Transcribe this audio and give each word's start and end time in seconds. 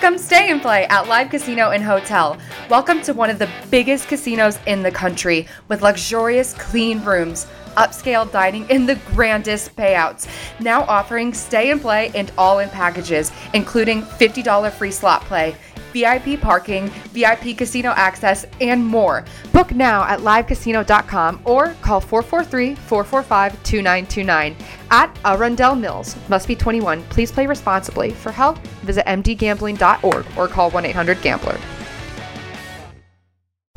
Come 0.00 0.16
stay 0.16 0.52
and 0.52 0.62
play 0.62 0.86
at 0.86 1.08
Live 1.08 1.28
Casino 1.28 1.70
and 1.70 1.82
Hotel. 1.82 2.38
Welcome 2.70 3.02
to 3.02 3.12
one 3.12 3.30
of 3.30 3.40
the 3.40 3.50
biggest 3.68 4.06
casinos 4.06 4.56
in 4.64 4.84
the 4.84 4.92
country 4.92 5.48
with 5.66 5.82
luxurious, 5.82 6.54
clean 6.54 7.04
rooms, 7.04 7.48
upscale 7.76 8.30
dining, 8.30 8.64
and 8.70 8.88
the 8.88 8.94
grandest 9.12 9.74
payouts. 9.74 10.28
Now 10.60 10.82
offering 10.82 11.34
stay 11.34 11.72
and 11.72 11.80
play 11.80 12.12
and 12.14 12.30
all 12.38 12.60
in 12.60 12.68
packages, 12.68 13.32
including 13.54 14.02
$50 14.02 14.70
free 14.70 14.92
slot 14.92 15.22
play. 15.22 15.56
VIP 15.98 16.40
parking, 16.40 16.88
VIP 17.12 17.56
casino 17.56 17.90
access, 17.96 18.46
and 18.60 18.84
more. 18.84 19.24
Book 19.52 19.72
now 19.72 20.04
at 20.04 20.20
livecasino.com 20.20 21.40
or 21.44 21.74
call 21.80 22.00
443 22.00 22.74
445 22.74 23.52
2929 23.64 24.56
at 24.90 25.18
Arundel 25.24 25.74
Mills. 25.74 26.16
Must 26.28 26.46
be 26.46 26.54
21. 26.54 27.02
Please 27.04 27.32
play 27.32 27.46
responsibly. 27.46 28.10
For 28.10 28.32
help, 28.32 28.58
visit 28.84 29.06
mdgambling.org 29.06 30.26
or 30.36 30.48
call 30.48 30.70
1 30.70 30.84
800 30.86 31.20
Gambler. 31.22 31.58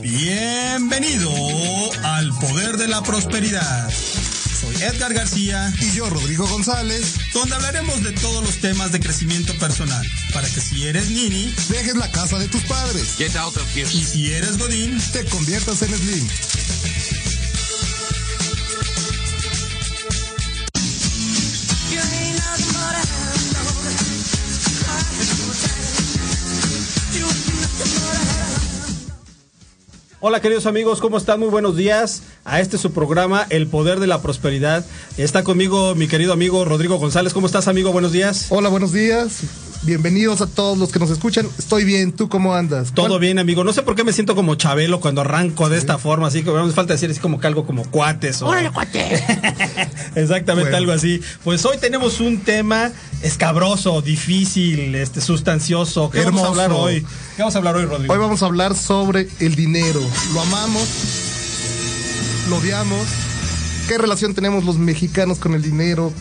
Bienvenido 0.00 1.30
al 2.04 2.30
Poder 2.38 2.76
de 2.76 2.88
la 2.88 3.02
Prosperidad. 3.02 3.90
Soy 4.60 4.74
Edgar 4.82 5.12
García 5.12 5.72
y 5.80 5.92
yo 5.92 6.08
Rodrigo 6.08 6.46
González, 6.46 7.16
donde 7.32 7.54
hablaremos 7.54 8.02
de 8.02 8.12
todos 8.12 8.44
los 8.44 8.56
temas 8.58 8.92
de 8.92 9.00
crecimiento 9.00 9.54
personal, 9.58 10.06
para 10.32 10.48
que 10.48 10.60
si 10.60 10.86
eres 10.86 11.10
nini, 11.10 11.52
dejes 11.68 11.96
la 11.96 12.10
casa 12.10 12.38
de 12.38 12.48
tus 12.48 12.62
padres. 12.62 13.16
Get 13.16 13.36
out 13.36 13.56
of 13.56 13.76
here. 13.76 13.88
Y 13.92 14.04
si 14.04 14.32
eres 14.32 14.58
godín, 14.58 14.98
te 15.12 15.24
conviertas 15.26 15.82
en 15.82 15.96
slim. 15.96 16.28
Hola 30.24 30.40
queridos 30.40 30.66
amigos, 30.66 31.00
¿cómo 31.00 31.16
están? 31.16 31.40
Muy 31.40 31.48
buenos 31.48 31.76
días 31.76 32.22
a 32.44 32.60
este 32.60 32.78
su 32.78 32.92
programa, 32.92 33.44
El 33.50 33.66
Poder 33.66 33.98
de 33.98 34.06
la 34.06 34.22
Prosperidad. 34.22 34.86
Está 35.16 35.42
conmigo 35.42 35.96
mi 35.96 36.06
querido 36.06 36.32
amigo 36.32 36.64
Rodrigo 36.64 36.96
González. 36.98 37.34
¿Cómo 37.34 37.48
estás 37.48 37.66
amigo? 37.66 37.90
Buenos 37.90 38.12
días. 38.12 38.46
Hola, 38.50 38.68
buenos 38.68 38.92
días. 38.92 39.40
Bienvenidos 39.84 40.40
a 40.40 40.46
todos 40.46 40.78
los 40.78 40.92
que 40.92 41.00
nos 41.00 41.10
escuchan. 41.10 41.48
Estoy 41.58 41.82
bien, 41.82 42.12
¿tú 42.12 42.28
cómo 42.28 42.54
andas? 42.54 42.92
Todo 42.94 43.18
bien, 43.18 43.40
amigo. 43.40 43.64
No 43.64 43.72
sé 43.72 43.82
por 43.82 43.96
qué 43.96 44.04
me 44.04 44.12
siento 44.12 44.36
como 44.36 44.54
Chabelo 44.54 45.00
cuando 45.00 45.22
arranco 45.22 45.68
de 45.68 45.76
esta 45.76 45.98
forma, 45.98 46.28
así 46.28 46.44
que 46.44 46.52
me 46.52 46.70
falta 46.70 46.92
decir 46.92 47.10
así 47.10 47.18
como 47.18 47.40
que 47.40 47.48
algo 47.48 47.66
como 47.66 47.82
cuates. 47.90 48.42
O... 48.42 48.46
¡Órale, 48.46 48.70
cuate! 48.70 49.00
Exactamente, 50.14 50.70
bueno. 50.70 50.76
algo 50.76 50.92
así. 50.92 51.20
Pues 51.42 51.64
hoy 51.64 51.78
tenemos 51.78 52.20
un 52.20 52.42
tema 52.42 52.92
escabroso, 53.22 54.00
difícil, 54.02 54.94
este, 54.94 55.20
sustancioso. 55.20 56.10
¿Qué 56.10 56.20
Hermoso. 56.20 56.44
vamos 56.44 56.58
a 56.58 56.62
hablar 56.62 56.80
hoy? 56.80 57.00
¿Qué 57.34 57.42
vamos 57.42 57.56
a 57.56 57.58
hablar 57.58 57.74
hoy, 57.74 57.84
Rodrigo? 57.86 58.12
Hoy 58.14 58.20
vamos 58.20 58.40
a 58.44 58.46
hablar 58.46 58.76
sobre 58.76 59.28
el 59.40 59.56
dinero. 59.56 60.00
Lo 60.32 60.42
amamos, 60.42 60.88
lo 62.48 62.58
odiamos. 62.58 63.08
¿Qué 63.88 63.98
relación 63.98 64.32
tenemos 64.32 64.64
los 64.64 64.78
mexicanos 64.78 65.40
con 65.40 65.54
el 65.54 65.62
dinero? 65.62 66.12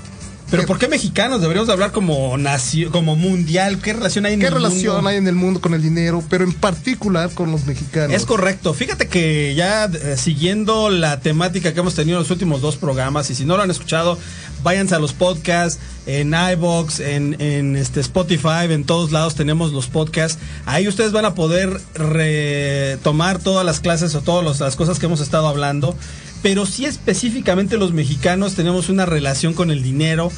Pero 0.52 0.66
¿por 0.66 0.78
qué 0.78 0.90
mexicanos? 0.90 1.42
Deberíamos 1.42 1.70
hablar 1.70 1.94
como 1.94 2.38
nación, 2.38 2.92
como 2.92 3.16
mundial. 3.16 3.80
¿Qué 3.80 3.94
relación 3.94 4.26
hay 4.26 4.34
en 4.34 4.42
¿Qué 4.42 4.48
el 4.48 4.54
relación 4.54 4.96
mundo? 4.96 5.10
hay 5.10 5.16
en 5.16 5.28
el 5.28 5.36
mundo 5.36 5.62
con 5.62 5.74
el 5.74 5.82
dinero? 5.82 6.22
Pero 6.30 6.44
en 6.44 6.54
particular 6.54 7.32
con 7.34 7.52
los 7.52 7.66
mexicanos. 7.66 8.16
Es 8.16 8.26
correcto. 8.26 8.74
Fíjate 8.74 9.08
que 9.08 9.56
ya 9.56 9.86
eh, 9.86 10.18
siguiendo 10.18 10.90
la 10.90 11.22
temática 11.22 11.74
que 11.74 11.80
hemos 11.80 11.96
tenido 11.96 12.18
en 12.18 12.24
los 12.24 12.32
últimos 12.32 12.62
dos 12.62 12.76
programas, 12.76 13.30
y 13.30 13.36
si 13.36 13.46
no 13.46 13.56
lo 13.56 13.64
han 13.64 13.72
escuchado, 13.72 14.18
váyanse 14.62 14.94
a 14.94 15.00
los 15.00 15.14
podcasts 15.14 15.80
en 16.06 16.34
iBox, 16.34 17.00
en, 17.00 17.40
en 17.40 17.78
este 17.78 18.02
Spotify, 18.02 18.66
en 18.70 18.84
todos 18.84 19.12
lados 19.12 19.36
tenemos 19.36 19.72
los 19.72 19.88
podcasts. 19.88 20.38
Ahí 20.66 20.88
ustedes 20.88 21.14
van 21.14 21.26
a 21.26 21.34
poder 21.34 21.80
retomar 21.96 23.40
todas 23.40 23.66
las 23.66 23.80
clases 23.80 24.14
o 24.16 24.22
todas 24.22 24.60
las 24.60 24.76
cosas 24.76 25.00
que 25.00 25.06
hemos 25.06 25.22
estado 25.22 25.48
hablando 25.48 25.96
pero 26.42 26.66
sí 26.66 26.86
específicamente 26.86 27.78
los 27.78 27.94
mexicanos 27.94 28.56
tenemos 28.56 28.90
una 28.90 29.06
relación 29.06 29.54
con 29.54 29.72
el 29.72 29.84
dinero 29.84 30.32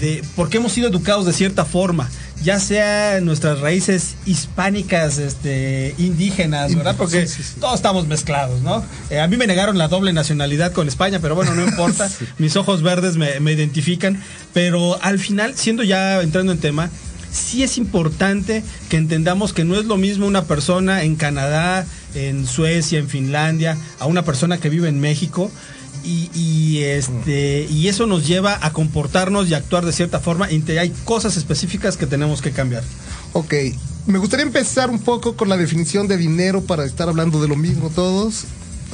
de 0.00 0.22
porque 0.36 0.58
hemos 0.58 0.72
sido 0.72 0.88
educados 0.88 1.24
de 1.26 1.32
cierta 1.32 1.64
forma, 1.64 2.10
ya 2.42 2.60
sea 2.60 3.20
nuestras 3.20 3.60
raíces 3.60 4.16
hispánicas, 4.26 5.18
este, 5.18 5.94
indígenas, 5.98 6.74
¿verdad? 6.74 6.94
Porque 6.96 7.26
sí, 7.26 7.42
sí, 7.42 7.50
sí. 7.54 7.60
todos 7.60 7.76
estamos 7.76 8.06
mezclados, 8.06 8.60
¿no? 8.60 8.84
Eh, 9.10 9.20
a 9.20 9.26
mí 9.28 9.36
me 9.36 9.46
negaron 9.46 9.78
la 9.78 9.88
doble 9.88 10.12
nacionalidad 10.12 10.72
con 10.72 10.88
España, 10.88 11.20
pero 11.20 11.34
bueno, 11.34 11.54
no 11.54 11.64
importa, 11.64 12.10
mis 12.38 12.56
ojos 12.56 12.82
verdes 12.82 13.16
me, 13.16 13.40
me 13.40 13.52
identifican, 13.52 14.22
pero 14.52 15.02
al 15.02 15.18
final, 15.18 15.56
siendo 15.56 15.82
ya 15.82 16.20
entrando 16.20 16.52
en 16.52 16.58
tema, 16.58 16.90
sí 17.32 17.62
es 17.62 17.78
importante 17.78 18.62
que 18.88 18.96
entendamos 18.96 19.52
que 19.52 19.64
no 19.64 19.76
es 19.78 19.86
lo 19.86 19.96
mismo 19.96 20.26
una 20.26 20.44
persona 20.44 21.02
en 21.02 21.16
Canadá, 21.16 21.86
en 22.14 22.46
Suecia, 22.46 22.98
en 22.98 23.08
Finlandia, 23.08 23.76
a 23.98 24.06
una 24.06 24.24
persona 24.24 24.58
que 24.58 24.68
vive 24.68 24.88
en 24.88 25.00
México. 25.00 25.50
Y, 26.04 26.30
y, 26.32 26.78
este 26.84 27.66
y 27.68 27.88
eso 27.88 28.06
nos 28.06 28.26
lleva 28.26 28.58
a 28.62 28.72
comportarnos 28.72 29.48
y 29.48 29.54
actuar 29.54 29.84
de 29.84 29.92
cierta 29.92 30.20
forma 30.20 30.48
y 30.50 30.62
hay 30.78 30.90
cosas 31.04 31.36
específicas 31.36 31.96
que 31.96 32.06
tenemos 32.06 32.40
que 32.40 32.52
cambiar. 32.52 32.84
Ok, 33.32 33.52
me 34.06 34.18
gustaría 34.18 34.46
empezar 34.46 34.90
un 34.90 35.00
poco 35.00 35.36
con 35.36 35.48
la 35.48 35.56
definición 35.56 36.06
de 36.06 36.16
dinero 36.16 36.62
para 36.62 36.84
estar 36.84 37.08
hablando 37.08 37.42
de 37.42 37.48
lo 37.48 37.56
mismo 37.56 37.90
todos. 37.90 38.44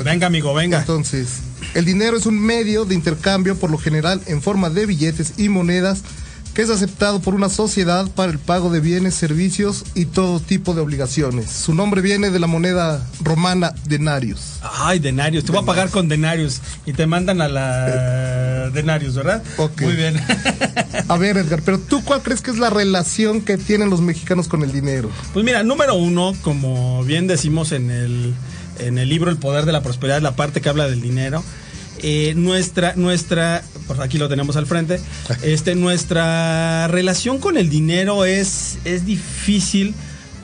Venga, 0.03 0.27
amigo, 0.27 0.55
venga. 0.55 0.81
Entonces, 0.81 1.29
el 1.75 1.85
dinero 1.85 2.17
es 2.17 2.27
un 2.27 2.41
medio 2.41 2.85
de 2.85 2.95
intercambio 2.95 3.57
por 3.57 3.71
lo 3.71 3.79
general 3.79 4.21
en 4.27 4.43
forma 4.43 4.71
de 4.71 4.87
billetes 4.87 5.35
y 5.37 5.49
monedas 5.49 6.03
que 6.55 6.63
es 6.63 6.71
aceptado 6.71 7.21
por 7.21 7.35
una 7.35 7.49
sociedad 7.49 8.09
para 8.15 8.31
el 8.31 8.39
pago 8.39 8.71
de 8.71 8.79
bienes, 8.79 9.15
servicios 9.15 9.85
y 9.95 10.05
todo 10.07 10.39
tipo 10.39 10.73
de 10.73 10.81
obligaciones. 10.81 11.51
Su 11.51 11.75
nombre 11.75 12.01
viene 12.01 12.31
de 12.31 12.39
la 12.39 12.47
moneda 12.47 13.05
romana 13.21 13.75
denarius. 13.87 14.61
Ay, 14.63 15.01
denarius. 15.01 15.45
Te 15.45 15.53
voy 15.53 15.63
a 15.63 15.67
pagar 15.67 15.91
con 15.91 16.09
denarius 16.09 16.61
y 16.87 16.93
te 16.93 17.07
mandan 17.07 17.41
a 17.41 17.49
la 17.49 18.71
denarius, 18.71 19.17
¿verdad? 19.17 19.43
Okay. 19.57 19.87
Muy 19.87 19.97
bien. 19.97 20.21
a 21.09 21.17
ver, 21.17 21.37
Edgar, 21.39 21.63
pero 21.65 21.81
tú 21.81 22.05
cuál 22.05 22.23
crees 22.23 22.41
que 22.41 22.53
es 22.53 22.59
la 22.59 22.71
relación 22.71 23.41
que 23.41 23.59
tienen 23.59 23.91
los 23.91 24.01
mexicanos 24.01 24.47
con 24.47 24.63
el 24.63 24.71
dinero? 24.71 25.11
Pues 25.33 25.45
mira, 25.45 25.65
número 25.65 25.97
uno, 25.97 26.35
como 26.43 27.03
bien 27.05 27.27
decimos 27.27 27.73
en 27.73 27.91
el, 27.91 28.33
en 28.79 28.99
el 28.99 29.09
libro 29.09 29.31
El 29.31 29.39
Poder 29.39 29.65
de 29.65 29.73
la 29.73 29.83
Prosperidad, 29.83 30.23
la 30.23 30.37
parte 30.37 30.61
que 30.61 30.69
habla 30.69 30.87
del 30.87 31.01
dinero, 31.01 31.43
eh, 32.07 32.35
nuestra, 32.37 32.93
nuestra, 32.97 33.63
por 33.87 34.03
aquí 34.03 34.19
lo 34.19 34.29
tenemos 34.29 34.57
al 34.57 34.67
frente, 34.67 35.01
este, 35.43 35.75
nuestra 35.75 36.87
relación 36.89 37.39
con 37.39 37.57
el 37.57 37.71
dinero 37.71 38.27
es, 38.27 38.77
es 38.85 39.07
difícil 39.07 39.95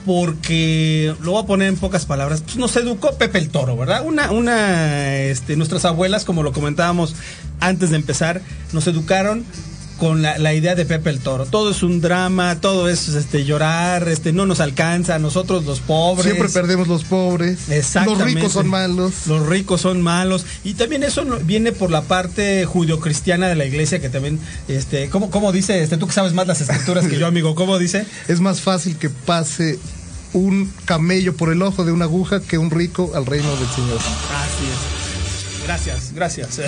porque 0.07 1.15
lo 1.21 1.33
voy 1.33 1.43
a 1.43 1.47
poner 1.47 1.69
en 1.69 1.77
pocas 1.77 2.07
palabras. 2.07 2.41
Pues 2.41 2.57
nos 2.57 2.75
educó 2.77 3.13
Pepe 3.19 3.37
el 3.37 3.51
Toro, 3.51 3.77
¿verdad? 3.77 4.07
Una, 4.07 4.31
una, 4.31 5.17
este, 5.19 5.55
nuestras 5.57 5.85
abuelas, 5.85 6.25
como 6.25 6.43
lo 6.43 6.55
comentábamos 6.55 7.15
antes 7.61 7.91
de 7.91 7.97
empezar, 7.97 8.41
nos 8.73 8.87
educaron 8.87 9.45
con 10.01 10.23
la, 10.23 10.39
la, 10.39 10.55
idea 10.55 10.75
de 10.75 10.87
Pepe 10.87 11.11
el 11.11 11.21
Toro. 11.21 11.45
Todo 11.45 11.71
es 11.71 11.83
un 11.83 12.01
drama, 12.01 12.59
todo 12.61 12.89
es 12.89 13.09
este 13.09 13.45
llorar, 13.45 14.09
este 14.09 14.33
no 14.33 14.47
nos 14.47 14.61
alcanza, 14.61 15.19
nosotros 15.19 15.67
los 15.67 15.81
pobres. 15.81 16.25
Siempre 16.25 16.49
perdemos 16.49 16.89
los 16.89 17.05
pobres. 17.05 17.69
Exactamente. 17.69 18.25
Los 18.25 18.35
ricos 18.35 18.53
son 18.53 18.69
malos. 18.69 19.13
Los 19.27 19.47
ricos 19.47 19.81
son 19.83 20.01
malos. 20.01 20.47
Y 20.65 20.73
también 20.75 21.03
eso 21.03 21.23
viene 21.45 21.73
por 21.73 21.91
la 21.91 22.01
parte 22.01 22.65
judio-cristiana 22.65 23.49
de 23.49 23.57
la 23.57 23.67
iglesia 23.67 24.01
que 24.01 24.09
también, 24.09 24.41
este, 24.69 25.11
¿cómo, 25.11 25.31
cómo 25.31 25.53
dice? 25.53 25.83
Este, 25.83 25.99
tú 25.99 26.07
que 26.07 26.15
sabes 26.15 26.33
más 26.33 26.47
las 26.47 26.63
escrituras 26.63 27.07
que 27.07 27.19
yo, 27.19 27.27
amigo, 27.27 27.55
¿cómo 27.55 27.79
dice? 27.79 28.07
Es 28.29 28.41
más 28.41 28.63
fácil 28.63 28.97
que 28.97 29.11
pase 29.11 29.79
un 30.33 30.73
camello 30.87 31.37
por 31.37 31.53
el 31.53 31.61
ojo 31.61 31.85
de 31.85 31.93
una 31.93 32.07
aguja 32.07 32.41
que 32.41 32.57
un 32.57 32.71
rico 32.71 33.13
al 33.15 33.27
reino 33.27 33.55
del 33.57 33.69
Señor. 33.69 33.99
Así 33.99 34.65
es. 34.65 35.00
Gracias, 35.71 36.13
gracias. 36.17 36.59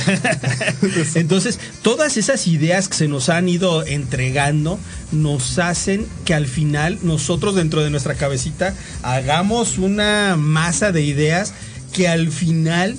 Entonces, 1.16 1.58
todas 1.82 2.16
esas 2.16 2.46
ideas 2.46 2.86
que 2.88 2.94
se 2.96 3.08
nos 3.08 3.28
han 3.30 3.48
ido 3.48 3.84
entregando 3.84 4.78
nos 5.10 5.58
hacen 5.58 6.06
que 6.24 6.34
al 6.34 6.46
final 6.46 7.00
nosotros 7.02 7.56
dentro 7.56 7.82
de 7.82 7.90
nuestra 7.90 8.14
cabecita 8.14 8.74
hagamos 9.02 9.78
una 9.78 10.36
masa 10.36 10.92
de 10.92 11.02
ideas 11.02 11.52
que 11.92 12.06
al 12.06 12.30
final 12.30 12.96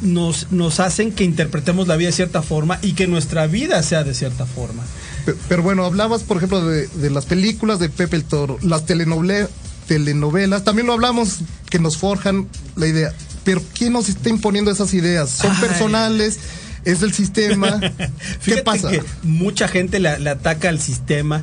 nos, 0.00 0.50
nos 0.50 0.80
hacen 0.80 1.12
que 1.12 1.22
interpretemos 1.22 1.86
la 1.86 1.94
vida 1.94 2.08
de 2.08 2.16
cierta 2.16 2.42
forma 2.42 2.80
y 2.82 2.94
que 2.94 3.06
nuestra 3.06 3.46
vida 3.46 3.80
sea 3.84 4.02
de 4.02 4.14
cierta 4.14 4.46
forma. 4.46 4.82
Pe- 5.26 5.36
Pero 5.48 5.62
bueno, 5.62 5.84
hablabas, 5.84 6.24
por 6.24 6.38
ejemplo, 6.38 6.66
de, 6.66 6.88
de 6.88 7.08
las 7.10 7.26
películas 7.26 7.78
de 7.78 7.88
Pepe 7.88 8.16
el 8.16 8.24
Toro, 8.24 8.58
las 8.62 8.84
telenovela- 8.84 9.48
telenovelas, 9.86 10.64
también 10.64 10.88
lo 10.88 10.94
hablamos 10.94 11.38
que 11.70 11.78
nos 11.78 11.96
forjan 11.98 12.48
la 12.74 12.88
idea. 12.88 13.12
Pero 13.50 13.62
¿quién 13.76 13.92
nos 13.92 14.08
está 14.08 14.28
imponiendo 14.28 14.70
esas 14.70 14.94
ideas? 14.94 15.28
¿Son 15.28 15.50
Ay. 15.50 15.60
personales? 15.60 16.38
¿Es 16.84 17.00
del 17.00 17.12
sistema? 17.12 17.80
¿Qué 18.44 18.58
pasa? 18.58 18.92
que 18.92 19.02
mucha 19.24 19.66
gente 19.66 19.98
le, 19.98 20.20
le 20.20 20.30
ataca 20.30 20.68
al 20.68 20.78
sistema. 20.80 21.42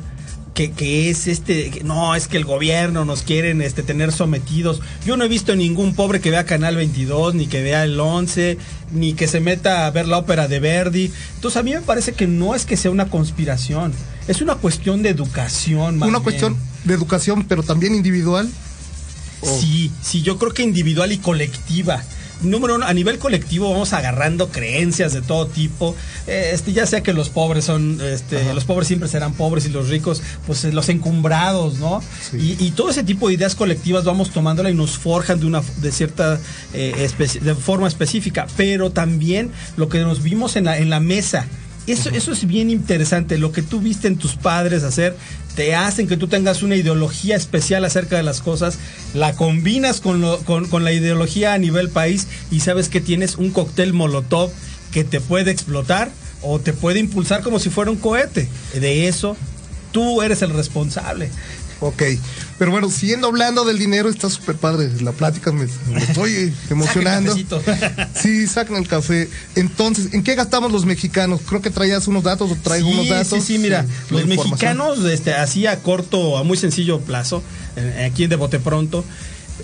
Que, 0.54 0.70
que 0.72 1.10
es 1.10 1.26
este, 1.26 1.70
que 1.70 1.84
no, 1.84 2.14
es 2.14 2.26
que 2.28 2.38
el 2.38 2.46
gobierno 2.46 3.04
nos 3.04 3.20
quieren 3.22 3.60
este, 3.60 3.82
tener 3.82 4.10
sometidos. 4.10 4.80
Yo 5.04 5.18
no 5.18 5.24
he 5.24 5.28
visto 5.28 5.54
ningún 5.54 5.94
pobre 5.94 6.20
que 6.20 6.30
vea 6.30 6.44
Canal 6.46 6.76
22, 6.76 7.34
ni 7.34 7.46
que 7.46 7.62
vea 7.62 7.84
el 7.84 8.00
11, 8.00 8.56
ni 8.92 9.12
que 9.12 9.28
se 9.28 9.40
meta 9.40 9.86
a 9.86 9.90
ver 9.90 10.08
la 10.08 10.16
ópera 10.16 10.48
de 10.48 10.60
Verdi. 10.60 11.12
Entonces 11.34 11.58
a 11.58 11.62
mí 11.62 11.72
me 11.74 11.82
parece 11.82 12.12
que 12.14 12.26
no 12.26 12.54
es 12.54 12.64
que 12.64 12.78
sea 12.78 12.90
una 12.90 13.10
conspiración, 13.10 13.92
es 14.28 14.40
una 14.40 14.54
cuestión 14.54 15.02
de 15.02 15.10
educación. 15.10 15.98
más 15.98 16.08
Una 16.08 16.18
bien. 16.18 16.24
cuestión 16.24 16.56
de 16.84 16.94
educación, 16.94 17.44
pero 17.44 17.62
también 17.62 17.94
individual. 17.94 18.48
Oh. 19.40 19.60
Sí, 19.60 19.90
sí, 20.02 20.22
yo 20.22 20.38
creo 20.38 20.52
que 20.52 20.62
individual 20.62 21.12
y 21.12 21.18
colectiva. 21.18 22.02
Número 22.40 22.76
uno, 22.76 22.86
a 22.86 22.94
nivel 22.94 23.18
colectivo 23.18 23.68
vamos 23.68 23.92
agarrando 23.92 24.50
creencias 24.50 25.12
de 25.12 25.22
todo 25.22 25.48
tipo. 25.48 25.96
Eh, 26.28 26.50
Este, 26.54 26.72
ya 26.72 26.86
sea 26.86 27.02
que 27.02 27.12
los 27.12 27.30
pobres 27.30 27.64
son, 27.64 28.00
este, 28.00 28.54
los 28.54 28.64
pobres 28.64 28.86
siempre 28.86 29.08
serán 29.08 29.32
pobres 29.32 29.66
y 29.66 29.70
los 29.70 29.88
ricos, 29.88 30.22
pues 30.46 30.64
eh, 30.64 30.72
los 30.72 30.88
encumbrados, 30.88 31.78
¿no? 31.80 32.00
Sí. 32.30 32.56
Y, 32.60 32.64
y 32.64 32.70
todo 32.70 32.90
ese 32.90 33.02
tipo 33.02 33.26
de 33.26 33.34
ideas 33.34 33.56
colectivas 33.56 34.04
vamos 34.04 34.30
tomándola 34.30 34.70
y 34.70 34.74
nos 34.74 34.98
forjan 34.98 35.40
de 35.40 35.46
una, 35.46 35.62
de 35.78 35.90
cierta, 35.90 36.38
eh, 36.74 37.10
de 37.40 37.54
forma 37.56 37.88
específica. 37.88 38.46
Pero 38.56 38.92
también 38.92 39.50
lo 39.76 39.88
que 39.88 39.98
nos 39.98 40.22
vimos 40.22 40.54
en 40.54 40.66
la, 40.66 40.78
en 40.78 40.90
la 40.90 41.00
mesa. 41.00 41.48
Eso, 41.92 42.10
eso 42.10 42.32
es 42.32 42.46
bien 42.46 42.70
interesante. 42.70 43.38
Lo 43.38 43.50
que 43.52 43.62
tú 43.62 43.80
viste 43.80 44.08
en 44.08 44.16
tus 44.16 44.36
padres 44.36 44.82
hacer 44.84 45.16
te 45.56 45.74
hacen 45.74 46.06
que 46.06 46.16
tú 46.16 46.28
tengas 46.28 46.62
una 46.62 46.76
ideología 46.76 47.34
especial 47.36 47.84
acerca 47.84 48.16
de 48.16 48.22
las 48.22 48.40
cosas, 48.40 48.78
la 49.14 49.34
combinas 49.34 50.00
con, 50.00 50.20
lo- 50.20 50.38
con, 50.40 50.68
con 50.68 50.84
la 50.84 50.92
ideología 50.92 51.54
a 51.54 51.58
nivel 51.58 51.88
país 51.88 52.26
y 52.50 52.60
sabes 52.60 52.88
que 52.88 53.00
tienes 53.00 53.36
un 53.36 53.50
cóctel 53.50 53.92
molotov 53.92 54.50
que 54.92 55.02
te 55.04 55.20
puede 55.20 55.50
explotar 55.50 56.10
o 56.42 56.60
te 56.60 56.72
puede 56.72 57.00
impulsar 57.00 57.42
como 57.42 57.58
si 57.58 57.70
fuera 57.70 57.90
un 57.90 57.96
cohete. 57.96 58.48
De 58.74 59.08
eso 59.08 59.36
tú 59.90 60.22
eres 60.22 60.42
el 60.42 60.50
responsable. 60.50 61.30
Ok, 61.80 62.02
pero 62.58 62.72
bueno, 62.72 62.90
siguiendo 62.90 63.28
hablando 63.28 63.64
del 63.64 63.78
dinero, 63.78 64.08
está 64.08 64.28
súper 64.28 64.56
padre 64.56 64.90
la 65.00 65.12
plática, 65.12 65.52
me, 65.52 65.66
me 65.92 66.02
estoy 66.02 66.52
emocionando. 66.70 67.36
sí, 68.14 68.46
sacan 68.48 68.76
el 68.76 68.88
café. 68.88 69.28
Entonces, 69.54 70.12
¿en 70.12 70.24
qué 70.24 70.34
gastamos 70.34 70.72
los 70.72 70.84
mexicanos? 70.84 71.40
Creo 71.48 71.62
que 71.62 71.70
traías 71.70 72.08
unos 72.08 72.24
datos 72.24 72.50
o 72.50 72.56
traigo 72.56 72.88
sí, 72.88 72.94
unos 72.94 73.08
datos. 73.08 73.44
Sí, 73.44 73.54
sí, 73.54 73.58
mira, 73.58 73.82
la 74.10 74.16
los 74.18 74.26
mexicanos, 74.26 75.04
este, 75.04 75.34
así 75.34 75.66
a 75.68 75.80
corto, 75.80 76.36
a 76.36 76.42
muy 76.42 76.56
sencillo 76.56 76.98
plazo, 77.00 77.44
eh, 77.76 78.08
aquí 78.10 78.24
en 78.24 78.30
de 78.30 78.36
bote 78.36 78.58
pronto, 78.58 79.04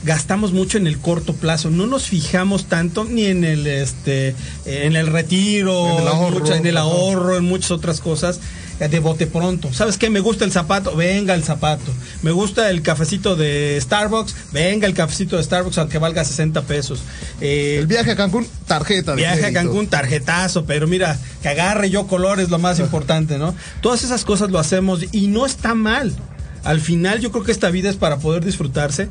gastamos 0.04 0.52
mucho 0.52 0.78
en 0.78 0.86
el 0.86 0.98
corto 0.98 1.34
plazo, 1.34 1.70
no 1.70 1.86
nos 1.86 2.04
fijamos 2.04 2.66
tanto 2.66 3.04
ni 3.04 3.24
en 3.26 3.42
el 3.44 3.66
este 3.66 4.34
en 4.66 4.94
el 4.96 5.06
retiro, 5.08 5.88
En 5.88 6.02
el 6.02 6.08
ahorro, 6.08 6.40
mucho- 6.40 6.54
en 6.54 6.66
el 6.66 6.76
ahorro, 6.76 7.36
en 7.36 7.44
muchas 7.44 7.70
otras 7.72 8.00
cosas 8.00 8.36
eh, 8.36 8.40
de 8.78 8.98
bote 8.98 9.26
pronto. 9.26 9.72
¿Sabes 9.72 9.98
qué? 9.98 10.10
Me 10.10 10.20
gusta 10.20 10.44
el 10.44 10.52
zapato, 10.52 10.96
venga 10.96 11.34
el 11.34 11.44
zapato. 11.44 11.92
Me 12.22 12.32
gusta 12.32 12.70
el 12.70 12.82
cafecito 12.82 13.36
de 13.36 13.78
Starbucks, 13.80 14.34
venga 14.52 14.86
el 14.86 14.94
cafecito 14.94 15.36
de 15.36 15.44
Starbucks 15.44 15.78
aunque 15.78 15.98
valga 15.98 16.24
60 16.24 16.62
pesos. 16.62 17.00
Eh, 17.40 17.76
El 17.78 17.86
viaje 17.86 18.10
a 18.12 18.16
Cancún, 18.16 18.46
tarjeta. 18.66 19.12
de 19.12 19.18
Viaje 19.18 19.46
a. 19.46 19.52
Cancún, 19.52 19.86
tarjetazo, 19.86 20.64
pero 20.64 20.86
mira, 20.86 21.18
que 21.42 21.48
agarre 21.48 21.88
yo 21.90 22.06
color 22.06 22.40
es 22.40 22.50
lo 22.50 22.58
más 22.58 22.78
importante, 22.80 23.38
¿no? 23.38 23.54
Todas 23.80 24.02
esas 24.04 24.24
cosas 24.24 24.50
lo 24.50 24.58
hacemos 24.58 25.04
y 25.12 25.28
no 25.28 25.46
está 25.46 25.74
mal. 25.74 26.12
Al 26.64 26.80
final 26.80 27.20
yo 27.20 27.30
creo 27.30 27.44
que 27.44 27.52
esta 27.52 27.70
vida 27.70 27.90
es 27.90 27.96
para 27.96 28.18
poder 28.18 28.44
disfrutarse, 28.44 29.08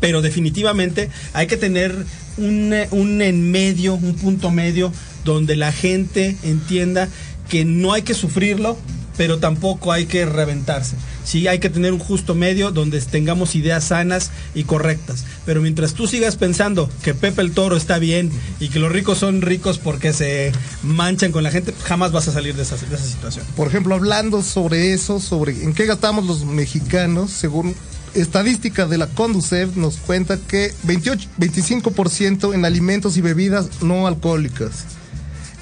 pero 0.00 0.22
definitivamente 0.22 1.10
hay 1.32 1.46
que 1.46 1.56
tener 1.56 1.94
un, 2.36 2.72
eh, 2.72 2.88
un 2.90 3.22
en 3.22 3.50
medio, 3.50 3.94
un 3.94 4.14
punto 4.14 4.50
medio, 4.50 4.92
donde 5.24 5.56
la 5.56 5.72
gente 5.72 6.36
entienda 6.42 7.08
que 7.52 7.66
no 7.66 7.92
hay 7.92 8.00
que 8.00 8.14
sufrirlo, 8.14 8.78
pero 9.18 9.38
tampoco 9.38 9.92
hay 9.92 10.06
que 10.06 10.24
reventarse. 10.24 10.96
Sí, 11.22 11.48
hay 11.48 11.58
que 11.58 11.68
tener 11.68 11.92
un 11.92 11.98
justo 11.98 12.34
medio 12.34 12.70
donde 12.70 12.98
tengamos 13.02 13.54
ideas 13.54 13.84
sanas 13.84 14.30
y 14.54 14.64
correctas. 14.64 15.26
Pero 15.44 15.60
mientras 15.60 15.92
tú 15.92 16.06
sigas 16.06 16.36
pensando 16.36 16.88
que 17.04 17.12
Pepe 17.12 17.42
el 17.42 17.52
Toro 17.52 17.76
está 17.76 17.98
bien 17.98 18.30
y 18.58 18.70
que 18.70 18.78
los 18.78 18.90
ricos 18.90 19.18
son 19.18 19.42
ricos 19.42 19.76
porque 19.76 20.14
se 20.14 20.50
manchan 20.82 21.30
con 21.30 21.42
la 21.42 21.50
gente, 21.50 21.74
jamás 21.84 22.10
vas 22.10 22.26
a 22.28 22.32
salir 22.32 22.56
de 22.56 22.62
esa, 22.62 22.78
situación. 22.78 23.44
Por 23.54 23.68
ejemplo, 23.68 23.96
hablando 23.96 24.40
sobre 24.42 24.94
eso, 24.94 25.20
sobre 25.20 25.62
en 25.62 25.74
qué 25.74 25.84
gastamos 25.84 26.24
los 26.24 26.46
mexicanos, 26.46 27.32
según 27.32 27.74
estadística 28.14 28.86
de 28.86 28.96
la 28.96 29.08
Conducef, 29.08 29.76
nos 29.76 29.98
cuenta 29.98 30.38
que 30.38 30.72
28, 30.84 31.28
25% 31.38 32.54
en 32.54 32.64
alimentos 32.64 33.18
y 33.18 33.20
bebidas 33.20 33.82
no 33.82 34.06
alcohólicas, 34.06 34.86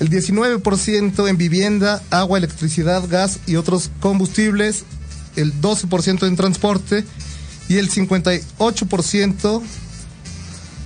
el 0.01 0.09
19% 0.11 1.29
en 1.29 1.37
vivienda, 1.37 2.03
agua, 2.11 2.39
electricidad, 2.39 3.07
gas 3.09 3.39
y 3.47 3.57
otros 3.57 3.91
combustibles, 4.01 4.85
el 5.37 5.53
12% 5.61 6.27
en 6.27 6.37
transporte 6.37 7.05
y 7.69 7.77
el 7.77 7.91
58%... 7.91 9.63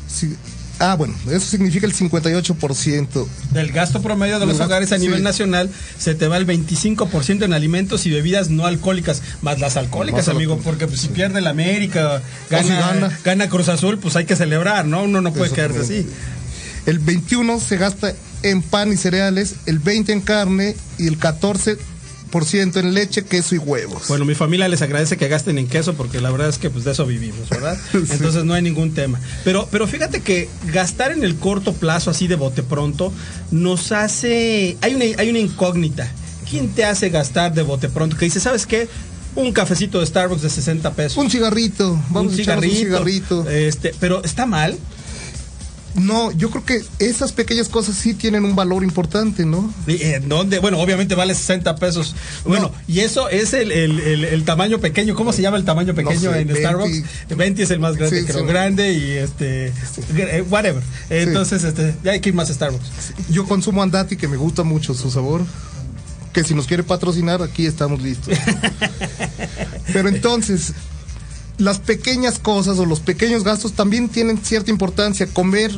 si- 0.08 0.36
ah, 0.80 0.96
bueno, 0.96 1.14
eso 1.30 1.46
significa 1.46 1.86
el 1.86 1.94
58%. 1.94 3.26
Del 3.52 3.70
gasto 3.70 4.02
promedio 4.02 4.40
de 4.40 4.46
los 4.46 4.58
gasto, 4.58 4.64
hogares 4.64 4.90
a 4.90 4.98
nivel 4.98 5.18
sí. 5.18 5.22
nacional 5.22 5.70
se 5.96 6.16
te 6.16 6.26
va 6.26 6.36
el 6.36 6.46
25% 6.46 7.44
en 7.44 7.52
alimentos 7.52 8.06
y 8.06 8.10
bebidas 8.10 8.50
no 8.50 8.66
alcohólicas, 8.66 9.22
más 9.42 9.60
las 9.60 9.76
alcohólicas, 9.76 10.26
Más 10.26 10.34
amigo, 10.34 10.58
porque 10.64 10.88
pues, 10.88 11.00
si 11.00 11.08
pierde 11.08 11.40
la 11.40 11.50
América, 11.50 12.20
si 12.48 12.54
gana, 12.54 12.80
gana. 12.80 13.18
gana 13.24 13.48
Cruz 13.48 13.68
Azul, 13.68 13.98
pues 13.98 14.16
hay 14.16 14.24
que 14.24 14.34
celebrar, 14.34 14.84
¿no? 14.86 15.04
Uno 15.04 15.20
no 15.20 15.32
puede 15.32 15.52
quedarse 15.52 15.78
así. 15.80 16.06
El 16.86 16.98
21 16.98 17.60
se 17.60 17.76
gasta 17.78 18.12
en 18.44 18.62
pan 18.62 18.92
y 18.92 18.96
cereales, 18.96 19.56
el 19.66 19.78
20 19.78 20.12
en 20.12 20.20
carne 20.20 20.76
y 20.98 21.08
el 21.08 21.18
14% 21.18 21.78
en 22.76 22.94
leche, 22.94 23.24
queso 23.24 23.54
y 23.54 23.58
huevos. 23.58 24.06
Bueno, 24.08 24.24
mi 24.24 24.34
familia 24.34 24.68
les 24.68 24.82
agradece 24.82 25.16
que 25.16 25.28
gasten 25.28 25.56
en 25.56 25.66
queso 25.66 25.94
porque 25.94 26.20
la 26.20 26.30
verdad 26.30 26.48
es 26.50 26.58
que 26.58 26.68
pues 26.68 26.84
de 26.84 26.92
eso 26.92 27.06
vivimos, 27.06 27.48
¿verdad? 27.48 27.76
Sí. 27.92 27.98
Entonces 28.10 28.44
no 28.44 28.52
hay 28.54 28.62
ningún 28.62 28.92
tema. 28.92 29.18
Pero, 29.44 29.66
pero 29.70 29.86
fíjate 29.86 30.20
que 30.20 30.48
gastar 30.72 31.12
en 31.12 31.24
el 31.24 31.36
corto 31.36 31.72
plazo 31.72 32.10
así 32.10 32.26
de 32.28 32.36
bote 32.36 32.62
pronto 32.62 33.12
nos 33.50 33.92
hace... 33.92 34.76
Hay 34.82 34.94
una, 34.94 35.04
hay 35.18 35.30
una 35.30 35.38
incógnita. 35.38 36.10
¿Quién 36.48 36.68
te 36.68 36.84
hace 36.84 37.08
gastar 37.08 37.54
de 37.54 37.62
bote 37.62 37.88
pronto? 37.88 38.16
Que 38.16 38.26
dice, 38.26 38.40
¿sabes 38.40 38.66
qué? 38.66 38.88
Un 39.36 39.52
cafecito 39.52 40.00
de 40.00 40.06
Starbucks 40.06 40.42
de 40.42 40.50
60 40.50 40.92
pesos. 40.92 41.16
un 41.16 41.30
cigarrito, 41.30 41.98
vamos 42.10 42.34
un 42.34 42.40
a 42.40 42.42
cigarrito. 42.42 42.72
un 42.72 42.78
cigarrito. 42.78 43.50
Este, 43.50 43.94
pero 43.98 44.22
está 44.22 44.44
mal. 44.44 44.76
No, 45.94 46.32
yo 46.32 46.50
creo 46.50 46.64
que 46.64 46.82
esas 46.98 47.32
pequeñas 47.32 47.68
cosas 47.68 47.94
sí 47.94 48.14
tienen 48.14 48.44
un 48.44 48.56
valor 48.56 48.82
importante, 48.82 49.46
¿no? 49.46 49.72
¿Y 49.86 50.02
¿En 50.02 50.28
dónde? 50.28 50.58
Bueno, 50.58 50.80
obviamente 50.80 51.14
vale 51.14 51.34
60 51.34 51.76
pesos. 51.76 52.16
Bueno, 52.44 52.72
y 52.88 53.00
eso 53.00 53.28
es 53.28 53.52
el, 53.54 53.70
el- 53.70 54.00
el- 54.00 54.24
el 54.24 54.44
tamaño 54.44 54.80
pequeño. 54.80 55.14
¿Cómo 55.14 55.32
se 55.32 55.42
llama 55.42 55.56
el 55.56 55.64
tamaño 55.64 55.94
pequeño 55.94 56.18
sé, 56.18 56.26
en 56.40 56.48
20. 56.48 56.56
Starbucks? 56.60 57.02
20 57.36 57.62
es 57.62 57.70
el 57.70 57.78
más 57.78 57.96
grande, 57.96 58.20
Sí, 58.20 58.26
creo. 58.26 58.40
sí. 58.40 58.46
Grande 58.46 58.92
y 58.92 59.10
este. 59.12 59.66
eh, 60.16 60.44
Whatever. 60.50 60.82
Entonces, 61.10 61.62
este, 61.64 61.94
ya 62.02 62.10
hay 62.12 62.20
que 62.20 62.30
ir 62.30 62.34
más 62.34 62.50
a 62.50 62.54
Starbucks. 62.54 62.86
Yo 63.30 63.44
consumo 63.46 63.82
andati 63.82 64.16
que 64.16 64.26
me 64.26 64.36
gusta 64.36 64.64
mucho 64.64 64.94
su 64.94 65.10
sabor. 65.10 65.42
Que 66.32 66.42
si 66.42 66.52
nos 66.54 66.66
quiere 66.66 66.82
patrocinar, 66.82 67.40
aquí 67.42 67.64
estamos 67.66 68.02
listos. 68.02 68.36
Pero 69.92 70.08
entonces, 70.08 70.72
las 71.58 71.78
pequeñas 71.78 72.38
cosas 72.38 72.78
o 72.78 72.86
los 72.86 73.00
pequeños 73.00 73.44
gastos 73.44 73.72
también 73.72 74.08
tienen 74.08 74.38
cierta 74.38 74.70
importancia. 74.70 75.26
Comer 75.26 75.70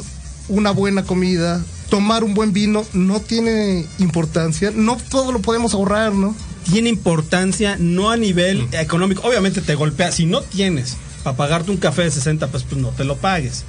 una 0.49 0.71
buena 0.71 1.05
comida, 1.05 1.65
tomar 1.91 2.25
un 2.25 2.35
buen 2.35 2.53
vino, 2.53 2.85
no 2.93 3.21
tiene 3.21 3.87
importancia. 3.99 4.73
No 4.75 4.97
todo 5.11 5.33
lo 5.33 5.41
podemos 5.41 5.75
ahorrar, 5.75 6.13
¿no? 6.13 6.35
Tiene 6.71 6.89
importancia 6.89 7.77
no 7.79 8.11
a 8.11 8.17
nivel 8.17 8.69
económico. 8.73 9.27
Obviamente 9.27 9.61
te 9.61 9.75
golpea. 9.75 10.13
Si 10.13 10.27
no 10.27 10.43
tienes 10.43 10.97
para 11.23 11.37
pagarte 11.37 11.71
un 11.71 11.77
café 11.77 12.03
de 12.03 12.11
60 12.11 12.47
pesos, 12.49 12.67
pues 12.69 12.81
no 12.81 12.91
te 12.91 13.05
lo 13.05 13.17
pagues. 13.17 13.65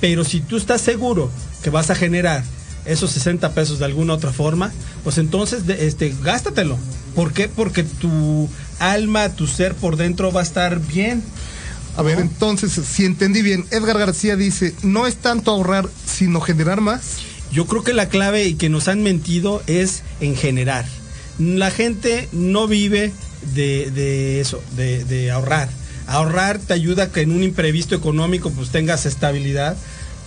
Pero 0.00 0.24
si 0.24 0.40
tú 0.40 0.56
estás 0.56 0.80
seguro 0.80 1.30
que 1.62 1.70
vas 1.70 1.90
a 1.90 1.94
generar 1.94 2.44
esos 2.88 3.10
60 3.12 3.52
pesos 3.54 3.78
de 3.78 3.84
alguna 3.84 4.14
otra 4.14 4.32
forma, 4.32 4.72
pues 5.04 5.18
entonces 5.18 5.66
de- 5.66 5.86
este, 5.86 6.14
gástatelo. 6.22 6.78
¿Por 7.14 7.32
qué? 7.32 7.48
Porque 7.48 7.82
tu 7.84 8.48
alma, 8.78 9.28
tu 9.30 9.46
ser 9.46 9.74
por 9.74 9.96
dentro 9.96 10.32
va 10.32 10.40
a 10.40 10.44
estar 10.44 10.80
bien. 10.80 11.22
A 11.96 12.02
ver, 12.02 12.20
entonces, 12.20 12.72
si 12.88 13.04
entendí 13.04 13.42
bien, 13.42 13.64
Edgar 13.72 13.98
García 13.98 14.36
dice, 14.36 14.72
no 14.82 15.06
es 15.06 15.16
tanto 15.16 15.50
ahorrar, 15.50 15.88
sino 16.06 16.40
generar 16.40 16.80
más. 16.80 17.16
Yo 17.50 17.66
creo 17.66 17.82
que 17.82 17.92
la 17.94 18.08
clave 18.08 18.44
y 18.44 18.54
que 18.54 18.68
nos 18.68 18.86
han 18.88 19.02
mentido 19.02 19.62
es 19.66 20.02
en 20.20 20.36
generar. 20.36 20.84
La 21.38 21.70
gente 21.72 22.28
no 22.32 22.68
vive 22.68 23.12
de, 23.54 23.90
de 23.90 24.40
eso, 24.40 24.62
de, 24.76 25.04
de 25.04 25.30
ahorrar. 25.30 25.68
Ahorrar 26.06 26.58
te 26.58 26.72
ayuda 26.72 27.04
a 27.04 27.10
que 27.10 27.22
en 27.22 27.32
un 27.32 27.42
imprevisto 27.42 27.94
económico 27.94 28.50
pues 28.50 28.70
tengas 28.70 29.04
estabilidad. 29.06 29.76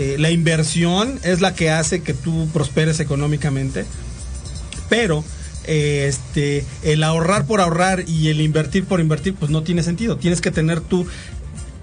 Eh, 0.02 0.16
la 0.18 0.32
inversión 0.32 1.20
es 1.22 1.42
la 1.42 1.54
que 1.54 1.70
hace 1.70 2.02
que 2.02 2.16
tú 2.16 2.50
prosperes 2.52 3.00
económicamente. 3.00 3.86
Pero 4.90 5.24
este, 5.68 6.66
el 6.82 7.04
ahorrar 7.04 7.46
por 7.46 7.62
ahorrar 7.62 8.10
y 8.10 8.30
el 8.30 8.42
invertir 8.42 8.86
por 8.86 9.00
invertir, 9.00 9.36
pues 9.36 9.52
no 9.52 9.62
tiene 9.62 9.84
sentido. 9.84 10.18
Tienes 10.18 10.42
que 10.42 10.50
tener 10.50 10.82
tú 10.82 11.06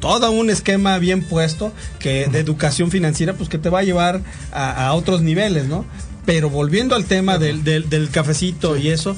todo 0.00 0.32
un 0.32 0.50
esquema 0.50 0.98
bien 0.98 1.22
puesto 1.22 1.72
que 2.00 2.26
de 2.26 2.40
educación 2.40 2.90
financiera, 2.90 3.34
pues 3.34 3.48
que 3.48 3.58
te 3.58 3.70
va 3.70 3.80
a 3.80 3.84
llevar 3.84 4.20
a, 4.50 4.92
otros 4.94 5.22
niveles, 5.22 5.66
¿no? 5.66 5.84
Pero 6.26 6.50
volviendo 6.50 6.96
al 6.96 7.04
tema 7.04 7.38
del, 7.38 7.62
del, 7.62 8.10
cafecito 8.10 8.76
y 8.76 8.88
eso, 8.88 9.16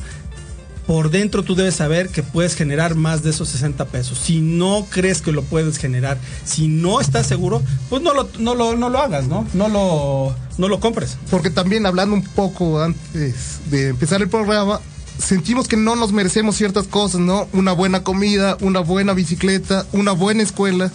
por 0.91 1.13
dentro 1.13 1.45
tú 1.45 1.55
debes 1.55 1.77
saber 1.77 2.09
que 2.09 2.25
puedes 2.25 2.57
generar 2.57 2.97
más 2.97 3.23
de 3.23 3.31
esos 3.31 3.49
60 3.51 3.85
pesos. 3.85 4.19
Si 4.19 4.41
no 4.41 4.89
crees 4.91 5.23
que 5.23 5.31
lo 5.31 5.45
puedes 5.45 5.79
generar, 5.79 6.19
si 6.45 6.67
no 6.67 7.01
estás 7.01 7.29
seguro, 7.29 7.63
pues 7.89 8.03
no 8.03 8.13
lo, 8.13 8.29
no 8.41 8.57
lo, 8.57 8.77
no 8.77 8.89
lo 8.89 8.99
hagas, 8.99 9.29
¿no? 9.29 9.47
No 9.55 9.69
lo, 9.69 10.35
no 10.59 10.67
lo 10.67 10.81
compres. 10.81 11.17
Porque 11.31 11.49
también 11.49 11.87
hablando 11.87 12.17
un 12.17 12.25
poco 12.25 12.83
antes 12.83 13.61
de 13.71 13.91
empezar 13.91 14.21
el 14.21 14.29
programa, 14.29 14.81
sentimos 15.17 15.69
que 15.69 15.77
no 15.77 15.95
nos 15.95 16.11
merecemos 16.11 16.57
ciertas 16.57 16.89
cosas, 16.89 17.21
¿no? 17.21 17.47
Una 17.53 17.71
buena 17.71 18.03
comida, 18.03 18.57
una 18.61 18.81
buena 18.81 19.13
bicicleta, 19.13 19.87
una 19.93 20.11
buena 20.11 20.43
escuela. 20.43 20.91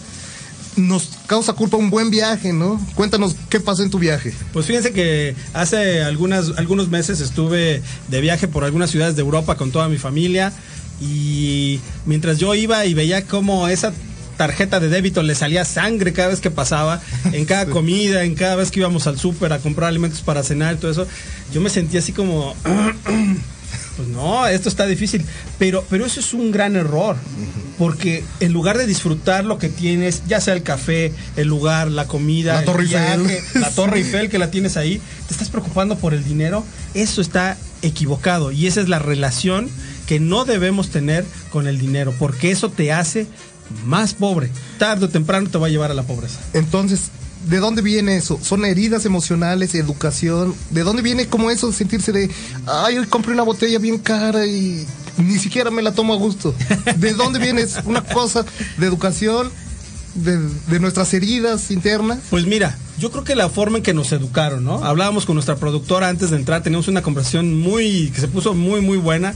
Nos 0.77 1.09
causa 1.27 1.53
culpa 1.53 1.77
un 1.77 1.89
buen 1.89 2.09
viaje, 2.09 2.51
¿no? 2.51 2.79
Cuéntanos 2.95 3.35
qué 3.49 3.59
pasó 3.59 3.83
en 3.83 3.89
tu 3.89 3.99
viaje. 3.99 4.33
Pues 4.53 4.65
fíjense 4.65 4.91
que 4.91 5.35
hace 5.53 6.03
algunas, 6.03 6.51
algunos 6.57 6.89
meses 6.89 7.21
estuve 7.21 7.81
de 8.09 8.21
viaje 8.21 8.47
por 8.47 8.63
algunas 8.63 8.91
ciudades 8.91 9.15
de 9.15 9.21
Europa 9.21 9.55
con 9.55 9.71
toda 9.71 9.87
mi 9.87 9.97
familia 9.97 10.51
y 11.01 11.79
mientras 12.05 12.37
yo 12.37 12.53
iba 12.55 12.85
y 12.85 12.93
veía 12.93 13.25
cómo 13.25 13.67
esa 13.67 13.93
tarjeta 14.37 14.79
de 14.79 14.89
débito 14.89 15.23
le 15.23 15.35
salía 15.35 15.65
sangre 15.65 16.13
cada 16.13 16.29
vez 16.29 16.41
que 16.41 16.51
pasaba, 16.51 17.01
en 17.31 17.45
cada 17.45 17.65
comida, 17.71 18.23
en 18.23 18.35
cada 18.35 18.55
vez 18.55 18.71
que 18.71 18.79
íbamos 18.79 19.07
al 19.07 19.17
súper 19.17 19.53
a 19.53 19.59
comprar 19.59 19.89
alimentos 19.89 20.21
para 20.21 20.43
cenar 20.43 20.75
y 20.75 20.77
todo 20.77 20.91
eso, 20.91 21.07
yo 21.53 21.61
me 21.61 21.69
sentía 21.69 21.99
así 21.99 22.11
como 22.11 22.55
pues 23.95 24.07
no, 24.09 24.45
esto 24.47 24.69
está 24.69 24.85
difícil. 24.85 25.25
Pero, 25.57 25.85
pero 25.89 26.05
eso 26.05 26.19
es 26.19 26.33
un 26.33 26.51
gran 26.51 26.75
error. 26.75 27.15
Porque 27.77 28.23
en 28.39 28.53
lugar 28.53 28.77
de 28.77 28.87
disfrutar 28.87 29.45
lo 29.45 29.57
que 29.57 29.69
tienes, 29.69 30.23
ya 30.27 30.39
sea 30.39 30.53
el 30.53 30.63
café, 30.63 31.13
el 31.35 31.47
lugar, 31.47 31.89
la 31.89 32.07
comida, 32.07 32.55
la 32.55 32.65
Torre 32.65 32.83
Eiffel, 32.83 33.27
la 33.55 33.69
Torre 33.75 33.97
Eiffel 33.99 34.29
que 34.29 34.37
la 34.37 34.51
tienes 34.51 34.77
ahí, 34.77 35.01
te 35.27 35.33
estás 35.33 35.49
preocupando 35.49 35.97
por 35.97 36.13
el 36.13 36.23
dinero, 36.23 36.63
eso 36.93 37.21
está 37.21 37.57
equivocado. 37.81 38.51
Y 38.51 38.67
esa 38.67 38.81
es 38.81 38.89
la 38.89 38.99
relación 38.99 39.69
que 40.07 40.19
no 40.19 40.45
debemos 40.45 40.89
tener 40.89 41.25
con 41.49 41.67
el 41.67 41.77
dinero, 41.77 42.13
porque 42.17 42.51
eso 42.51 42.69
te 42.69 42.91
hace 42.91 43.27
más 43.85 44.13
pobre. 44.13 44.49
Tarde 44.77 45.05
o 45.05 45.09
temprano 45.09 45.49
te 45.49 45.57
va 45.57 45.67
a 45.67 45.69
llevar 45.69 45.91
a 45.91 45.95
la 45.95 46.03
pobreza. 46.03 46.39
Entonces, 46.53 47.11
¿De 47.47 47.57
dónde 47.59 47.81
viene 47.81 48.17
eso? 48.17 48.39
¿Son 48.41 48.65
heridas 48.65 49.05
emocionales, 49.05 49.75
educación? 49.75 50.55
¿De 50.71 50.83
dónde 50.83 51.01
viene 51.01 51.27
como 51.27 51.51
eso 51.51 51.67
de 51.67 51.73
sentirse 51.73 52.11
de, 52.11 52.31
ay, 52.65 52.97
hoy 52.97 53.05
compré 53.05 53.33
una 53.33 53.43
botella 53.43 53.77
bien 53.77 53.99
cara 53.99 54.45
y 54.47 54.85
ni 55.17 55.37
siquiera 55.37 55.69
me 55.69 55.83
la 55.83 55.93
tomo 55.93 56.13
a 56.13 56.17
gusto? 56.17 56.55
¿De 56.97 57.13
dónde 57.13 57.39
viene 57.39 57.65
una 57.85 58.01
cosa 58.01 58.45
de 58.77 58.87
educación, 58.87 59.51
de, 60.15 60.79
nuestras 60.79 61.13
heridas 61.13 61.69
internas? 61.69 62.19
Pues 62.29 62.45
mira, 62.45 62.77
yo 62.97 63.11
creo 63.11 63.23
que 63.23 63.35
la 63.35 63.49
forma 63.49 63.77
en 63.77 63.83
que 63.83 63.93
nos 63.93 64.11
educaron, 64.11 64.63
¿no? 64.63 64.83
Hablábamos 64.83 65.25
con 65.25 65.35
nuestra 65.35 65.55
productora 65.55 66.09
antes 66.09 66.31
de 66.31 66.37
entrar, 66.37 66.63
teníamos 66.63 66.87
una 66.87 67.03
conversación 67.03 67.59
muy, 67.59 68.09
que 68.09 68.21
se 68.21 68.27
puso 68.27 68.55
muy, 68.55 68.81
muy 68.81 68.97
buena 68.97 69.35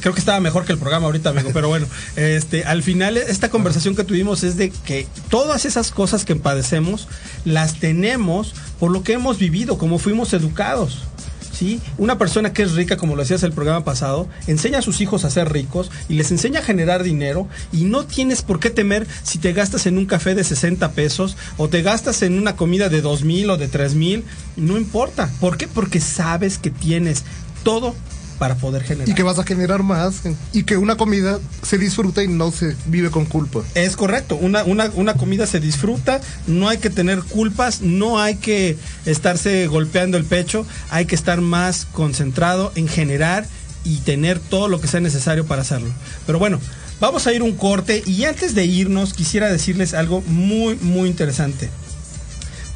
creo 0.00 0.14
que 0.14 0.20
estaba 0.20 0.40
mejor 0.40 0.64
que 0.64 0.72
el 0.72 0.78
programa 0.78 1.06
ahorita, 1.06 1.30
amigo, 1.30 1.50
pero 1.52 1.68
bueno, 1.68 1.86
este, 2.16 2.64
al 2.64 2.82
final 2.82 3.16
esta 3.16 3.50
conversación 3.50 3.94
que 3.94 4.04
tuvimos 4.04 4.42
es 4.42 4.56
de 4.56 4.70
que 4.70 5.06
todas 5.28 5.64
esas 5.64 5.90
cosas 5.90 6.24
que 6.24 6.36
padecemos 6.36 7.08
las 7.44 7.78
tenemos 7.78 8.54
por 8.78 8.90
lo 8.90 9.02
que 9.02 9.12
hemos 9.12 9.38
vivido, 9.38 9.78
como 9.78 9.98
fuimos 9.98 10.32
educados. 10.32 11.04
¿Sí? 11.52 11.80
Una 11.98 12.16
persona 12.16 12.54
que 12.54 12.62
es 12.62 12.72
rica, 12.72 12.96
como 12.96 13.14
lo 13.14 13.22
decías 13.22 13.42
el 13.42 13.52
programa 13.52 13.84
pasado, 13.84 14.26
enseña 14.46 14.78
a 14.78 14.82
sus 14.82 15.00
hijos 15.02 15.24
a 15.24 15.30
ser 15.30 15.52
ricos 15.52 15.92
y 16.08 16.14
les 16.14 16.30
enseña 16.32 16.60
a 16.60 16.64
generar 16.64 17.02
dinero 17.02 17.46
y 17.72 17.84
no 17.84 18.04
tienes 18.04 18.40
por 18.42 18.58
qué 18.58 18.70
temer 18.70 19.06
si 19.22 19.38
te 19.38 19.52
gastas 19.52 19.86
en 19.86 19.98
un 19.98 20.06
café 20.06 20.34
de 20.34 20.44
60 20.44 20.90
pesos 20.92 21.36
o 21.58 21.68
te 21.68 21.82
gastas 21.82 22.22
en 22.22 22.38
una 22.38 22.56
comida 22.56 22.88
de 22.88 23.02
2 23.02 23.24
mil 23.24 23.50
o 23.50 23.58
de 23.58 23.68
3 23.68 23.94
mil, 23.94 24.24
no 24.56 24.78
importa. 24.78 25.30
¿Por 25.40 25.58
qué? 25.58 25.68
Porque 25.68 26.00
sabes 26.00 26.56
que 26.56 26.70
tienes 26.70 27.22
todo 27.62 27.94
para 28.42 28.56
poder 28.56 28.82
generar. 28.82 29.08
Y 29.08 29.14
que 29.14 29.22
vas 29.22 29.38
a 29.38 29.44
generar 29.44 29.84
más 29.84 30.22
y 30.52 30.64
que 30.64 30.76
una 30.76 30.96
comida 30.96 31.38
se 31.62 31.78
disfruta 31.78 32.24
y 32.24 32.26
no 32.26 32.50
se 32.50 32.74
vive 32.86 33.08
con 33.08 33.24
culpa. 33.24 33.60
Es 33.76 33.96
correcto, 33.96 34.34
una, 34.34 34.64
una, 34.64 34.90
una 34.96 35.14
comida 35.14 35.46
se 35.46 35.60
disfruta, 35.60 36.20
no 36.48 36.68
hay 36.68 36.78
que 36.78 36.90
tener 36.90 37.20
culpas, 37.20 37.82
no 37.82 38.18
hay 38.18 38.34
que 38.34 38.76
estarse 39.06 39.68
golpeando 39.68 40.16
el 40.16 40.24
pecho, 40.24 40.66
hay 40.90 41.04
que 41.06 41.14
estar 41.14 41.40
más 41.40 41.84
concentrado 41.84 42.72
en 42.74 42.88
generar 42.88 43.46
y 43.84 43.98
tener 43.98 44.40
todo 44.40 44.66
lo 44.66 44.80
que 44.80 44.88
sea 44.88 44.98
necesario 44.98 45.46
para 45.46 45.62
hacerlo. 45.62 45.92
Pero 46.26 46.40
bueno, 46.40 46.58
vamos 46.98 47.28
a 47.28 47.32
ir 47.32 47.44
un 47.44 47.52
corte 47.52 48.02
y 48.06 48.24
antes 48.24 48.56
de 48.56 48.64
irnos 48.64 49.14
quisiera 49.14 49.52
decirles 49.52 49.94
algo 49.94 50.20
muy, 50.22 50.74
muy 50.80 51.08
interesante. 51.08 51.70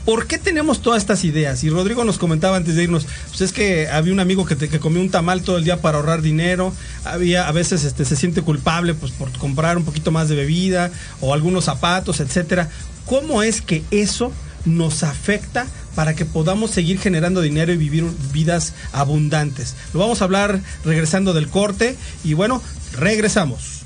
¿Por 0.07 0.29
qué 0.29 0.39
tenemos 0.39 0.83
todas 0.83 1.03
estas 1.03 1.25
ideas? 1.25 1.65
Y 1.65 1.69
Rodrigo 1.69 2.05
nos 2.05 2.17
comentaba 2.17 2.57
antes 2.57 2.77
de 2.77 2.85
irnos, 2.85 3.09
pues 3.29 3.41
es 3.41 3.53
que 3.53 3.89
había 3.89 4.13
un 4.13 4.21
amigo 4.21 4.47
que, 4.47 4.57
que 4.57 4.79
comió 4.79 5.01
un 5.01 5.11
tamal 5.11 5.43
todo 5.43 5.59
el 5.59 5.65
día 5.65 5.81
para 5.83 5.99
ahorrar 5.99 6.23
dinero, 6.23 6.73
había 7.05 7.49
a 7.49 7.53
veces 7.53 7.83
este, 7.83 8.05
se 8.05 8.15
siente 8.15 8.41
culpable 8.43 8.95
pues 8.95 9.11
por 9.11 9.33
comprar 9.33 9.77
un 9.77 9.85
poquito 9.85 10.13
más 10.13 10.29
de 10.29 10.37
bebida 10.37 10.93
o 11.21 11.35
algunos 11.35 11.65
zapatos, 11.65 12.21
etcétera. 12.21 12.71
¿Cómo 13.05 13.43
es 13.43 13.61
que 13.61 13.83
eso 13.91 14.31
nos 14.65 15.03
afecta 15.03 15.67
para 15.97 16.15
que 16.15 16.25
podamos 16.25 16.71
seguir 16.71 17.01
generando 17.01 17.41
dinero 17.41 17.73
y 17.73 17.77
vivir 17.77 18.05
vidas 18.33 18.75
abundantes? 18.93 19.75
Lo 19.93 19.99
vamos 19.99 20.21
a 20.21 20.25
hablar 20.27 20.61
regresando 20.85 21.33
del 21.33 21.49
corte 21.49 21.97
y 22.23 22.35
bueno, 22.35 22.63
regresamos. 22.93 23.86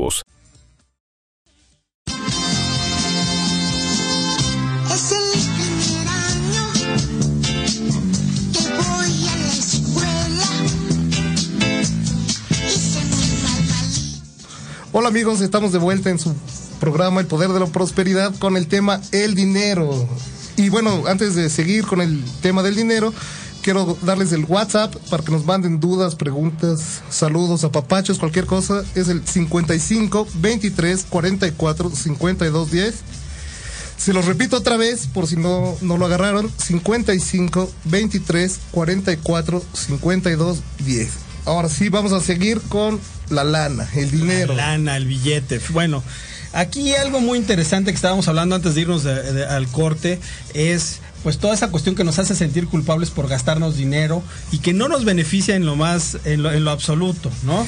Es 0.07 0.23
el 5.11 5.21
primer 5.53 6.07
año 6.07 6.63
que 8.51 8.61
voy 8.77 9.27
a 9.27 9.35
la 9.37 9.51
escuela. 9.53 10.47
Hola 14.91 15.09
amigos, 15.09 15.41
estamos 15.41 15.71
de 15.71 15.77
vuelta 15.77 16.09
en 16.09 16.17
su 16.17 16.33
programa 16.79 17.21
El 17.21 17.27
Poder 17.27 17.49
de 17.49 17.59
la 17.59 17.67
Prosperidad 17.67 18.35
con 18.39 18.57
el 18.57 18.65
tema 18.67 19.01
El 19.11 19.35
Dinero. 19.35 20.09
Y 20.57 20.69
bueno, 20.69 21.03
antes 21.07 21.35
de 21.35 21.47
seguir 21.51 21.85
con 21.85 22.01
el 22.01 22.23
tema 22.41 22.63
del 22.63 22.75
dinero, 22.75 23.13
quiero 23.61 23.97
darles 24.01 24.31
el 24.31 24.45
WhatsApp 24.45 24.95
para 25.09 25.23
que 25.23 25.31
nos 25.31 25.45
manden 25.45 25.79
dudas, 25.79 26.15
preguntas, 26.15 27.01
saludos, 27.09 27.63
apapachos, 27.63 28.19
cualquier 28.19 28.45
cosa. 28.45 28.83
Es 28.95 29.07
el 29.07 29.25
55 29.25 30.27
23 30.35 31.05
44 31.09 31.89
52 31.89 32.71
10. 32.71 32.95
Se 33.97 34.13
los 34.13 34.25
repito 34.25 34.57
otra 34.57 34.77
vez 34.77 35.07
por 35.07 35.27
si 35.27 35.35
no, 35.35 35.75
no 35.81 35.97
lo 35.97 36.05
agarraron. 36.05 36.51
55 36.57 37.71
23 37.85 38.59
44 38.71 39.63
52 39.73 40.59
10. 40.79 41.11
Ahora 41.45 41.69
sí, 41.69 41.89
vamos 41.89 42.11
a 42.11 42.19
seguir 42.19 42.61
con 42.61 42.99
la 43.29 43.43
lana, 43.43 43.87
el 43.95 44.11
dinero. 44.11 44.53
La 44.53 44.69
lana, 44.69 44.97
el 44.97 45.05
billete. 45.05 45.59
Bueno, 45.69 46.03
aquí 46.53 46.93
algo 46.93 47.19
muy 47.19 47.37
interesante 47.37 47.91
que 47.91 47.95
estábamos 47.95 48.27
hablando 48.27 48.55
antes 48.55 48.75
de 48.75 48.81
irnos 48.81 49.05
al 49.05 49.67
corte 49.67 50.19
es 50.53 50.99
pues 51.23 51.37
toda 51.37 51.53
esa 51.53 51.69
cuestión 51.69 51.95
que 51.95 52.03
nos 52.03 52.19
hace 52.19 52.35
sentir 52.35 52.67
culpables 52.67 53.09
por 53.09 53.27
gastarnos 53.27 53.77
dinero 53.77 54.23
y 54.51 54.59
que 54.59 54.73
no 54.73 54.87
nos 54.87 55.05
beneficia 55.05 55.55
en 55.55 55.65
lo 55.65 55.75
más, 55.75 56.17
en 56.25 56.43
lo, 56.43 56.51
en 56.51 56.63
lo 56.63 56.71
absoluto, 56.71 57.31
¿no? 57.43 57.67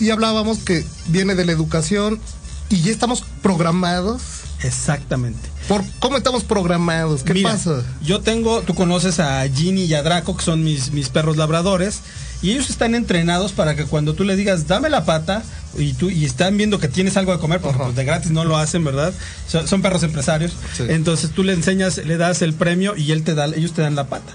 Y 0.00 0.10
hablábamos 0.10 0.58
que 0.58 0.84
viene 1.06 1.34
de 1.34 1.44
la 1.44 1.52
educación 1.52 2.20
y 2.68 2.80
ya 2.80 2.90
estamos 2.90 3.24
programados. 3.42 4.22
Exactamente. 4.62 5.48
¿Por 5.68 5.84
cómo 6.00 6.16
estamos 6.16 6.44
programados? 6.44 7.22
¿Qué 7.22 7.34
Mira, 7.34 7.50
pasa? 7.50 7.84
Yo 8.02 8.20
tengo, 8.20 8.62
tú 8.62 8.74
conoces 8.74 9.20
a 9.20 9.46
Ginny 9.46 9.84
y 9.84 9.94
a 9.94 10.02
Draco, 10.02 10.34
que 10.34 10.42
son 10.42 10.64
mis, 10.64 10.92
mis 10.92 11.10
perros 11.10 11.36
labradores, 11.36 12.00
y 12.40 12.52
ellos 12.52 12.70
están 12.70 12.94
entrenados 12.94 13.52
para 13.52 13.76
que 13.76 13.84
cuando 13.84 14.14
tú 14.14 14.24
le 14.24 14.34
digas, 14.34 14.66
dame 14.66 14.88
la 14.88 15.04
pata, 15.04 15.42
y 15.76 15.92
tú 15.92 16.08
y 16.08 16.24
están 16.24 16.56
viendo 16.56 16.78
que 16.78 16.88
tienes 16.88 17.16
algo 17.16 17.32
de 17.32 17.38
comer, 17.38 17.60
porque 17.60 17.78
pues, 17.78 17.94
de 17.94 18.04
gratis 18.04 18.30
no 18.30 18.44
lo 18.44 18.56
hacen, 18.56 18.84
¿verdad? 18.84 19.12
Son, 19.46 19.68
son 19.68 19.82
perros 19.82 20.02
empresarios. 20.02 20.52
Sí. 20.76 20.84
Entonces 20.88 21.30
tú 21.30 21.44
le 21.44 21.52
enseñas, 21.52 21.98
le 21.98 22.16
das 22.16 22.42
el 22.42 22.54
premio 22.54 22.96
y 22.96 23.12
él 23.12 23.22
te 23.22 23.34
da, 23.34 23.46
ellos 23.46 23.72
te 23.72 23.82
dan 23.82 23.94
la 23.94 24.08
pata. 24.08 24.32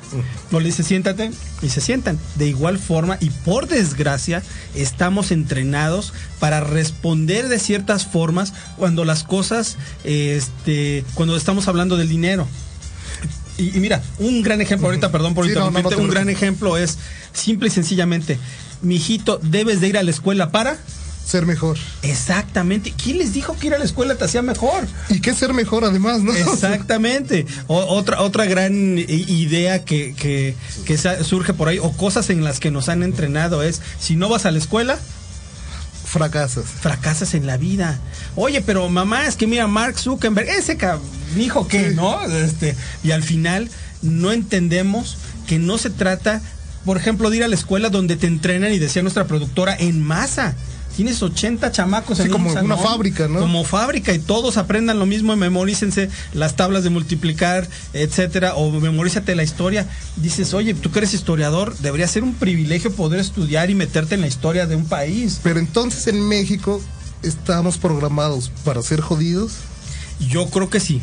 O 0.51 0.59
le 0.59 0.67
dices, 0.67 0.85
siéntate, 0.85 1.31
y 1.61 1.69
se 1.69 1.81
sientan. 1.81 2.19
De 2.35 2.47
igual 2.47 2.77
forma, 2.77 3.17
y 3.19 3.29
por 3.29 3.67
desgracia, 3.67 4.43
estamos 4.75 5.31
entrenados 5.31 6.13
para 6.39 6.59
responder 6.59 7.47
de 7.47 7.59
ciertas 7.59 8.05
formas 8.05 8.53
cuando 8.77 9.05
las 9.05 9.23
cosas, 9.23 9.77
este, 10.03 11.05
cuando 11.15 11.22
estamos 11.35 11.67
hablando 11.67 11.97
del 11.97 12.09
dinero. 12.09 12.47
Y, 13.57 13.77
y 13.77 13.79
mira, 13.79 14.01
un 14.19 14.41
gran 14.41 14.61
ejemplo, 14.61 14.87
ahorita, 14.87 15.11
perdón 15.11 15.33
por 15.35 15.45
Sí, 15.45 15.51
no, 15.53 15.59
no, 15.59 15.71
no 15.71 15.79
interrumpirte, 15.79 15.95
te 15.95 16.01
un 16.01 16.09
gran 16.09 16.29
ejemplo 16.29 16.77
es 16.77 16.97
simple 17.33 17.67
y 17.67 17.71
sencillamente, 17.71 18.39
mijito, 18.81 19.39
debes 19.43 19.79
de 19.81 19.87
ir 19.89 19.97
a 19.97 20.03
la 20.03 20.11
escuela 20.11 20.51
para. 20.51 20.77
Ser 21.25 21.45
mejor. 21.45 21.77
Exactamente. 22.01 22.93
¿Quién 23.01 23.17
les 23.17 23.33
dijo 23.33 23.55
que 23.57 23.67
ir 23.67 23.73
a 23.73 23.77
la 23.77 23.85
escuela 23.85 24.15
te 24.15 24.25
hacía 24.25 24.41
mejor? 24.41 24.85
¿Y 25.09 25.21
qué 25.21 25.33
ser 25.33 25.53
mejor 25.53 25.85
además, 25.85 26.21
no? 26.21 26.33
Exactamente. 26.33 27.45
O- 27.67 27.85
otra, 27.95 28.21
otra 28.21 28.45
gran 28.45 28.97
idea 28.97 29.85
que, 29.85 30.13
que, 30.15 30.55
surge 31.23 31.53
por 31.53 31.69
ahí, 31.69 31.79
o 31.79 31.93
cosas 31.93 32.29
en 32.29 32.43
las 32.43 32.59
que 32.59 32.71
nos 32.71 32.89
han 32.89 33.03
entrenado 33.03 33.63
es, 33.63 33.81
si 33.99 34.17
no 34.17 34.27
vas 34.27 34.45
a 34.45 34.51
la 34.51 34.57
escuela, 34.57 34.99
Fracasas. 36.13 36.65
fracasas 36.65 37.33
en 37.33 37.47
la 37.47 37.57
vida. 37.57 37.99
Oye, 38.35 38.61
pero 38.61 38.87
mamá, 38.87 39.25
es 39.25 39.35
que 39.35 39.47
mira, 39.47 39.65
Mark 39.67 39.97
Zuckerberg, 39.99 40.47
ese 40.47 40.77
hijo 41.37 41.67
que, 41.67 41.89
Sí. 41.89 41.95
¿no? 41.95 42.21
Este, 42.25 42.75
y 43.03 43.11
al 43.11 43.23
final 43.23 43.69
no 44.03 44.31
entendemos 44.31 45.17
que 45.47 45.57
no 45.59 45.77
se 45.79 45.89
trata, 45.89 46.41
por 46.85 46.97
ejemplo, 46.97 47.29
de 47.29 47.37
ir 47.37 47.43
a 47.43 47.47
la 47.47 47.55
escuela 47.55 47.89
donde 47.89 48.15
te 48.15 48.27
entrenan 48.27 48.71
y 48.71 48.77
decía 48.79 49.01
nuestra 49.01 49.25
productora 49.25 49.75
en 49.77 50.01
masa. 50.03 50.55
Tienes 50.95 51.21
80 51.23 51.71
chamacos 51.71 52.17
Sí, 52.17 52.23
en 52.23 52.27
un 52.29 52.33
como 52.33 52.49
salón, 52.53 52.65
una 52.65 52.77
fábrica, 52.77 53.27
¿no? 53.27 53.39
Como 53.39 53.63
fábrica 53.63 54.13
y 54.13 54.19
todos 54.19 54.57
aprendan 54.57 54.99
lo 54.99 55.05
mismo 55.05 55.33
y 55.33 55.37
memorícense 55.37 56.09
las 56.33 56.55
tablas 56.55 56.83
de 56.83 56.91
multiplicar, 56.91 57.67
etcétera, 57.93 58.55
o 58.55 58.71
memorízate 58.71 59.35
la 59.35 59.43
historia. 59.43 59.87
Dices, 60.17 60.53
oye, 60.53 60.73
tú 60.73 60.91
que 60.91 60.99
eres 60.99 61.13
historiador, 61.13 61.75
debería 61.79 62.07
ser 62.07 62.23
un 62.23 62.35
privilegio 62.35 62.91
poder 62.91 63.19
estudiar 63.19 63.69
y 63.69 63.75
meterte 63.75 64.15
en 64.15 64.21
la 64.21 64.27
historia 64.27 64.67
de 64.67 64.75
un 64.75 64.85
país. 64.85 65.39
Pero 65.41 65.59
entonces 65.59 66.05
en 66.07 66.27
México 66.27 66.81
estamos 67.23 67.77
programados 67.77 68.51
para 68.63 68.81
ser 68.81 69.01
jodidos. 69.01 69.53
Yo 70.19 70.47
creo 70.49 70.69
que 70.69 70.79
sí. 70.79 71.01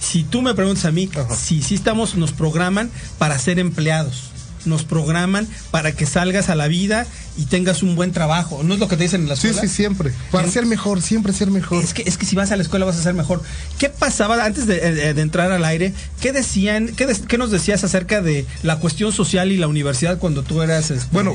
Si 0.00 0.24
tú 0.24 0.42
me 0.42 0.54
preguntas 0.54 0.84
a 0.84 0.90
mí, 0.90 1.10
Ajá. 1.14 1.34
sí, 1.34 1.62
sí 1.62 1.74
estamos, 1.74 2.14
nos 2.14 2.32
programan 2.32 2.90
para 3.18 3.38
ser 3.38 3.58
empleados. 3.58 4.30
Nos 4.64 4.84
programan 4.84 5.48
para 5.70 5.92
que 5.92 6.04
salgas 6.04 6.50
a 6.50 6.54
la 6.54 6.68
vida 6.68 7.06
y 7.40 7.46
tengas 7.46 7.82
un 7.82 7.96
buen 7.96 8.12
trabajo. 8.12 8.62
¿No 8.62 8.74
es 8.74 8.80
lo 8.80 8.86
que 8.88 8.96
te 8.96 9.04
dicen 9.04 9.22
en 9.22 9.28
la 9.28 9.36
Sí, 9.36 9.46
escuela? 9.48 9.66
sí, 9.68 9.74
siempre. 9.74 10.12
Para 10.30 10.44
En- 10.44 10.52
ser 10.52 10.66
mejor, 10.66 11.00
siempre 11.00 11.32
ser 11.32 11.50
mejor. 11.50 11.82
Es 11.82 11.94
que, 11.94 12.02
es 12.04 12.18
que 12.18 12.26
si 12.26 12.36
vas 12.36 12.50
a 12.52 12.56
la 12.56 12.62
escuela 12.62 12.84
vas 12.84 12.96
a 12.96 13.02
ser 13.02 13.14
mejor. 13.14 13.42
¿Qué 13.78 13.88
pasaba 13.88 14.44
antes 14.44 14.66
de, 14.66 14.76
eh, 15.08 15.14
de 15.14 15.22
entrar 15.22 15.50
al 15.50 15.64
aire? 15.64 15.94
¿Qué 16.20 16.32
decían, 16.32 16.88
qué, 16.96 17.06
des- 17.06 17.20
qué 17.20 17.38
nos 17.38 17.50
decías 17.50 17.82
acerca 17.84 18.20
de 18.20 18.44
la 18.62 18.76
cuestión 18.78 19.12
social 19.12 19.52
y 19.52 19.56
la 19.56 19.68
universidad 19.68 20.18
cuando 20.18 20.42
tú 20.42 20.60
eras... 20.62 20.90
este, 20.90 21.06
Bueno, 21.12 21.34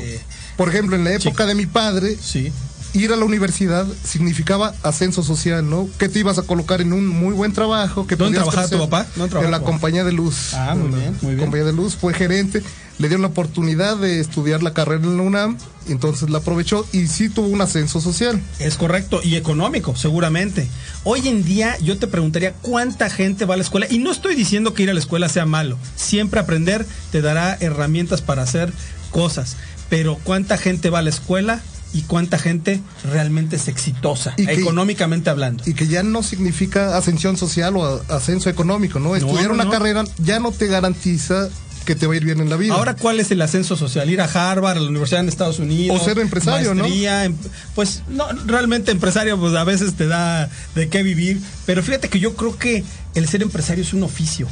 por 0.56 0.68
ejemplo, 0.68 0.94
en 0.96 1.04
la 1.04 1.12
época 1.14 1.44
de 1.46 1.54
mi 1.56 1.66
padre, 1.66 2.16
sí. 2.22 2.52
ir 2.94 3.12
a 3.12 3.16
la 3.16 3.24
universidad 3.24 3.84
significaba 4.04 4.74
ascenso 4.82 5.22
social, 5.22 5.68
¿no? 5.68 5.88
Que 5.98 6.08
te 6.08 6.20
ibas 6.20 6.38
a 6.38 6.42
colocar 6.42 6.80
en 6.80 6.92
un 6.92 7.06
muy 7.06 7.34
buen 7.34 7.52
trabajo. 7.52 8.06
Que 8.06 8.16
¿Dónde 8.16 8.38
trabajaba 8.38 8.68
tu 8.68 8.78
papá? 8.78 9.06
¿Dónde 9.16 9.30
trabajaba 9.30 9.44
en 9.44 9.50
la 9.50 9.60
compañía 9.60 10.04
de 10.04 10.12
luz. 10.12 10.54
Ah, 10.54 10.74
muy 10.74 10.88
bien, 10.98 11.16
muy 11.20 11.34
bien. 11.34 11.40
Compañía 11.46 11.66
de 11.66 11.72
luz, 11.72 11.96
fue 11.96 12.14
gerente. 12.14 12.62
Le 12.98 13.08
dieron 13.08 13.22
la 13.22 13.28
oportunidad 13.28 13.96
de 13.98 14.20
estudiar 14.20 14.62
la 14.62 14.72
carrera 14.72 15.04
en 15.04 15.16
la 15.18 15.22
UNAM, 15.22 15.58
entonces 15.88 16.30
la 16.30 16.38
aprovechó 16.38 16.86
y 16.92 17.08
sí 17.08 17.28
tuvo 17.28 17.48
un 17.48 17.60
ascenso 17.60 18.00
social. 18.00 18.40
Es 18.58 18.76
correcto, 18.76 19.20
y 19.22 19.36
económico, 19.36 19.94
seguramente. 19.94 20.66
Hoy 21.04 21.28
en 21.28 21.44
día 21.44 21.76
yo 21.80 21.98
te 21.98 22.06
preguntaría 22.06 22.54
cuánta 22.62 23.10
gente 23.10 23.44
va 23.44 23.52
a 23.54 23.56
la 23.58 23.62
escuela, 23.64 23.86
y 23.90 23.98
no 23.98 24.10
estoy 24.10 24.34
diciendo 24.34 24.72
que 24.72 24.82
ir 24.84 24.90
a 24.90 24.94
la 24.94 25.00
escuela 25.00 25.28
sea 25.28 25.44
malo, 25.44 25.76
siempre 25.94 26.40
aprender 26.40 26.86
te 27.12 27.20
dará 27.20 27.54
herramientas 27.60 28.22
para 28.22 28.42
hacer 28.42 28.72
cosas, 29.10 29.56
pero 29.90 30.18
cuánta 30.24 30.56
gente 30.56 30.88
va 30.88 31.00
a 31.00 31.02
la 31.02 31.10
escuela 31.10 31.60
y 31.92 32.02
cuánta 32.02 32.38
gente 32.38 32.80
realmente 33.10 33.56
es 33.56 33.68
exitosa, 33.68 34.32
Y 34.38 34.46
que- 34.46 34.54
económicamente 34.54 35.28
hablando. 35.30 35.62
Y 35.66 35.74
que 35.74 35.86
ya 35.86 36.02
no 36.02 36.22
significa 36.22 36.96
ascensión 36.96 37.36
social 37.36 37.76
o 37.76 38.02
ascenso 38.08 38.48
económico, 38.50 38.98
¿no? 39.00 39.16
Estudiar 39.16 39.48
no, 39.48 39.54
una 39.54 39.64
no. 39.64 39.70
carrera 39.70 40.04
ya 40.18 40.40
no 40.40 40.50
te 40.50 40.66
garantiza 40.66 41.48
que 41.86 41.94
te 41.94 42.06
va 42.06 42.12
a 42.12 42.16
ir 42.16 42.24
bien 42.24 42.40
en 42.40 42.50
la 42.50 42.56
vida. 42.56 42.74
Ahora, 42.74 42.94
¿cuál 42.94 43.18
es 43.20 43.30
el 43.30 43.40
ascenso 43.40 43.76
social? 43.76 44.10
Ir 44.10 44.20
a 44.20 44.24
Harvard, 44.24 44.76
a 44.76 44.80
la 44.80 44.88
Universidad 44.88 45.20
en 45.22 45.28
Estados 45.28 45.58
Unidos. 45.58 45.98
O 45.98 46.04
ser 46.04 46.18
empresario, 46.18 46.74
¿no? 46.74 46.82
maestría, 46.82 47.24
em- 47.24 47.36
Pues 47.74 48.02
no, 48.08 48.26
realmente 48.44 48.90
empresario, 48.90 49.38
pues 49.38 49.54
a 49.54 49.64
veces 49.64 49.94
te 49.94 50.06
da 50.06 50.50
de 50.74 50.88
qué 50.90 51.02
vivir. 51.02 51.40
Pero 51.64 51.82
fíjate 51.82 52.10
que 52.10 52.20
yo 52.20 52.34
creo 52.36 52.58
que 52.58 52.84
el 53.14 53.26
ser 53.26 53.40
empresario 53.40 53.82
es 53.82 53.94
un 53.94 54.02
oficio. 54.02 54.46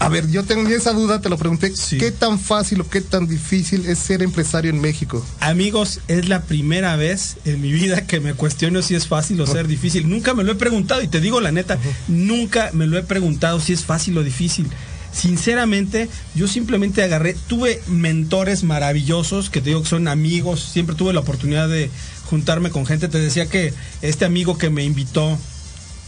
A 0.00 0.08
ver, 0.08 0.28
yo 0.28 0.44
tenía 0.44 0.76
esa 0.76 0.92
duda, 0.92 1.20
te 1.20 1.28
lo 1.28 1.38
pregunté. 1.38 1.74
Sí. 1.74 1.98
¿Qué 1.98 2.10
tan 2.10 2.38
fácil 2.38 2.80
o 2.80 2.88
qué 2.88 3.00
tan 3.00 3.26
difícil 3.26 3.86
es 3.86 3.98
ser 3.98 4.22
empresario 4.22 4.70
en 4.70 4.80
México? 4.80 5.24
Amigos, 5.40 6.00
es 6.08 6.28
la 6.28 6.42
primera 6.42 6.96
vez 6.96 7.36
en 7.44 7.60
mi 7.62 7.72
vida 7.72 8.06
que 8.06 8.20
me 8.20 8.34
cuestiono 8.34 8.82
si 8.82 8.94
es 8.94 9.06
fácil 9.06 9.40
o 9.40 9.46
ser 9.46 9.66
difícil. 9.66 10.08
Nunca 10.08 10.34
me 10.34 10.44
lo 10.44 10.52
he 10.52 10.56
preguntado 10.56 11.00
y 11.00 11.08
te 11.08 11.20
digo 11.20 11.40
la 11.40 11.52
neta, 11.52 11.78
nunca 12.08 12.70
me 12.72 12.86
lo 12.86 12.98
he 12.98 13.02
preguntado 13.02 13.60
si 13.60 13.72
es 13.72 13.84
fácil 13.84 14.18
o 14.18 14.22
difícil. 14.22 14.66
Sinceramente, 15.14 16.08
yo 16.34 16.48
simplemente 16.48 17.02
agarré, 17.02 17.36
tuve 17.46 17.80
mentores 17.86 18.64
maravillosos 18.64 19.48
que 19.48 19.60
te 19.60 19.70
digo 19.70 19.82
que 19.82 19.88
son 19.88 20.08
amigos, 20.08 20.60
siempre 20.60 20.96
tuve 20.96 21.12
la 21.12 21.20
oportunidad 21.20 21.68
de 21.68 21.88
juntarme 22.26 22.70
con 22.70 22.84
gente. 22.84 23.08
Te 23.08 23.20
decía 23.20 23.46
que 23.46 23.72
este 24.02 24.24
amigo 24.24 24.58
que 24.58 24.70
me 24.70 24.84
invitó 24.84 25.38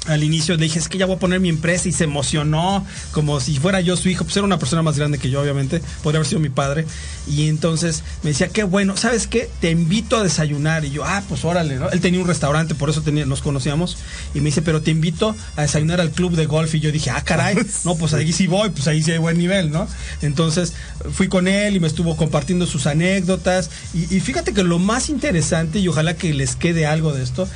al 0.07 0.23
inicio 0.23 0.57
le 0.57 0.65
dije, 0.65 0.79
es 0.79 0.89
que 0.89 0.99
ya 0.99 1.07
voy 1.07 1.17
a 1.17 1.19
poner 1.19 1.41
mi 1.41 1.49
empresa 1.49 1.89
y 1.89 1.93
se 1.93 2.05
emocionó 2.05 2.85
como 3.13 3.41
si 3.41 3.57
fuera 3.59 3.81
yo 3.81 3.97
su 3.97 4.09
hijo, 4.09 4.25
pues 4.25 4.37
era 4.37 4.45
una 4.45 4.59
persona 4.59 4.83
más 4.83 4.99
grande 4.99 5.19
que 5.19 5.31
yo, 5.31 5.41
obviamente, 5.41 5.81
podría 6.03 6.19
haber 6.19 6.29
sido 6.29 6.41
mi 6.41 6.49
padre. 6.49 6.87
Y 7.27 7.49
entonces 7.49 8.03
me 8.23 8.31
decía, 8.31 8.49
qué 8.49 8.63
bueno, 8.63 8.97
¿sabes 8.97 9.27
qué? 9.27 9.51
Te 9.61 9.71
invito 9.71 10.17
a 10.17 10.23
desayunar. 10.23 10.85
Y 10.85 10.91
yo, 10.91 11.05
ah, 11.05 11.23
pues 11.29 11.45
órale, 11.45 11.77
¿no? 11.77 11.91
Él 11.91 12.01
tenía 12.01 12.21
un 12.21 12.27
restaurante, 12.27 12.75
por 12.75 12.91
eso 12.91 13.03
tenía, 13.03 13.27
nos 13.27 13.43
conocíamos. 13.43 13.99
Y 14.35 14.39
me 14.39 14.47
dice, 14.47 14.63
pero 14.63 14.83
te 14.83 14.91
invito 14.91 15.35
a 15.57 15.63
desayunar 15.63 16.01
al 16.01 16.11
club 16.11 16.37
de 16.37 16.47
golf. 16.47 16.75
Y 16.75 16.81
yo 16.81 16.93
dije, 16.93 17.11
ah, 17.11 17.23
caray, 17.25 17.57
no, 17.85 17.97
pues 17.97 18.15
ahí 18.15 18.33
sí 18.33 18.47
voy, 18.47 18.71
pues 18.71 18.87
ahí 18.87 19.03
sí 19.03 19.11
hay 19.11 19.19
buen 19.19 19.39
nivel, 19.39 19.71
¿no? 19.71 19.89
Entonces 20.23 20.75
fui 21.13 21.29
con 21.29 21.49
él 21.49 21.77
y 21.77 21.81
me 21.81 21.89
estuvo 21.89 22.17
compartiendo 22.17 22.67
sus 22.67 22.87
anécdotas. 22.87 23.71
Y, 23.93 24.15
y 24.15 24.21
fíjate 24.21 24.53
que 24.53 24.63
lo 24.63 24.79
más 24.79 25.09
interesante, 25.09 25.81
y 25.81 25.89
ojalá 25.89 26.15
que 26.15 26.33
les 26.33 26.55
quede 26.57 26.87
algo 26.87 27.13
de 27.13 27.25
esto, 27.25 27.49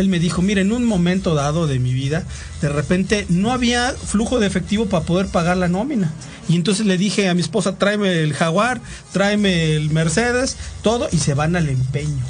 él 0.00 0.08
me 0.08 0.18
dijo, 0.18 0.42
mira, 0.42 0.60
en 0.60 0.72
un 0.72 0.84
momento 0.84 1.34
dado 1.34 1.66
de 1.66 1.78
mi 1.78 1.92
vida, 1.92 2.24
de 2.60 2.68
repente 2.68 3.26
no 3.28 3.52
había 3.52 3.92
flujo 3.92 4.38
de 4.40 4.46
efectivo 4.46 4.86
para 4.86 5.04
poder 5.04 5.28
pagar 5.28 5.56
la 5.56 5.68
nómina. 5.68 6.12
Y 6.48 6.56
entonces 6.56 6.86
le 6.86 6.96
dije 6.96 7.28
a 7.28 7.34
mi 7.34 7.40
esposa, 7.42 7.76
tráeme 7.78 8.22
el 8.22 8.32
jaguar, 8.32 8.80
tráeme 9.12 9.74
el 9.76 9.90
Mercedes, 9.90 10.56
todo, 10.82 11.08
y 11.12 11.18
se 11.18 11.34
van 11.34 11.56
al 11.56 11.68
empeño, 11.68 12.24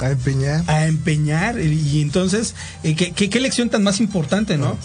A 0.00 0.10
empeñar. 0.10 0.64
a 0.66 0.86
empeñar. 0.86 1.60
Y 1.60 2.00
entonces, 2.02 2.54
eh, 2.82 2.94
¿qué, 2.96 3.12
qué, 3.12 3.30
qué 3.30 3.40
lección 3.40 3.70
tan 3.70 3.82
más 3.82 4.00
importante, 4.00 4.58
no? 4.58 4.76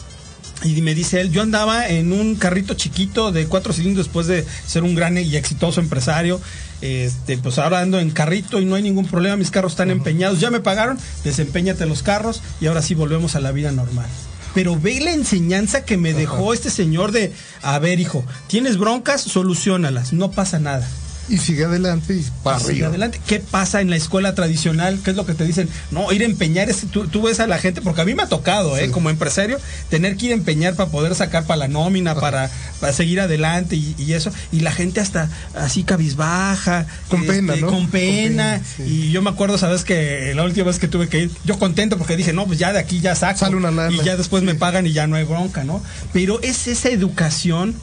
Y 0.63 0.81
me 0.81 0.95
dice 0.95 1.19
él, 1.19 1.31
yo 1.31 1.41
andaba 1.41 1.89
en 1.89 2.13
un 2.13 2.35
carrito 2.35 2.73
chiquito 2.73 3.31
de 3.31 3.47
cuatro 3.47 3.73
cilindros 3.73 4.05
después 4.05 4.27
de 4.27 4.45
ser 4.65 4.83
un 4.83 4.95
gran 4.95 5.17
y 5.17 5.35
exitoso 5.35 5.81
empresario. 5.81 6.39
Este, 6.83 7.37
pues 7.37 7.59
ahora 7.59 7.79
ando 7.79 7.97
en 7.97 8.09
carrito 8.09 8.59
y 8.59 8.65
no 8.65 8.75
hay 8.75 8.83
ningún 8.83 9.05
problema, 9.05 9.37
mis 9.37 9.51
carros 9.51 9.71
están 9.71 9.89
empeñados, 9.89 10.41
ya 10.41 10.51
me 10.51 10.59
pagaron, 10.59 10.99
desempeñate 11.23 11.85
los 11.85 12.03
carros 12.03 12.41
y 12.59 12.65
ahora 12.65 12.81
sí 12.81 12.93
volvemos 12.93 13.37
a 13.37 13.39
la 13.39 13.53
vida 13.53 13.71
normal. 13.71 14.05
Pero 14.53 14.77
ve 14.77 14.99
la 14.99 15.13
enseñanza 15.13 15.85
que 15.85 15.95
me 15.95 16.13
dejó 16.13 16.53
este 16.53 16.69
señor 16.69 17.13
de, 17.13 17.31
a 17.61 17.79
ver 17.79 18.01
hijo, 18.01 18.25
tienes 18.47 18.77
broncas, 18.77 19.21
solucionalas, 19.21 20.11
no 20.11 20.31
pasa 20.31 20.59
nada. 20.59 20.85
Y 21.29 21.37
sigue 21.37 21.63
adelante 21.63 22.15
y 22.15 22.25
para 22.43 22.59
Sigue 22.59 22.71
arriba. 22.71 22.87
adelante. 22.89 23.21
¿Qué 23.25 23.39
pasa 23.39 23.79
en 23.79 23.89
la 23.89 23.95
escuela 23.95 24.35
tradicional? 24.35 24.99
¿Qué 25.03 25.11
es 25.11 25.15
lo 25.15 25.25
que 25.25 25.33
te 25.33 25.45
dicen? 25.45 25.69
No, 25.89 26.11
ir 26.11 26.21
a 26.21 26.25
empeñar, 26.25 26.69
es, 26.69 26.85
tú, 26.91 27.07
tú 27.07 27.21
ves 27.21 27.39
a 27.39 27.47
la 27.47 27.59
gente, 27.59 27.81
porque 27.81 28.01
a 28.01 28.05
mí 28.05 28.13
me 28.13 28.23
ha 28.23 28.27
tocado, 28.27 28.77
¿eh? 28.77 28.91
Como 28.91 29.09
empresario, 29.09 29.57
tener 29.89 30.17
que 30.17 30.25
ir 30.25 30.31
a 30.33 30.35
empeñar 30.35 30.75
para 30.75 30.89
poder 30.91 31.15
sacar 31.15 31.45
para 31.45 31.57
la 31.59 31.67
nómina, 31.69 32.13
para, 32.13 32.51
para 32.81 32.91
seguir 32.91 33.21
adelante 33.21 33.77
y, 33.77 33.95
y 33.97 34.13
eso. 34.13 34.31
Y 34.51 34.59
la 34.59 34.71
gente 34.73 34.99
hasta 34.99 35.29
así 35.55 35.83
cabizbaja. 35.83 36.87
Con 37.07 37.25
pena, 37.25 37.55
¿no? 37.55 37.67
Con 37.67 37.75
Con 37.83 37.87
pena. 37.89 38.61
sí. 38.75 38.83
Y 38.83 39.11
yo 39.11 39.21
me 39.21 39.29
acuerdo, 39.29 39.57
¿sabes? 39.57 39.85
Que 39.85 40.33
la 40.35 40.43
última 40.43 40.65
vez 40.67 40.77
que 40.79 40.89
tuve 40.89 41.07
que 41.07 41.19
ir, 41.21 41.31
yo 41.45 41.57
contento 41.57 41.97
porque 41.97 42.17
dije, 42.17 42.33
no, 42.33 42.45
pues 42.47 42.59
ya 42.59 42.73
de 42.73 42.79
aquí 42.79 42.99
ya 42.99 43.15
saco. 43.15 43.39
Sale 43.39 43.55
una 43.55 43.71
lana. 43.71 43.95
Y 43.95 44.03
ya 44.03 44.17
después 44.17 44.43
me 44.43 44.55
pagan 44.55 44.85
y 44.87 44.91
ya 44.91 45.07
no 45.07 45.15
hay 45.15 45.23
bronca, 45.23 45.63
¿no? 45.63 45.81
Pero 46.11 46.41
es 46.41 46.67
esa 46.67 46.89
educación 46.89 47.75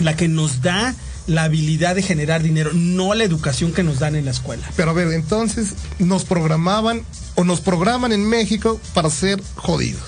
la 0.00 0.16
que 0.16 0.26
nos 0.26 0.60
da 0.60 0.94
la 1.26 1.44
habilidad 1.44 1.94
de 1.94 2.02
generar 2.02 2.42
dinero, 2.42 2.70
no 2.74 3.14
la 3.14 3.24
educación 3.24 3.72
que 3.72 3.82
nos 3.82 3.98
dan 3.98 4.14
en 4.16 4.24
la 4.26 4.30
escuela. 4.30 4.68
Pero 4.76 4.90
a 4.90 4.94
ver, 4.94 5.08
entonces 5.12 5.70
nos 5.98 6.24
programaban 6.24 7.02
o 7.34 7.44
nos 7.44 7.60
programan 7.60 8.12
en 8.12 8.28
México 8.28 8.80
para 8.94 9.10
ser 9.10 9.42
jodidos. 9.56 10.02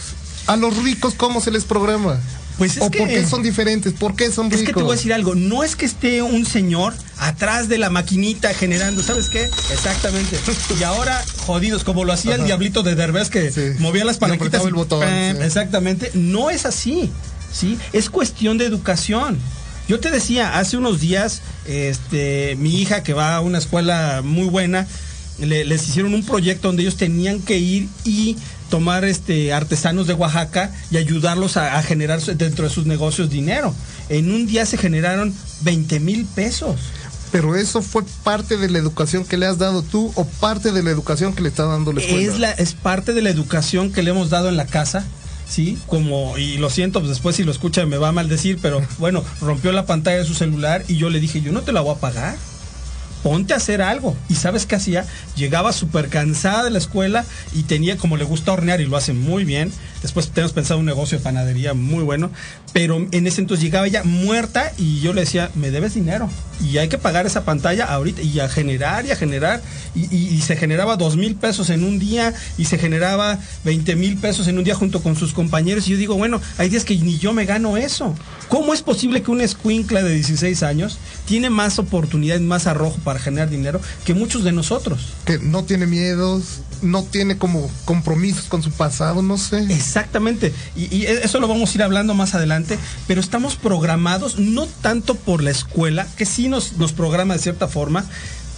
A 0.46 0.56
los 0.56 0.76
ricos, 0.82 1.14
¿cómo 1.14 1.40
se 1.40 1.50
les 1.50 1.64
programa? 1.64 2.20
Pues 2.58 2.76
es 2.78 2.82
¿O 2.82 2.90
que- 2.90 2.98
por 3.00 3.08
qué 3.08 3.26
son 3.26 3.42
diferentes? 3.42 3.92
¿Por 3.92 4.16
qué 4.16 4.30
son 4.30 4.46
ricos? 4.46 4.60
Es 4.60 4.66
que 4.66 4.72
te 4.72 4.82
voy 4.82 4.92
a 4.92 4.96
decir 4.96 5.12
algo, 5.12 5.34
no 5.34 5.62
es 5.62 5.76
que 5.76 5.84
esté 5.84 6.22
un 6.22 6.46
señor 6.46 6.94
atrás 7.18 7.68
de 7.68 7.76
la 7.76 7.90
maquinita 7.90 8.54
generando, 8.54 9.02
¿sabes 9.02 9.28
qué? 9.28 9.44
Exactamente. 9.72 10.38
Y 10.78 10.82
ahora 10.82 11.22
jodidos, 11.44 11.84
como 11.84 12.04
lo 12.04 12.12
hacía 12.14 12.36
el 12.36 12.44
diablito 12.44 12.82
de 12.82 12.94
Derbez 12.94 13.28
que 13.28 13.50
Sí. 13.52 13.60
movía 13.78 14.04
las 14.06 14.16
palanquitas. 14.18 14.60
apretaba 14.60 14.68
el 14.68 14.74
botón, 14.74 15.00
¡pam! 15.00 15.36
sí. 15.36 15.42
Exactamente. 15.42 16.10
No 16.14 16.48
es 16.50 16.64
así, 16.64 17.10
¿sí? 17.52 17.78
Es 17.92 18.08
cuestión 18.08 18.56
de 18.56 18.64
educación. 18.66 19.38
Yo 19.88 20.00
te 20.00 20.10
decía, 20.10 20.58
hace 20.58 20.76
unos 20.76 21.00
días, 21.00 21.42
este, 21.66 22.56
mi 22.58 22.80
hija 22.80 23.02
que 23.02 23.12
va 23.12 23.36
a 23.36 23.40
una 23.40 23.58
escuela 23.58 24.20
muy 24.24 24.48
buena, 24.48 24.86
le- 25.38 25.64
les 25.64 25.86
hicieron 25.88 26.14
un 26.14 26.24
proyecto 26.24 26.68
donde 26.68 26.82
ellos 26.82 26.96
tenían 26.96 27.40
que 27.40 27.58
ir 27.58 27.88
y 28.04 28.36
tomar 28.70 29.04
este 29.04 29.52
artesanos 29.52 30.06
de 30.08 30.14
Oaxaca 30.14 30.72
y 30.90 30.96
ayudarlos 30.96 31.56
a, 31.56 31.78
a 31.78 31.82
generar 31.82 32.20
dentro 32.20 32.64
de 32.64 32.70
sus 32.74 32.86
negocios 32.86 33.30
dinero. 33.30 33.72
En 34.08 34.32
un 34.32 34.46
día 34.46 34.66
se 34.66 34.76
generaron 34.76 35.32
20 35.62 36.00
mil 36.00 36.24
pesos. 36.24 36.80
Pero 37.32 37.54
eso 37.56 37.82
fue 37.82 38.02
parte 38.24 38.56
de 38.56 38.68
la 38.70 38.78
educación 38.78 39.24
que 39.24 39.36
le 39.36 39.46
has 39.46 39.58
dado 39.58 39.82
tú 39.82 40.10
o 40.14 40.24
parte 40.24 40.72
de 40.72 40.82
la 40.82 40.90
educación 40.90 41.32
que 41.34 41.42
le 41.42 41.48
está 41.48 41.64
dando 41.64 41.92
la 41.92 42.00
escuela. 42.00 42.22
Es, 42.32 42.38
la, 42.38 42.50
es 42.52 42.72
parte 42.74 43.12
de 43.12 43.22
la 43.22 43.30
educación 43.30 43.92
que 43.92 44.02
le 44.02 44.10
hemos 44.10 44.30
dado 44.30 44.48
en 44.48 44.56
la 44.56 44.66
casa. 44.66 45.04
Sí, 45.48 45.78
como, 45.86 46.36
y 46.38 46.58
lo 46.58 46.70
siento, 46.70 47.00
pues 47.00 47.10
después 47.10 47.36
si 47.36 47.44
lo 47.44 47.52
escucha 47.52 47.86
me 47.86 47.98
va 47.98 48.08
a 48.08 48.12
maldecir, 48.12 48.58
pero 48.60 48.82
bueno, 48.98 49.24
rompió 49.40 49.72
la 49.72 49.86
pantalla 49.86 50.18
de 50.18 50.24
su 50.24 50.34
celular 50.34 50.84
y 50.88 50.96
yo 50.96 51.10
le 51.10 51.20
dije, 51.20 51.40
yo 51.40 51.52
no 51.52 51.62
te 51.62 51.72
la 51.72 51.80
voy 51.80 51.94
a 51.94 51.98
pagar. 51.98 52.36
Ponte 53.22 53.54
a 53.54 53.56
hacer 53.56 53.82
algo. 53.82 54.16
¿Y 54.28 54.36
sabes 54.36 54.66
qué 54.66 54.76
hacía? 54.76 55.04
Llegaba 55.34 55.72
súper 55.72 56.08
cansada 56.08 56.62
de 56.62 56.70
la 56.70 56.78
escuela 56.78 57.24
y 57.54 57.64
tenía, 57.64 57.96
como 57.96 58.16
le 58.16 58.22
gusta 58.22 58.52
hornear 58.52 58.80
y 58.80 58.86
lo 58.86 58.96
hace 58.96 59.14
muy 59.14 59.44
bien. 59.44 59.72
Después 60.02 60.28
tenemos 60.28 60.52
pensado 60.52 60.80
un 60.80 60.86
negocio 60.86 61.18
de 61.18 61.24
panadería 61.24 61.74
muy 61.74 62.04
bueno. 62.04 62.30
Pero 62.72 63.06
en 63.10 63.26
ese 63.26 63.40
entonces 63.40 63.64
llegaba 63.64 63.86
ella 63.86 64.04
muerta 64.04 64.72
y 64.76 65.00
yo 65.00 65.12
le 65.12 65.22
decía, 65.22 65.50
me 65.54 65.70
debes 65.70 65.94
dinero. 65.94 66.28
Y 66.60 66.78
hay 66.78 66.88
que 66.88 66.98
pagar 66.98 67.26
esa 67.26 67.44
pantalla 67.44 67.84
ahorita 67.84 68.22
y 68.22 68.40
a 68.40 68.48
generar 68.48 69.06
y 69.06 69.10
a 69.10 69.16
generar. 69.16 69.62
Y, 69.94 70.40
se 70.46 70.56
generaba 70.56 70.96
dos 70.96 71.16
mil 71.16 71.34
pesos 71.34 71.70
en 71.70 71.82
un 71.82 71.98
día 71.98 72.32
y 72.56 72.66
se 72.66 72.78
generaba 72.78 73.38
20 73.64 73.96
mil 73.96 74.16
pesos 74.18 74.46
en 74.46 74.58
un 74.58 74.64
día 74.64 74.74
junto 74.74 75.02
con 75.02 75.16
sus 75.16 75.32
compañeros. 75.32 75.88
Y 75.88 75.92
yo 75.92 75.96
digo, 75.96 76.14
bueno, 76.16 76.40
hay 76.58 76.68
días 76.68 76.84
que 76.84 76.96
ni 76.96 77.18
yo 77.18 77.32
me 77.32 77.46
gano 77.46 77.76
eso. 77.76 78.14
¿Cómo 78.48 78.74
es 78.74 78.82
posible 78.82 79.22
que 79.22 79.30
un 79.30 79.40
escuincla 79.40 80.02
de 80.02 80.14
16 80.14 80.62
años 80.62 80.98
tiene 81.24 81.50
más 81.50 81.78
oportunidades, 81.78 82.42
más 82.42 82.66
arrojo 82.66 82.98
para 83.02 83.18
generar 83.18 83.50
dinero 83.50 83.80
que 84.04 84.14
muchos 84.14 84.44
de 84.44 84.52
nosotros? 84.52 85.14
Que 85.24 85.38
no 85.38 85.64
tiene 85.64 85.86
miedos, 85.86 86.60
no 86.82 87.02
tiene 87.04 87.38
como 87.38 87.70
compromisos 87.84 88.44
con 88.44 88.62
su 88.62 88.70
pasado, 88.70 89.22
no 89.22 89.38
sé. 89.38 89.58
Exactamente. 89.72 90.52
Y, 90.76 90.94
y 90.94 91.06
eso 91.06 91.40
lo 91.40 91.48
vamos 91.48 91.70
a 91.70 91.74
ir 91.74 91.82
hablando 91.82 92.14
más 92.14 92.34
adelante, 92.34 92.78
pero 93.06 93.20
estamos 93.20 93.56
programados 93.56 94.38
no 94.38 94.66
tanto 94.66 95.14
por 95.14 95.42
la 95.42 95.50
escuela, 95.50 96.06
que 96.16 96.26
sí 96.26 96.48
nos, 96.48 96.74
nos 96.74 96.92
programa 96.92 97.34
de 97.34 97.40
cierta 97.40 97.68
forma, 97.68 98.04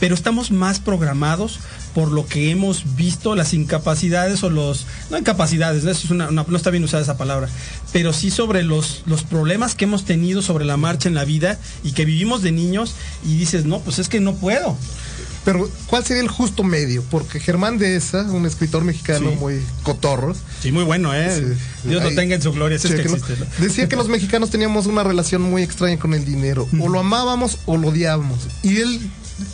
pero 0.00 0.14
estamos 0.14 0.50
más 0.52 0.78
programados 0.78 1.58
por 1.92 2.12
lo 2.12 2.26
que 2.26 2.50
hemos 2.52 2.94
visto, 2.94 3.34
las 3.34 3.52
incapacidades 3.54 4.44
o 4.44 4.50
los... 4.50 4.86
No 5.10 5.18
incapacidades, 5.18 5.82
¿no? 5.82 5.90
Eso 5.90 6.02
es 6.04 6.10
una- 6.12 6.30
no 6.30 6.44
está 6.56 6.70
bien 6.70 6.84
usada 6.84 7.02
esa 7.02 7.16
palabra, 7.16 7.48
pero 7.92 8.12
sí 8.12 8.30
sobre 8.30 8.62
los, 8.62 9.02
los 9.06 9.24
problemas 9.24 9.74
que 9.74 9.84
hemos 9.86 10.04
tenido 10.04 10.40
sobre 10.40 10.64
la 10.64 10.76
marcha 10.76 11.08
en 11.08 11.16
la 11.16 11.24
vida 11.24 11.58
y 11.82 11.92
que 11.92 12.04
vivimos 12.04 12.42
de 12.42 12.52
niños 12.52 12.94
y 13.26 13.36
dices, 13.38 13.64
no, 13.64 13.80
pues 13.80 13.98
es 13.98 14.08
que 14.08 14.20
no 14.20 14.34
puedo. 14.36 14.76
Pero, 15.50 15.70
¿cuál 15.86 16.04
sería 16.04 16.22
el 16.22 16.28
justo 16.28 16.62
medio? 16.62 17.02
Porque 17.10 17.40
Germán 17.40 17.78
Dehesa, 17.78 18.22
un 18.24 18.44
escritor 18.44 18.84
mexicano 18.84 19.30
Sí. 19.30 19.36
muy 19.36 19.62
cotorro, 19.82 20.34
Sí, 20.60 20.72
muy 20.72 20.84
bueno, 20.84 21.14
¿eh? 21.14 21.30
Sí. 21.82 21.88
Dios 21.88 22.02
lo 22.02 22.14
tenga 22.14 22.34
en 22.34 22.42
su 22.42 22.52
gloria, 22.52 22.76
ese 22.76 22.88
es 22.88 22.94
que 22.96 23.00
existe. 23.02 23.34
¿no? 23.38 23.46
decía 23.58 23.88
que 23.88 23.96
los 23.96 24.08
mexicanos 24.08 24.50
teníamos 24.50 24.84
una 24.86 25.04
relación 25.04 25.40
muy 25.40 25.62
extraña 25.62 25.98
con 25.98 26.12
el 26.12 26.24
dinero. 26.26 26.68
O 26.80 26.88
lo 26.88 27.00
amábamos 27.00 27.58
o 27.64 27.76
lo 27.78 27.88
odiábamos. 27.88 28.40
Y 28.62 28.76
él 28.76 29.00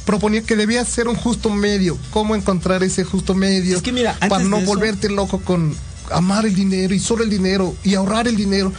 proponía 0.04 0.42
que 0.42 0.56
debía 0.56 0.84
ser 0.84 1.06
un 1.08 1.14
justo 1.14 1.48
medio. 1.50 1.96
¿Cómo 2.10 2.34
encontrar 2.34 2.82
ese 2.82 3.04
justo 3.04 3.34
medio? 3.34 3.76
Es 3.76 3.82
que 3.82 3.92
mira, 3.92 4.12
antes 4.14 4.28
para 4.30 4.42
no 4.44 4.56
de 4.56 4.62
eso- 4.64 4.72
volverte 4.72 5.08
loco 5.10 5.40
con 5.42 5.76
amar 6.10 6.44
el 6.46 6.54
dinero 6.56 6.92
y 6.92 6.98
solo 6.98 7.22
el 7.22 7.30
dinero 7.30 7.76
y 7.84 7.94
ahorrar 7.94 8.26
el 8.26 8.34
dinero. 8.36 8.72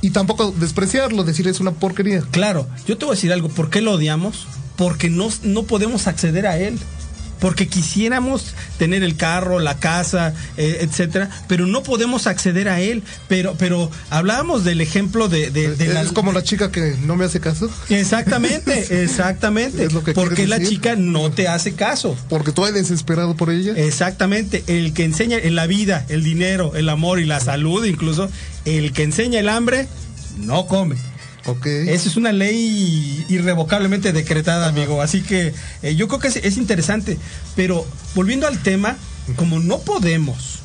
Y 0.00 0.10
tampoco 0.10 0.52
despreciarlo, 0.58 1.22
decir 1.24 1.46
es 1.48 1.60
una 1.60 1.70
porquería. 1.70 2.22
Claro, 2.32 2.68
yo 2.86 2.98
te 2.98 3.04
voy 3.04 3.12
a 3.12 3.16
decir 3.16 3.32
algo, 3.32 3.48
¿por 3.48 3.70
qué 3.70 3.80
lo 3.80 3.92
odiamos? 3.92 4.46
Porque 4.76 5.10
no, 5.10 5.28
no 5.42 5.64
podemos 5.64 6.06
acceder 6.06 6.46
a 6.46 6.58
él. 6.58 6.78
Porque 7.40 7.66
quisiéramos 7.66 8.54
tener 8.78 9.02
el 9.02 9.16
carro, 9.16 9.58
la 9.58 9.78
casa, 9.80 10.32
eh, 10.56 10.78
etcétera, 10.82 11.28
pero 11.48 11.66
no 11.66 11.82
podemos 11.82 12.28
acceder 12.28 12.68
a 12.68 12.80
él. 12.80 13.02
Pero, 13.26 13.56
pero 13.58 13.90
hablábamos 14.10 14.62
del 14.62 14.80
ejemplo 14.80 15.28
de, 15.28 15.50
de, 15.50 15.74
de 15.74 16.00
es 16.00 16.12
como 16.12 16.30
la 16.30 16.44
chica 16.44 16.70
que 16.70 16.94
no 17.04 17.16
me 17.16 17.24
hace 17.24 17.40
caso. 17.40 17.68
Exactamente, 17.88 19.02
exactamente. 19.02 19.86
Es 19.86 19.92
lo 19.92 20.04
que 20.04 20.12
Porque 20.12 20.46
la 20.46 20.60
decir. 20.60 20.76
chica 20.76 20.94
no 20.94 21.32
te 21.32 21.48
hace 21.48 21.72
caso. 21.72 22.16
Porque 22.28 22.50
estoy 22.50 22.70
desesperado 22.70 23.34
por 23.34 23.50
ella. 23.50 23.72
Exactamente, 23.76 24.62
el 24.68 24.92
que 24.92 25.02
enseña 25.02 25.36
en 25.38 25.56
la 25.56 25.66
vida, 25.66 26.06
el 26.10 26.22
dinero, 26.22 26.76
el 26.76 26.88
amor 26.88 27.18
y 27.18 27.24
la 27.24 27.40
salud 27.40 27.84
incluso, 27.84 28.30
el 28.66 28.92
que 28.92 29.02
enseña 29.02 29.40
el 29.40 29.48
hambre, 29.48 29.88
no 30.38 30.66
come. 30.68 30.94
Ok. 31.46 31.66
Esa 31.66 32.08
es 32.08 32.16
una 32.16 32.32
ley 32.32 33.24
irrevocablemente 33.28 34.12
decretada, 34.12 34.68
amigo. 34.68 35.02
Así 35.02 35.22
que 35.22 35.54
eh, 35.82 35.94
yo 35.94 36.08
creo 36.08 36.20
que 36.20 36.28
es, 36.28 36.36
es 36.36 36.56
interesante. 36.56 37.18
Pero 37.56 37.86
volviendo 38.14 38.46
al 38.46 38.62
tema, 38.62 38.96
como 39.36 39.58
no 39.58 39.80
podemos 39.80 40.61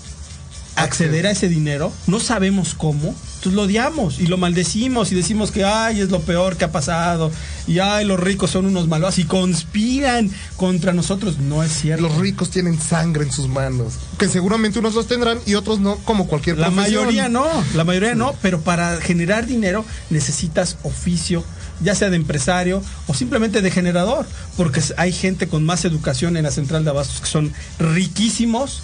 acceder 0.78 1.26
a 1.26 1.32
ese 1.32 1.50
dinero, 1.50 1.92
no 2.06 2.20
sabemos 2.20 2.76
cómo, 2.76 3.16
entonces 3.38 3.54
lo 3.54 3.64
odiamos 3.64 4.20
y 4.20 4.28
lo 4.28 4.38
maldecimos 4.38 5.12
y 5.12 5.16
decimos 5.16 5.52
que 5.52 5.64
ay 5.64 6.02
es 6.02 6.10
lo 6.10 6.22
peor 6.22 6.56
que 6.58 6.66
ha 6.66 6.72
pasado 6.72 7.32
y 7.68 7.80
ay 7.80 8.06
los 8.06 8.20
ricos 8.20 8.52
son 8.52 8.66
unos 8.66 8.88
malos 8.88 9.18
y 9.20 9.26
conspiran 9.26 10.32
contra 10.56 10.94
nosotros. 10.94 11.40
No 11.40 11.64
es 11.64 11.72
cierto. 11.72 12.08
Los 12.08 12.18
ricos 12.18 12.50
tienen 12.50 12.80
sangre 12.80 13.24
en 13.24 13.32
sus 13.32 13.48
manos. 13.48 13.94
Que 14.18 14.28
seguramente 14.28 14.80
unos 14.80 14.96
los 14.96 15.08
tendrán 15.08 15.40
y 15.46 15.56
otros 15.56 15.80
no, 15.80 15.98
como 15.98 16.28
cualquier 16.28 16.58
La 16.58 16.68
profesión. 16.68 17.06
mayoría 17.06 17.30
no, 17.30 17.46
la 17.74 17.84
mayoría 17.84 18.16
no, 18.16 18.34
pero 18.42 18.62
para 18.62 19.00
generar 19.02 19.46
dinero 19.46 19.86
necesitas 20.10 20.78
oficio, 20.84 21.44
ya 21.82 21.96
sea 21.96 22.10
de 22.10 22.16
empresario 22.16 22.82
o 23.08 23.14
simplemente 23.14 23.62
de 23.62 23.72
generador, 23.72 24.26
porque 24.56 24.82
hay 24.98 25.12
gente 25.12 25.48
con 25.48 25.66
más 25.66 25.86
educación 25.86 26.38
en 26.38 26.44
la 26.44 26.52
central 26.52 26.84
de 26.84 26.90
abastos 26.92 27.22
que 27.22 27.28
son 27.28 27.54
riquísimos 27.80 28.82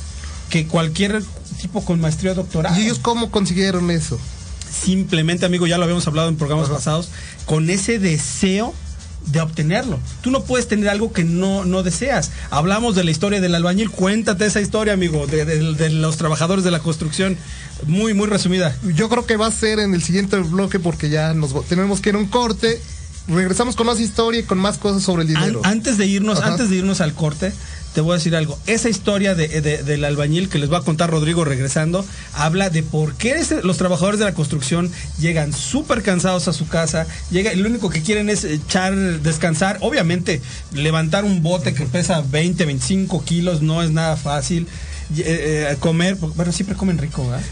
que 0.49 0.67
cualquier 0.67 1.23
tipo 1.63 1.83
con 1.83 1.99
maestría 1.99 2.33
o 2.33 2.35
doctorado. 2.35 2.77
¿Y 2.79 2.83
ellos 2.83 2.99
cómo 2.99 3.31
consiguieron 3.31 3.89
eso? 3.89 4.19
Simplemente, 4.69 5.45
amigo, 5.45 5.67
ya 5.67 5.77
lo 5.77 5.83
habíamos 5.83 6.05
hablado 6.07 6.29
en 6.29 6.35
programas 6.35 6.65
Ajá. 6.67 6.75
pasados, 6.75 7.09
con 7.45 7.69
ese 7.69 7.99
deseo 7.99 8.73
de 9.27 9.39
obtenerlo. 9.39 9.99
Tú 10.21 10.31
no 10.31 10.43
puedes 10.43 10.67
tener 10.67 10.89
algo 10.89 11.13
que 11.13 11.23
no, 11.23 11.63
no 11.63 11.81
deseas. 11.83 12.31
Hablamos 12.49 12.93
de 12.95 13.03
la 13.05 13.11
historia 13.11 13.39
del 13.39 13.55
albañil. 13.55 13.89
Cuéntate 13.89 14.45
esa 14.45 14.59
historia, 14.59 14.93
amigo, 14.93 15.27
de, 15.27 15.45
de- 15.45 15.73
de 15.75 15.89
los 15.89 16.17
trabajadores 16.17 16.63
de 16.65 16.71
la 16.71 16.79
construcción. 16.79 17.37
Muy, 17.87 18.13
muy 18.13 18.27
resumida. 18.27 18.75
Yo 18.95 19.07
creo 19.09 19.25
que 19.25 19.37
va 19.37 19.47
a 19.47 19.51
ser 19.51 19.79
en 19.79 19.93
el 19.93 20.03
siguiente 20.03 20.37
bloque 20.37 20.79
porque 20.79 21.09
ya 21.09 21.33
nos 21.33 21.65
tenemos 21.67 22.01
que 22.01 22.09
ir 22.09 22.15
a 22.15 22.19
un 22.19 22.25
corte. 22.27 22.81
Regresamos 23.27 23.75
con 23.75 23.87
más 23.87 23.99
historia 23.99 24.41
y 24.41 24.43
con 24.43 24.57
más 24.57 24.77
cosas 24.77 25.01
sobre 25.03 25.23
el 25.23 25.35
An- 25.35 25.41
dinero. 25.43 25.61
antes 25.63 25.97
de 25.97 26.05
irnos, 26.07 26.39
Ajá. 26.39 26.51
antes 26.51 26.69
de 26.69 26.75
irnos 26.77 26.99
al 26.99 27.13
corte, 27.13 27.53
te 27.93 28.01
voy 28.01 28.13
a 28.13 28.15
decir 28.15 28.35
algo. 28.35 28.59
Esa 28.65 28.89
historia 28.89 29.33
de, 29.35 29.47
de- 29.61 29.83
del 29.83 30.03
albañil 30.03 30.49
que 30.49 30.57
les 30.59 30.71
va 30.71 30.79
a 30.79 30.81
contar 30.81 31.09
Rodrigo 31.11 31.45
regresando, 31.45 32.03
habla 32.33 32.69
de 32.69 32.83
por 32.83 33.13
qué 33.15 33.35
los 33.63 33.77
trabajadores 33.77 34.19
de 34.19 34.25
la 34.25 34.33
construcción 34.33 34.91
llegan 35.19 35.53
súper 35.53 36.01
cansados 36.01 36.47
a 36.47 36.53
su 36.53 36.67
casa, 36.67 37.05
llega, 37.31 37.53
y 37.53 37.57
lo 37.57 37.69
único 37.69 37.89
que 37.89 38.01
quieren 38.01 38.29
es 38.29 38.43
echar, 38.43 38.93
descansar. 39.21 39.77
Obviamente, 39.81 40.41
levantar 40.73 41.23
un 41.23 41.41
bote 41.43 41.73
que 41.73 41.85
pesa 41.85 42.23
20, 42.29 42.65
25 42.65 43.23
kilos 43.23 43.61
no 43.61 43.81
es 43.83 43.91
nada 43.91 44.17
fácil. 44.17 44.67
Eh, 45.17 45.67
eh, 45.71 45.75
comer, 45.79 46.15
bueno, 46.15 46.51
siempre 46.51 46.75
comen 46.75 46.97
rico, 46.97 47.27
¿verdad? 47.27 47.43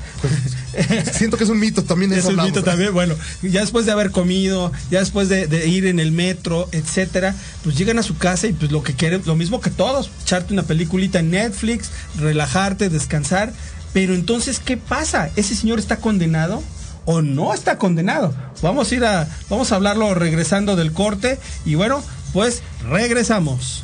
Siento 1.13 1.37
que 1.37 1.43
es 1.43 1.49
un 1.49 1.59
mito 1.59 1.83
también. 1.83 2.11
Es 2.21 2.25
un 2.25 2.31
hablamos. 2.31 2.51
mito 2.51 2.63
también. 2.63 2.93
Bueno, 2.93 3.15
ya 3.41 3.61
después 3.61 3.85
de 3.85 3.91
haber 3.91 4.11
comido, 4.11 4.71
ya 4.89 4.99
después 4.99 5.29
de, 5.29 5.47
de 5.47 5.67
ir 5.67 5.85
en 5.85 5.99
el 5.99 6.11
metro, 6.11 6.67
etcétera, 6.71 7.35
pues 7.63 7.77
llegan 7.77 7.99
a 7.99 8.03
su 8.03 8.17
casa 8.17 8.47
y 8.47 8.53
pues 8.53 8.71
lo 8.71 8.83
que 8.83 8.93
quieren, 8.93 9.21
lo 9.25 9.35
mismo 9.35 9.61
que 9.61 9.69
todos, 9.69 10.09
echarte 10.23 10.53
una 10.53 10.63
peliculita 10.63 11.19
en 11.19 11.31
Netflix, 11.31 11.89
relajarte, 12.17 12.89
descansar. 12.89 13.53
Pero 13.93 14.13
entonces, 14.15 14.59
¿qué 14.59 14.77
pasa? 14.77 15.29
¿Ese 15.35 15.55
señor 15.55 15.79
está 15.79 15.97
condenado? 15.97 16.63
¿O 17.05 17.21
no 17.21 17.53
está 17.53 17.77
condenado? 17.77 18.33
Vamos 18.61 18.91
a 18.91 18.95
ir 18.95 19.03
a, 19.05 19.27
vamos 19.49 19.71
a 19.71 19.75
hablarlo 19.75 20.13
regresando 20.13 20.75
del 20.75 20.93
corte. 20.93 21.39
Y 21.65 21.75
bueno, 21.75 22.03
pues 22.31 22.61
regresamos. 22.87 23.83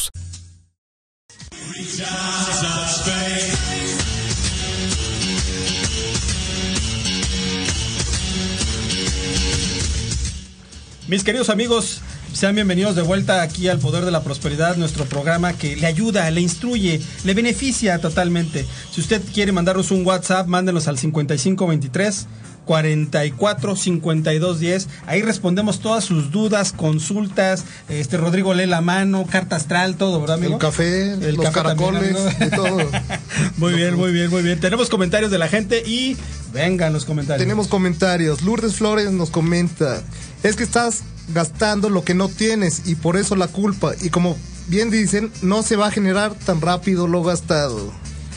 Mis 11.07 11.23
queridos 11.25 11.49
amigos, 11.49 12.01
sean 12.31 12.55
bienvenidos 12.55 12.95
de 12.95 13.01
vuelta 13.01 13.41
aquí 13.41 13.67
al 13.67 13.79
Poder 13.79 14.05
de 14.05 14.11
la 14.11 14.23
Prosperidad, 14.23 14.77
nuestro 14.77 15.03
programa 15.05 15.53
que 15.53 15.75
le 15.75 15.85
ayuda, 15.85 16.31
le 16.31 16.39
instruye, 16.39 17.01
le 17.25 17.33
beneficia 17.33 17.99
totalmente. 17.99 18.65
Si 18.91 19.01
usted 19.01 19.21
quiere 19.33 19.51
mandarnos 19.51 19.91
un 19.91 20.05
WhatsApp, 20.05 20.47
mándenos 20.47 20.87
al 20.87 20.97
5523 20.97 22.27
44 22.71 23.75
52 23.75 24.59
10. 24.61 24.87
Ahí 25.05 25.21
respondemos 25.23 25.81
todas 25.81 26.05
sus 26.05 26.31
dudas, 26.31 26.71
consultas. 26.71 27.65
Este 27.89 28.15
Rodrigo 28.15 28.53
lee 28.53 28.65
la 28.65 28.79
mano, 28.79 29.25
carta 29.29 29.57
astral, 29.57 29.97
todo, 29.97 30.21
¿verdad, 30.21 30.37
amigo? 30.37 30.53
El 30.53 30.59
café, 30.59 31.11
El 31.15 31.35
los 31.35 31.47
café 31.47 31.63
también, 31.63 31.93
caracoles, 31.93 32.39
de 32.39 32.49
todo. 32.49 32.77
muy 33.57 33.73
bien, 33.73 33.95
muy 33.95 34.13
bien, 34.13 34.29
muy 34.29 34.41
bien. 34.41 34.57
Tenemos 34.61 34.89
comentarios 34.89 35.31
de 35.31 35.37
la 35.37 35.49
gente 35.49 35.83
y 35.85 36.15
vengan 36.53 36.93
los 36.93 37.03
comentarios. 37.03 37.43
Tenemos 37.45 37.67
comentarios. 37.67 38.41
Lourdes 38.41 38.77
Flores 38.77 39.11
nos 39.11 39.31
comenta, 39.31 40.01
es 40.41 40.55
que 40.55 40.63
estás 40.63 41.01
gastando 41.33 41.89
lo 41.89 42.05
que 42.05 42.13
no 42.13 42.29
tienes 42.29 42.83
y 42.85 42.95
por 42.95 43.17
eso 43.17 43.35
la 43.35 43.49
culpa. 43.49 43.91
Y 44.01 44.11
como 44.11 44.37
bien 44.67 44.91
dicen, 44.91 45.29
no 45.41 45.61
se 45.61 45.75
va 45.75 45.87
a 45.87 45.91
generar 45.91 46.35
tan 46.35 46.61
rápido 46.61 47.05
lo 47.05 47.21
gastado. 47.21 47.91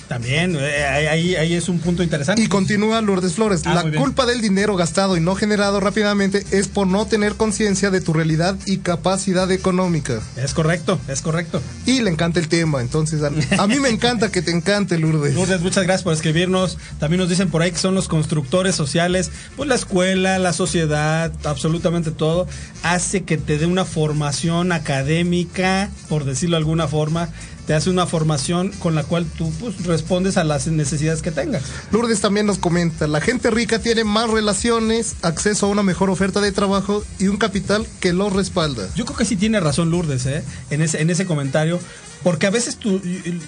También, 0.08 0.56
eh, 0.58 0.84
ahí, 0.84 1.34
ahí 1.34 1.54
es 1.54 1.68
un 1.68 1.78
punto 1.78 2.02
interesante. 2.02 2.42
Y 2.42 2.46
continúa 2.46 3.00
Lourdes 3.00 3.32
Flores, 3.34 3.62
Ah, 3.64 3.82
la 3.84 3.98
culpa 3.98 4.26
del 4.26 4.40
dinero 4.42 4.76
gastado 4.76 5.16
y 5.16 5.20
no 5.20 5.34
generado 5.34 5.80
rápidamente 5.80 6.44
es 6.50 6.68
por 6.68 6.86
no 6.86 7.06
tener 7.06 7.34
conciencia 7.36 7.90
de 7.90 8.00
tu 8.00 8.12
realidad 8.12 8.56
y 8.66 8.78
capacidad 8.78 9.50
económica. 9.50 10.20
Es 10.36 10.52
correcto, 10.52 10.98
es 11.08 11.22
correcto. 11.22 11.62
Y 11.86 12.02
le 12.02 12.10
encanta 12.10 12.38
el 12.38 12.48
tema, 12.48 12.80
entonces 12.82 13.22
a, 13.22 13.62
a 13.62 13.66
mí 13.66 13.80
me 13.80 13.88
encanta 13.88 14.30
que 14.30 14.42
te 14.42 14.50
encante 14.50 14.98
Lourdes. 14.98 15.34
Lourdes, 15.34 15.62
muchas 15.62 15.84
gracias 15.84 16.02
por 16.02 16.12
escribirnos. 16.12 16.76
También 16.98 17.20
nos 17.20 17.28
dicen 17.30 17.48
por 17.50 17.62
ahí 17.62 17.72
que 17.72 17.78
son 17.78 17.94
los 17.94 18.08
constructores 18.08 18.74
sociales. 18.74 19.30
Pues 19.56 19.68
la 19.68 19.74
escuela, 19.74 20.38
la 20.38 20.52
sociedad, 20.52 21.32
absolutamente 21.44 22.10
todo, 22.10 22.46
hace 22.82 23.22
que 23.24 23.38
te 23.38 23.56
dé 23.58 23.66
una 23.66 23.84
formación 23.84 24.72
académica, 24.72 25.90
por 26.08 26.24
decirlo 26.24 26.56
de 26.56 26.58
alguna 26.58 26.88
forma. 26.88 27.28
Te 27.66 27.74
hace 27.74 27.90
una 27.90 28.06
formación 28.06 28.72
con 28.78 28.94
la 28.94 29.04
cual 29.04 29.26
tú 29.26 29.50
pues, 29.58 29.84
respondes 29.86 30.36
a 30.36 30.44
las 30.44 30.66
necesidades 30.66 31.22
que 31.22 31.30
tengas. 31.30 31.62
Lourdes 31.90 32.20
también 32.20 32.46
nos 32.46 32.58
comenta, 32.58 33.06
la 33.06 33.20
gente 33.20 33.50
rica 33.50 33.78
tiene 33.78 34.04
más 34.04 34.30
relaciones, 34.30 35.16
acceso 35.22 35.66
a 35.66 35.68
una 35.70 35.82
mejor 35.82 36.10
oferta 36.10 36.40
de 36.40 36.52
trabajo 36.52 37.02
y 37.18 37.28
un 37.28 37.38
capital 37.38 37.86
que 38.00 38.12
lo 38.12 38.28
respalda. 38.30 38.88
Yo 38.94 39.04
creo 39.04 39.16
que 39.16 39.24
sí 39.24 39.36
tiene 39.36 39.60
razón 39.60 39.90
Lourdes, 39.90 40.26
¿eh? 40.26 40.44
En 40.70 40.82
ese, 40.82 41.00
en 41.00 41.10
ese 41.10 41.26
comentario. 41.26 41.80
Porque 42.22 42.46
a 42.46 42.50
veces 42.50 42.76
tú, 42.76 43.02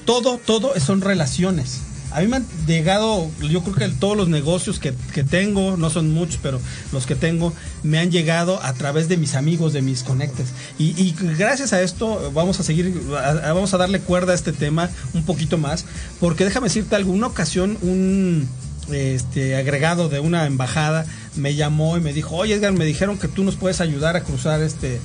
todo, 0.05 0.39
todo 0.39 0.79
son 0.79 1.01
relaciones. 1.01 1.81
A 2.13 2.21
mí 2.21 2.29
me 2.29 2.37
han 2.37 2.47
llegado, 2.67 3.31
yo 3.41 3.63
creo 3.63 3.75
que 3.75 3.89
todos 3.99 4.17
los 4.17 4.29
negocios 4.29 4.79
que, 4.79 4.95
que 5.13 5.25
tengo, 5.25 5.77
no 5.77 5.91
son 5.91 6.13
muchos, 6.13 6.39
pero 6.43 6.61
los 6.93 7.07
que 7.07 7.15
tengo, 7.15 7.53
me 7.83 7.99
han 7.99 8.11
llegado 8.11 8.63
a 8.63 8.73
través 8.75 9.09
de 9.09 9.17
mis 9.17 9.35
amigos, 9.35 9.73
de 9.73 9.83
mis 9.83 10.03
conectes. 10.03 10.49
Y, 10.79 11.15
gracias 11.39 11.73
a 11.73 11.83
esto 11.83 12.31
vamos 12.33 12.61
a 12.61 12.63
seguir, 12.63 12.95
vamos 13.09 13.75
a 13.75 13.79
darle 13.79 14.01
cuerda 14.01 14.33
a 14.33 14.35
este 14.35 14.53
tema 14.53 14.91
un 15.15 15.25
poquito 15.25 15.59
más. 15.59 15.85
Porque 16.21 16.45
déjame 16.45 16.69
decirte 16.69 16.97
algo, 16.97 17.13
una 17.13 17.27
ocasión 17.27 17.77
un 17.83 18.49
este 18.93 19.57
agregado 19.57 20.09
de 20.09 20.21
una 20.21 20.47
embajada 20.47 21.07
me 21.35 21.55
llamó 21.55 21.97
y 21.97 22.01
me 22.01 22.13
dijo, 22.13 22.37
oye 22.37 22.55
Edgar, 22.55 22.73
me 22.73 22.85
dijeron 22.85 23.19
que 23.19 23.29
tú 23.29 23.45
nos 23.45 23.57
puedes 23.57 23.81
ayudar 23.81 24.17
a 24.17 24.23
cruzar 24.23 24.63
este 24.63 25.01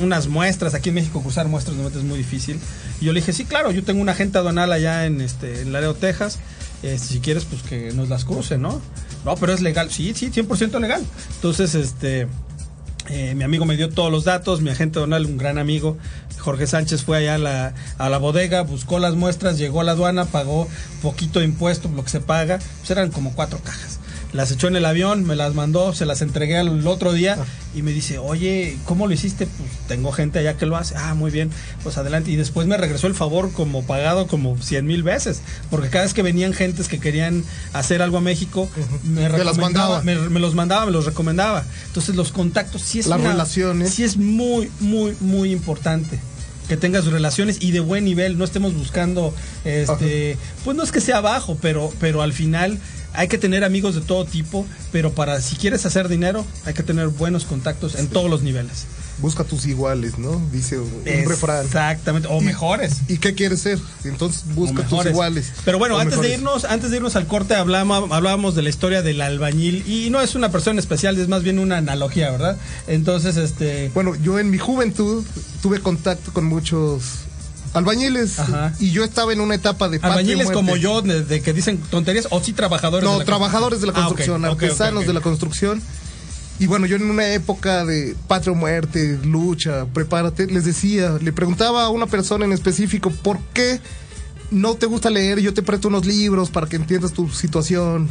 unas 0.00 0.28
muestras. 0.28 0.74
Aquí 0.74 0.90
en 0.90 0.96
México 0.96 1.22
cruzar 1.22 1.48
muestras 1.48 1.76
de 1.76 1.86
es 1.86 2.04
muy 2.04 2.18
difícil. 2.18 2.58
Y 3.00 3.06
yo 3.06 3.12
le 3.12 3.20
dije, 3.20 3.32
sí, 3.32 3.44
claro, 3.44 3.70
yo 3.70 3.84
tengo 3.84 4.00
una 4.00 4.12
agente 4.12 4.38
aduanal 4.38 4.72
allá 4.72 5.06
en 5.06 5.20
este 5.20 5.62
en 5.62 5.72
Laredo, 5.72 5.94
Texas. 5.94 6.38
Este, 6.82 7.14
si 7.14 7.20
quieres, 7.20 7.44
pues 7.44 7.62
que 7.62 7.92
nos 7.92 8.08
las 8.08 8.24
cruce, 8.24 8.58
¿no? 8.58 8.80
No, 9.24 9.36
pero 9.36 9.52
es 9.52 9.60
legal. 9.60 9.90
Sí, 9.90 10.12
sí, 10.14 10.30
100% 10.30 10.80
legal. 10.80 11.04
Entonces, 11.36 11.74
este, 11.74 12.26
eh, 13.08 13.34
mi 13.34 13.44
amigo 13.44 13.64
me 13.64 13.76
dio 13.76 13.88
todos 13.88 14.10
los 14.10 14.24
datos, 14.24 14.60
mi 14.60 14.70
agente 14.70 14.98
aduanal, 14.98 15.26
un 15.26 15.36
gran 15.36 15.58
amigo, 15.58 15.96
Jorge 16.38 16.66
Sánchez, 16.66 17.02
fue 17.02 17.18
allá 17.18 17.36
a 17.36 17.38
la, 17.38 17.74
a 17.98 18.08
la 18.08 18.18
bodega, 18.18 18.62
buscó 18.62 18.98
las 18.98 19.14
muestras, 19.14 19.58
llegó 19.58 19.80
a 19.80 19.84
la 19.84 19.92
aduana, 19.92 20.24
pagó 20.24 20.68
poquito 21.02 21.42
impuesto, 21.42 21.88
lo 21.94 22.04
que 22.04 22.10
se 22.10 22.20
paga, 22.20 22.58
pues 22.78 22.90
eran 22.90 23.10
como 23.10 23.34
cuatro 23.34 23.60
cajas. 23.62 24.00
Las 24.32 24.50
echó 24.50 24.66
en 24.68 24.76
el 24.76 24.86
avión, 24.86 25.24
me 25.24 25.36
las 25.36 25.54
mandó, 25.54 25.92
se 25.92 26.06
las 26.06 26.22
entregué 26.22 26.56
al 26.56 26.86
otro 26.86 27.12
día 27.12 27.36
y 27.74 27.82
me 27.82 27.92
dice, 27.92 28.16
oye, 28.18 28.78
¿cómo 28.86 29.06
lo 29.06 29.12
hiciste? 29.12 29.46
Pues 29.46 29.68
tengo 29.88 30.10
gente 30.10 30.38
allá 30.38 30.56
que 30.56 30.64
lo 30.64 30.76
hace. 30.76 30.94
Ah, 30.96 31.12
muy 31.14 31.30
bien, 31.30 31.50
pues 31.82 31.98
adelante. 31.98 32.30
Y 32.30 32.36
después 32.36 32.66
me 32.66 32.78
regresó 32.78 33.06
el 33.08 33.14
favor 33.14 33.52
como 33.52 33.82
pagado 33.84 34.26
como 34.26 34.56
cien 34.62 34.86
mil 34.86 35.02
veces, 35.02 35.42
porque 35.70 35.90
cada 35.90 36.04
vez 36.04 36.14
que 36.14 36.22
venían 36.22 36.54
gentes 36.54 36.88
que 36.88 36.98
querían 36.98 37.44
hacer 37.74 38.00
algo 38.00 38.16
a 38.16 38.20
México, 38.22 38.70
me, 39.04 39.28
las 39.28 39.58
mandaba. 39.58 40.00
me, 40.02 40.16
me 40.16 40.40
los 40.40 40.54
mandaba, 40.54 40.86
me 40.86 40.92
los 40.92 41.04
recomendaba. 41.04 41.64
Entonces 41.88 42.16
los 42.16 42.32
contactos 42.32 42.80
sí 42.80 43.00
es 43.00 43.06
Las 43.08 43.20
una- 43.20 43.32
relaciones. 43.32 43.92
sí 43.92 44.02
es 44.02 44.16
muy, 44.16 44.70
muy, 44.80 45.14
muy 45.20 45.52
importante 45.52 46.18
que 46.72 46.78
tengas 46.78 47.04
relaciones 47.04 47.58
y 47.60 47.70
de 47.72 47.80
buen 47.80 48.02
nivel, 48.02 48.38
no 48.38 48.44
estemos 48.44 48.72
buscando, 48.72 49.34
este, 49.62 50.38
pues 50.64 50.74
no 50.74 50.82
es 50.82 50.90
que 50.90 51.02
sea 51.02 51.20
bajo, 51.20 51.58
pero, 51.60 51.92
pero 52.00 52.22
al 52.22 52.32
final 52.32 52.78
hay 53.12 53.28
que 53.28 53.36
tener 53.36 53.62
amigos 53.62 53.94
de 53.94 54.00
todo 54.00 54.24
tipo, 54.24 54.66
pero 54.90 55.12
para 55.12 55.42
si 55.42 55.56
quieres 55.56 55.84
hacer 55.84 56.08
dinero 56.08 56.46
hay 56.64 56.72
que 56.72 56.82
tener 56.82 57.08
buenos 57.08 57.44
contactos 57.44 57.96
en 57.96 58.08
todos 58.08 58.30
los 58.30 58.40
niveles. 58.40 58.86
Busca 59.18 59.44
tus 59.44 59.66
iguales, 59.66 60.18
¿no? 60.18 60.40
Dice 60.50 60.78
un, 60.78 60.90
refrán. 61.28 61.64
Exactamente, 61.64 62.28
o 62.30 62.40
Y- 62.40 62.44
mejores. 62.44 62.94
¿Y 63.08 63.18
qué 63.18 63.34
quieres 63.34 63.60
ser? 63.60 63.78
Entonces 64.04 64.42
busca 64.54 64.84
tus 64.86 65.06
iguales. 65.06 65.52
Pero 65.64 65.78
bueno, 65.78 65.96
O 65.96 65.98
antes 65.98 66.20
de 66.20 66.34
irnos, 66.34 66.64
antes 66.64 66.90
de 66.90 66.96
irnos 66.96 67.14
al 67.14 67.26
corte 67.26 67.54
hablamos, 67.54 68.10
hablábamos 68.10 68.54
de 68.54 68.62
la 68.62 68.68
historia 68.70 69.02
del 69.02 69.20
albañil 69.20 69.84
y 69.86 70.10
no 70.10 70.20
es 70.20 70.34
una 70.34 70.50
persona 70.50 70.80
especial, 70.80 71.18
es 71.18 71.28
más 71.28 71.42
bien 71.44 71.58
una 71.58 71.76
analogía, 71.76 72.30
¿verdad? 72.30 72.56
Entonces, 72.88 73.36
este, 73.36 73.90
Bueno, 73.94 74.14
yo 74.16 74.38
en 74.38 74.50
mi 74.50 74.58
juventud 74.58 75.24
tuve 75.62 75.78
contacto 75.80 76.32
con 76.32 76.44
muchos 76.46 77.02
albañiles 77.74 78.38
Ajá. 78.38 78.72
y 78.80 78.90
yo 78.90 79.02
estaba 79.04 79.32
en 79.32 79.40
una 79.40 79.54
etapa 79.54 79.88
de 79.88 79.98
albañiles 80.02 80.50
como 80.50 80.76
yo 80.76 81.00
de, 81.00 81.24
de 81.24 81.40
que 81.42 81.52
dicen 81.52 81.78
tonterías 81.78 82.26
o 82.30 82.42
sí 82.42 82.52
trabajadores 82.52 83.06
de 83.08 83.12
No, 83.12 83.18
la 83.20 83.24
trabajadores 83.24 83.80
de 83.80 83.86
la 83.86 83.92
Ah, 83.94 83.96
construcción, 84.06 84.44
ok, 84.44 84.50
artesanos 84.62 85.06
de 85.06 85.12
la 85.12 85.20
construcción. 85.20 85.80
Y 86.62 86.68
bueno, 86.68 86.86
yo 86.86 86.94
en 86.94 87.10
una 87.10 87.26
época 87.32 87.84
de 87.84 88.14
patria 88.28 88.52
o 88.52 88.54
muerte, 88.54 89.18
lucha, 89.24 89.84
prepárate, 89.92 90.46
les 90.46 90.64
decía, 90.64 91.18
le 91.20 91.32
preguntaba 91.32 91.82
a 91.82 91.88
una 91.88 92.06
persona 92.06 92.44
en 92.44 92.52
específico, 92.52 93.10
¿por 93.10 93.40
qué 93.52 93.80
no 94.52 94.76
te 94.76 94.86
gusta 94.86 95.10
leer? 95.10 95.40
Yo 95.40 95.52
te 95.52 95.62
presto 95.62 95.88
unos 95.88 96.06
libros 96.06 96.50
para 96.50 96.68
que 96.68 96.76
entiendas 96.76 97.12
tu 97.14 97.28
situación. 97.28 98.08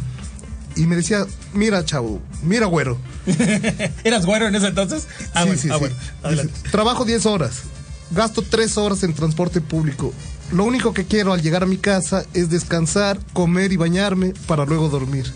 Y 0.76 0.82
me 0.86 0.96
decía, 0.96 1.24
mira, 1.54 1.82
chavo, 1.86 2.20
mira, 2.42 2.66
güero. 2.66 2.98
¿Eras 4.04 4.26
güero 4.26 4.46
en 4.48 4.54
ese 4.54 4.66
entonces? 4.66 5.06
Ah, 5.32 5.44
Sí, 5.44 5.46
bueno, 5.46 5.62
sí, 5.62 5.68
ah, 5.70 5.74
sí. 5.74 5.80
bueno, 5.80 5.96
adelante. 6.22 6.52
Dice, 6.54 6.70
Trabajo 6.70 7.04
10 7.06 7.24
horas, 7.24 7.62
gasto 8.10 8.42
3 8.42 8.76
horas 8.76 9.02
en 9.02 9.14
transporte 9.14 9.62
público. 9.62 10.12
Lo 10.52 10.64
único 10.64 10.92
que 10.92 11.06
quiero 11.06 11.32
al 11.32 11.40
llegar 11.40 11.62
a 11.62 11.66
mi 11.66 11.78
casa 11.78 12.26
es 12.34 12.50
descansar, 12.50 13.18
comer 13.32 13.72
y 13.72 13.78
bañarme 13.78 14.34
para 14.46 14.66
luego 14.66 14.90
dormir. 14.90 15.32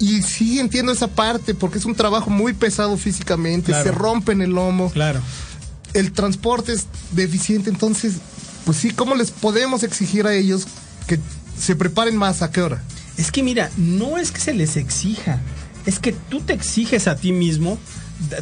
Y 0.00 0.22
sí 0.22 0.58
entiendo 0.58 0.90
esa 0.92 1.08
parte 1.08 1.54
porque 1.54 1.78
es 1.78 1.84
un 1.84 1.94
trabajo 1.94 2.30
muy 2.30 2.54
pesado 2.54 2.96
físicamente, 2.96 3.66
Claro. 3.72 3.84
se 3.84 3.92
rompe 3.92 4.32
en 4.32 4.40
el 4.42 4.50
lomo, 4.50 4.90
Claro. 4.90 5.20
el 5.94 6.10
transporte 6.12 6.72
es 6.72 6.86
deficiente, 7.12 7.68
entonces, 7.70 8.14
pues 8.64 8.78
sí, 8.78 8.90
¿cómo 8.90 9.14
les 9.14 9.30
podemos 9.30 9.82
exigir 9.82 10.26
a 10.26 10.34
ellos 10.34 10.66
que 11.06 11.18
se 11.58 11.76
preparen 11.76 12.16
más 12.16 12.40
a 12.42 12.50
qué 12.50 12.62
hora? 12.62 12.82
Es 13.18 13.30
que 13.30 13.42
mira, 13.42 13.70
no 13.76 14.16
es 14.16 14.30
que 14.32 14.40
se 14.40 14.54
les 14.54 14.76
exija, 14.78 15.38
es 15.84 15.98
que 15.98 16.12
tú 16.12 16.40
te 16.40 16.54
exiges 16.54 17.06
a 17.06 17.16
ti 17.16 17.32
mismo 17.32 17.78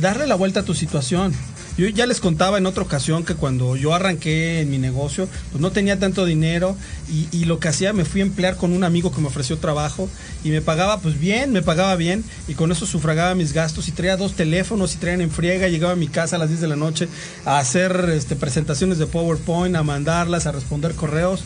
darle 0.00 0.26
la 0.28 0.36
vuelta 0.36 0.60
a 0.60 0.64
tu 0.64 0.74
situación. 0.74 1.34
Yo 1.78 1.86
ya 1.86 2.06
les 2.06 2.18
contaba 2.18 2.58
en 2.58 2.66
otra 2.66 2.82
ocasión 2.82 3.24
que 3.24 3.36
cuando 3.36 3.76
yo 3.76 3.94
arranqué 3.94 4.60
en 4.60 4.68
mi 4.68 4.78
negocio, 4.78 5.28
pues 5.52 5.62
no 5.62 5.70
tenía 5.70 5.96
tanto 5.98 6.24
dinero 6.24 6.76
y, 7.08 7.28
y 7.30 7.44
lo 7.44 7.60
que 7.60 7.68
hacía 7.68 7.92
me 7.92 8.04
fui 8.04 8.20
a 8.20 8.24
emplear 8.24 8.56
con 8.56 8.72
un 8.72 8.82
amigo 8.82 9.12
que 9.12 9.20
me 9.20 9.28
ofreció 9.28 9.58
trabajo 9.58 10.08
y 10.42 10.50
me 10.50 10.60
pagaba 10.60 10.98
pues 10.98 11.20
bien, 11.20 11.52
me 11.52 11.62
pagaba 11.62 11.94
bien 11.94 12.24
y 12.48 12.54
con 12.54 12.72
eso 12.72 12.84
sufragaba 12.84 13.36
mis 13.36 13.52
gastos 13.52 13.86
y 13.86 13.92
traía 13.92 14.16
dos 14.16 14.34
teléfonos 14.34 14.92
y 14.94 14.98
traían 14.98 15.20
en 15.20 15.30
friega, 15.30 15.68
llegaba 15.68 15.92
a 15.92 15.96
mi 15.96 16.08
casa 16.08 16.34
a 16.34 16.40
las 16.40 16.48
10 16.48 16.62
de 16.62 16.68
la 16.68 16.74
noche 16.76 17.08
a 17.44 17.60
hacer 17.60 18.10
este, 18.12 18.34
presentaciones 18.34 18.98
de 18.98 19.06
PowerPoint, 19.06 19.76
a 19.76 19.84
mandarlas, 19.84 20.46
a 20.46 20.52
responder 20.52 20.94
correos. 20.96 21.44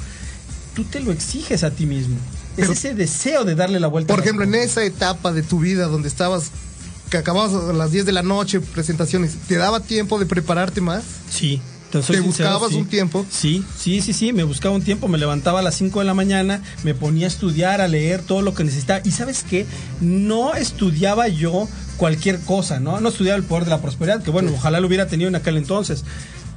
Tú 0.74 0.84
te 0.84 1.00
lo 1.00 1.12
exiges 1.12 1.62
a 1.62 1.70
ti 1.72 1.84
mismo. 1.84 2.16
Pero- 2.56 2.72
es 2.72 2.78
ese 2.78 2.94
deseo 2.94 3.44
de 3.44 3.54
darle 3.54 3.80
la 3.80 3.88
vuelta. 3.88 4.14
Por 4.14 4.22
ejemplo, 4.22 4.44
en 4.44 4.54
esa 4.54 4.82
etapa 4.82 5.30
de 5.32 5.42
tu 5.42 5.60
vida 5.60 5.88
donde 5.88 6.08
estabas, 6.08 6.50
que 7.12 7.18
acababas 7.18 7.52
a 7.52 7.74
las 7.74 7.92
10 7.92 8.06
de 8.06 8.12
la 8.12 8.22
noche, 8.22 8.58
presentaciones, 8.58 9.36
¿te 9.46 9.56
daba 9.56 9.80
tiempo 9.80 10.18
de 10.18 10.24
prepararte 10.24 10.80
más? 10.80 11.04
Sí. 11.28 11.60
Te, 11.90 12.02
soy 12.02 12.16
¿Te 12.16 12.22
sincero, 12.22 12.48
buscabas 12.48 12.70
sí. 12.70 12.76
un 12.78 12.86
tiempo? 12.86 13.26
Sí, 13.30 13.62
sí, 13.76 14.00
sí, 14.00 14.14
sí, 14.14 14.32
me 14.32 14.44
buscaba 14.44 14.74
un 14.74 14.80
tiempo, 14.80 15.08
me 15.08 15.18
levantaba 15.18 15.58
a 15.58 15.62
las 15.62 15.74
5 15.74 15.98
de 15.98 16.06
la 16.06 16.14
mañana, 16.14 16.62
me 16.84 16.94
ponía 16.94 17.26
a 17.26 17.28
estudiar, 17.28 17.82
a 17.82 17.86
leer 17.86 18.22
todo 18.22 18.40
lo 18.40 18.54
que 18.54 18.64
necesitaba. 18.64 19.02
Y 19.04 19.10
sabes 19.10 19.44
qué, 19.48 19.66
no 20.00 20.54
estudiaba 20.54 21.28
yo 21.28 21.68
cualquier 21.98 22.40
cosa, 22.40 22.80
¿no? 22.80 22.98
No 22.98 23.10
estudiaba 23.10 23.36
el 23.36 23.44
poder 23.44 23.64
de 23.64 23.70
la 23.72 23.82
prosperidad, 23.82 24.22
que 24.22 24.30
bueno, 24.30 24.50
ojalá 24.54 24.80
lo 24.80 24.86
hubiera 24.86 25.06
tenido 25.06 25.28
en 25.28 25.34
aquel 25.34 25.58
entonces. 25.58 26.04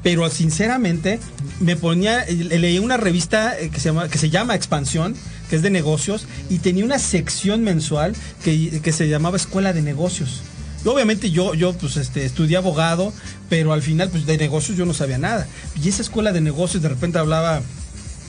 Pero 0.05 0.29
sinceramente, 0.29 1.19
me 1.59 1.75
ponía, 1.75 2.25
leí 2.25 2.77
una 2.77 2.95
revista 2.95 3.59
eh, 3.59 3.71
que 3.71 3.79
se 3.79 3.89
llama, 3.89 4.07
que 4.07 4.19
se 4.19 4.29
llama 4.29 4.53
Expansión, 4.53 5.15
que 5.49 5.55
es 5.55 5.63
de 5.63 5.71
negocios, 5.71 6.27
y 6.47 6.59
tenía 6.59 6.85
una 6.85 6.99
sección 6.99 7.63
mensual 7.63 8.15
que, 8.43 8.81
que 8.83 8.91
se 8.91 9.09
llamaba 9.09 9.35
Escuela 9.35 9.73
de 9.73 9.81
Negocios. 9.81 10.43
Y 10.85 10.87
obviamente 10.89 11.31
yo, 11.31 11.55
yo 11.55 11.73
pues 11.73 11.97
este, 11.97 12.23
estudié 12.23 12.57
abogado, 12.57 13.11
pero 13.49 13.73
al 13.73 13.81
final 13.81 14.09
pues 14.09 14.27
de 14.27 14.37
negocios 14.37 14.77
yo 14.77 14.85
no 14.85 14.93
sabía 14.93 15.17
nada. 15.17 15.47
Y 15.83 15.89
esa 15.89 16.03
escuela 16.03 16.31
de 16.31 16.41
negocios 16.41 16.83
de 16.83 16.89
repente 16.89 17.17
hablaba 17.17 17.63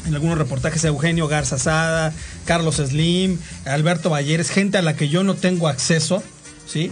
en 0.07 0.15
algunos 0.15 0.39
reportajes 0.39 0.83
Eugenio 0.85 1.29
Garza 1.29 1.59
Sada, 1.59 2.15
Carlos 2.47 2.77
Slim, 2.77 3.39
Alberto 3.67 4.09
Valleres, 4.09 4.49
gente 4.49 4.79
a 4.79 4.83
la 4.83 4.97
que 4.97 5.11
yo 5.11 5.25
no 5.25 5.35
tengo 5.35 5.69
acceso, 5.69 6.23
¿sí? 6.67 6.91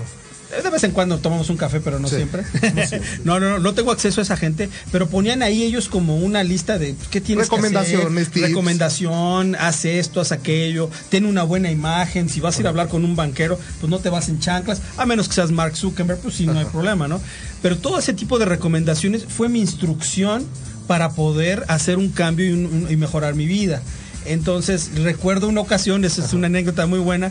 De 0.63 0.71
vez 0.71 0.85
en 0.85 0.93
cuando 0.93 1.19
tomamos 1.19 1.51
un 1.51 1.57
café, 1.57 1.81
pero 1.81 1.99
no 1.99 2.09
Sí. 2.09 2.17
siempre. 2.17 2.43
no, 3.25 3.41
no, 3.41 3.51
no, 3.51 3.59
no 3.59 3.75
tengo 3.75 3.91
acceso 3.91 4.21
a 4.21 4.25
esa 4.25 4.37
gente, 4.37 4.69
pero 4.93 5.09
ponían 5.09 5.43
ahí 5.43 5.63
ellos 5.63 5.89
como 5.89 6.17
una 6.17 6.43
lista 6.45 6.79
de 6.79 6.95
pues, 6.95 7.09
qué 7.09 7.21
tienes 7.21 7.49
que 7.49 7.57
hacer, 7.57 7.71
Recomendaciones, 7.73 8.31
recomendación, 8.35 9.57
haz 9.57 9.85
esto, 9.85 10.21
haz 10.21 10.33
aquello, 10.33 10.91
ten 11.09 11.27
una 11.27 11.43
buena 11.43 11.71
imagen, 11.71 12.29
si 12.29 12.41
vas 12.41 12.57
a 12.57 12.61
ir 12.61 12.67
a 12.67 12.71
hablar 12.71 12.89
con 12.89 13.05
un 13.05 13.17
banquero, 13.17 13.59
pues 13.81 13.91
no 13.91 13.99
te 13.99 14.09
vas 14.11 14.29
en 14.29 14.39
chanclas, 14.41 14.81
a 14.97 15.07
menos 15.07 15.29
que 15.29 15.35
seas 15.35 15.51
Mark 15.51 15.77
Zuckerberg, 15.77 16.19
pues 16.21 16.35
sí, 16.35 16.47
no 16.47 16.59
hay 16.59 16.65
problema, 16.67 17.09
¿no? 17.09 17.21
Pero 17.63 17.79
todo 17.79 17.99
ese 17.99 18.13
tipo 18.13 18.39
de 18.39 18.45
recomendaciones 18.45 19.25
fue 19.27 19.49
mi 19.49 19.61
instrucción 19.61 20.45
para 20.87 21.11
poder 21.11 21.65
hacer 21.69 21.97
un 21.99 22.11
cambio 22.11 22.47
y, 22.47 22.53
un- 22.53 22.67
un- 22.67 22.87
y 22.91 22.97
mejorar 22.97 23.35
mi 23.35 23.47
vida. 23.47 23.83
Entonces, 24.27 24.91
recuerdo 25.03 25.49
una 25.49 25.61
ocasión, 25.61 26.05
esa 26.05 26.25
es 26.25 26.33
una 26.33 26.47
anécdota 26.47 26.87
muy 26.87 26.99
buena, 26.99 27.31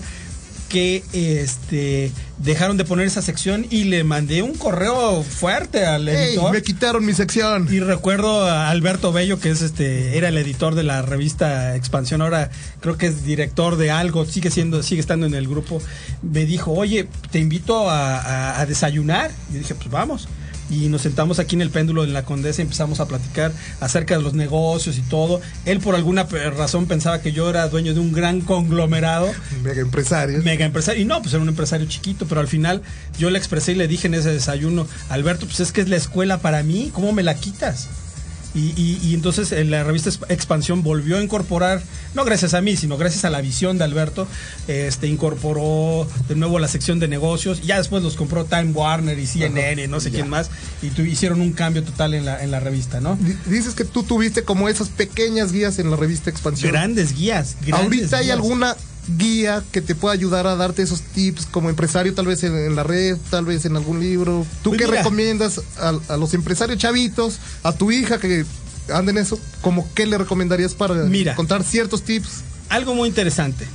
que 0.73 1.03
este 1.13 2.11
dejaron 2.39 2.77
de 2.77 2.83
poner 2.83 3.05
esa 3.05 3.21
sección 3.21 3.67
y 3.69 3.83
le 3.83 4.03
mandé 4.03 4.41
un 4.41 4.55
correo 4.55 5.21
fuerte 5.21 5.85
al 5.85 6.09
¡Ey! 6.09 6.29
editor. 6.33 6.51
Me 6.51 6.63
quitaron 6.63 7.05
mi 7.05 7.13
sección. 7.13 7.67
Y 7.71 7.79
recuerdo 7.79 8.45
a 8.49 8.69
Alberto 8.71 9.13
Bello, 9.13 9.39
que 9.39 9.51
es 9.51 9.61
este, 9.61 10.17
era 10.17 10.29
el 10.29 10.37
editor 10.39 10.73
de 10.73 10.81
la 10.81 11.03
revista 11.03 11.75
Expansión, 11.75 12.23
ahora 12.23 12.49
creo 12.81 12.97
que 12.97 13.05
es 13.05 13.23
director 13.23 13.75
de 13.77 13.91
algo, 13.91 14.25
sigue 14.25 14.49
siendo, 14.49 14.81
sigue 14.81 14.99
estando 14.99 15.27
en 15.27 15.35
el 15.35 15.47
grupo. 15.47 15.79
Me 16.23 16.45
dijo, 16.45 16.71
oye, 16.73 17.07
te 17.31 17.37
invito 17.37 17.89
a, 17.91 18.17
a- 18.17 18.59
a 18.59 18.65
desayunar. 18.65 19.29
Y 19.53 19.57
dije, 19.59 19.75
pues 19.75 19.91
vamos. 19.91 20.27
Y 20.69 20.87
nos 20.87 21.01
sentamos 21.01 21.39
aquí 21.39 21.55
en 21.55 21.61
el 21.61 21.69
péndulo 21.69 22.03
en 22.03 22.13
la 22.13 22.23
Condesa 22.23 22.61
y 22.61 22.63
empezamos 22.63 22.99
a 22.99 23.07
platicar 23.07 23.51
acerca 23.79 24.17
de 24.17 24.23
los 24.23 24.33
negocios 24.33 24.97
y 24.97 25.01
todo. 25.01 25.41
Él 25.65 25.79
por 25.79 25.95
alguna 25.95 26.23
razón 26.23 26.85
pensaba 26.87 27.21
que 27.21 27.31
yo 27.31 27.49
era 27.49 27.67
dueño 27.67 27.93
de 27.93 27.99
un 27.99 28.11
gran 28.11 28.41
conglomerado 28.41 29.29
Mega 29.63 29.81
empresario. 29.81 30.41
mega 30.43 30.65
empresario. 30.65 31.01
Y 31.01 31.05
no, 31.05 31.21
pues 31.21 31.33
era 31.33 31.41
un 31.43 31.49
empresario 31.49 31.85
chiquito, 31.87 32.25
pero 32.27 32.41
al 32.41 32.47
final 32.47 32.81
yo 33.17 33.29
le 33.29 33.37
expresé 33.37 33.73
y 33.73 33.75
le 33.75 33.87
dije 33.87 34.07
en 34.07 34.13
ese 34.15 34.31
desayuno, 34.31 34.87
Alberto, 35.09 35.45
pues 35.45 35.59
es 35.59 35.71
que 35.71 35.81
es 35.81 35.89
la 35.89 35.95
escuela 35.97 36.39
para 36.39 36.63
mí, 36.63 36.91
¿cómo 36.93 37.11
me 37.11 37.23
la 37.23 37.35
quitas? 37.35 37.87
Y, 38.55 38.73
y- 38.79 38.99
y 39.01 39.13
entonces 39.15 39.51
en 39.51 39.71
la 39.71 39.83
revista 39.83 40.11
Exp- 40.11 40.25
Expansión 40.29 40.83
volvió 40.83 41.17
a 41.17 41.23
incorporar, 41.23 41.81
no 42.13 42.23
gracias 42.23 42.53
a 42.53 42.61
mí, 42.61 42.75
sino 42.77 42.97
gracias 42.97 43.25
a 43.25 43.31
la 43.31 43.41
visión 43.41 43.79
de 43.79 43.83
Alberto, 43.83 44.27
este 44.67 45.07
incorporó 45.07 46.07
de 46.27 46.35
nuevo 46.35 46.59
la 46.59 46.67
sección 46.67 46.99
de 46.99 47.07
negocios, 47.07 47.61
ya 47.63 47.77
después 47.77 48.03
los 48.03 48.15
compró 48.15 48.45
Time 48.45 48.71
Warner 48.71 49.17
y 49.17 49.25
CNN 49.25 49.83
y 49.83 49.87
no 49.87 49.99
sé 49.99 50.11
quién 50.11 50.29
más, 50.29 50.51
y 50.83 50.89
tu- 50.89 51.01
hicieron 51.01 51.41
un 51.41 51.53
cambio 51.53 51.83
total 51.83 52.13
en 52.13 52.25
la, 52.25 52.43
en 52.43 52.51
la 52.51 52.59
revista, 52.59 53.01
¿no? 53.01 53.17
Di- 53.19 53.35
Dices 53.47 53.73
que 53.73 53.85
tú 53.85 54.03
tuviste 54.03 54.43
como 54.43 54.69
esas 54.69 54.89
pequeñas 54.89 55.51
guías 55.51 55.79
en 55.79 55.89
la 55.89 55.95
revista 55.97 56.29
Expansión. 56.29 56.71
Grandes 56.71 57.15
guías. 57.15 57.55
grandes 57.65 57.73
¿Ahorita 58.01 58.17
hay 58.17 58.25
guías. 58.25 58.35
alguna 58.35 58.75
guía 59.17 59.63
que 59.71 59.81
te 59.81 59.95
pueda 59.95 60.13
ayudar 60.13 60.47
a 60.47 60.55
darte 60.55 60.81
esos 60.81 61.01
tips 61.01 61.45
como 61.45 61.69
empresario, 61.69 62.13
tal 62.13 62.25
vez 62.27 62.43
en, 62.43 62.55
en 62.55 62.75
la 62.75 62.83
red, 62.83 63.17
tal 63.29 63.45
vez 63.45 63.65
en 63.65 63.75
algún 63.75 63.99
libro? 63.99 64.45
¿Tú 64.63 64.71
Pues 64.71 64.81
qué 64.81 64.87
mira. 64.87 64.99
recomiendas 64.99 65.61
a, 65.77 65.93
a 66.09 66.17
los 66.17 66.33
empresarios 66.33 66.77
chavitos, 66.79 67.39
a 67.63 67.73
tu 67.73 67.91
hija 67.91 68.17
que 68.17 68.45
anda 68.93 69.11
en 69.11 69.17
eso? 69.17 69.39
¿Cómo 69.61 69.87
qué 69.93 70.05
le 70.05 70.17
recomendarías 70.17 70.73
para 70.73 70.95
Mira. 71.03 71.35
contar 71.35 71.63
ciertos 71.63 72.03
tips? 72.03 72.41
algo 72.69 72.95
muy 72.95 73.07
interesante. 73.07 73.67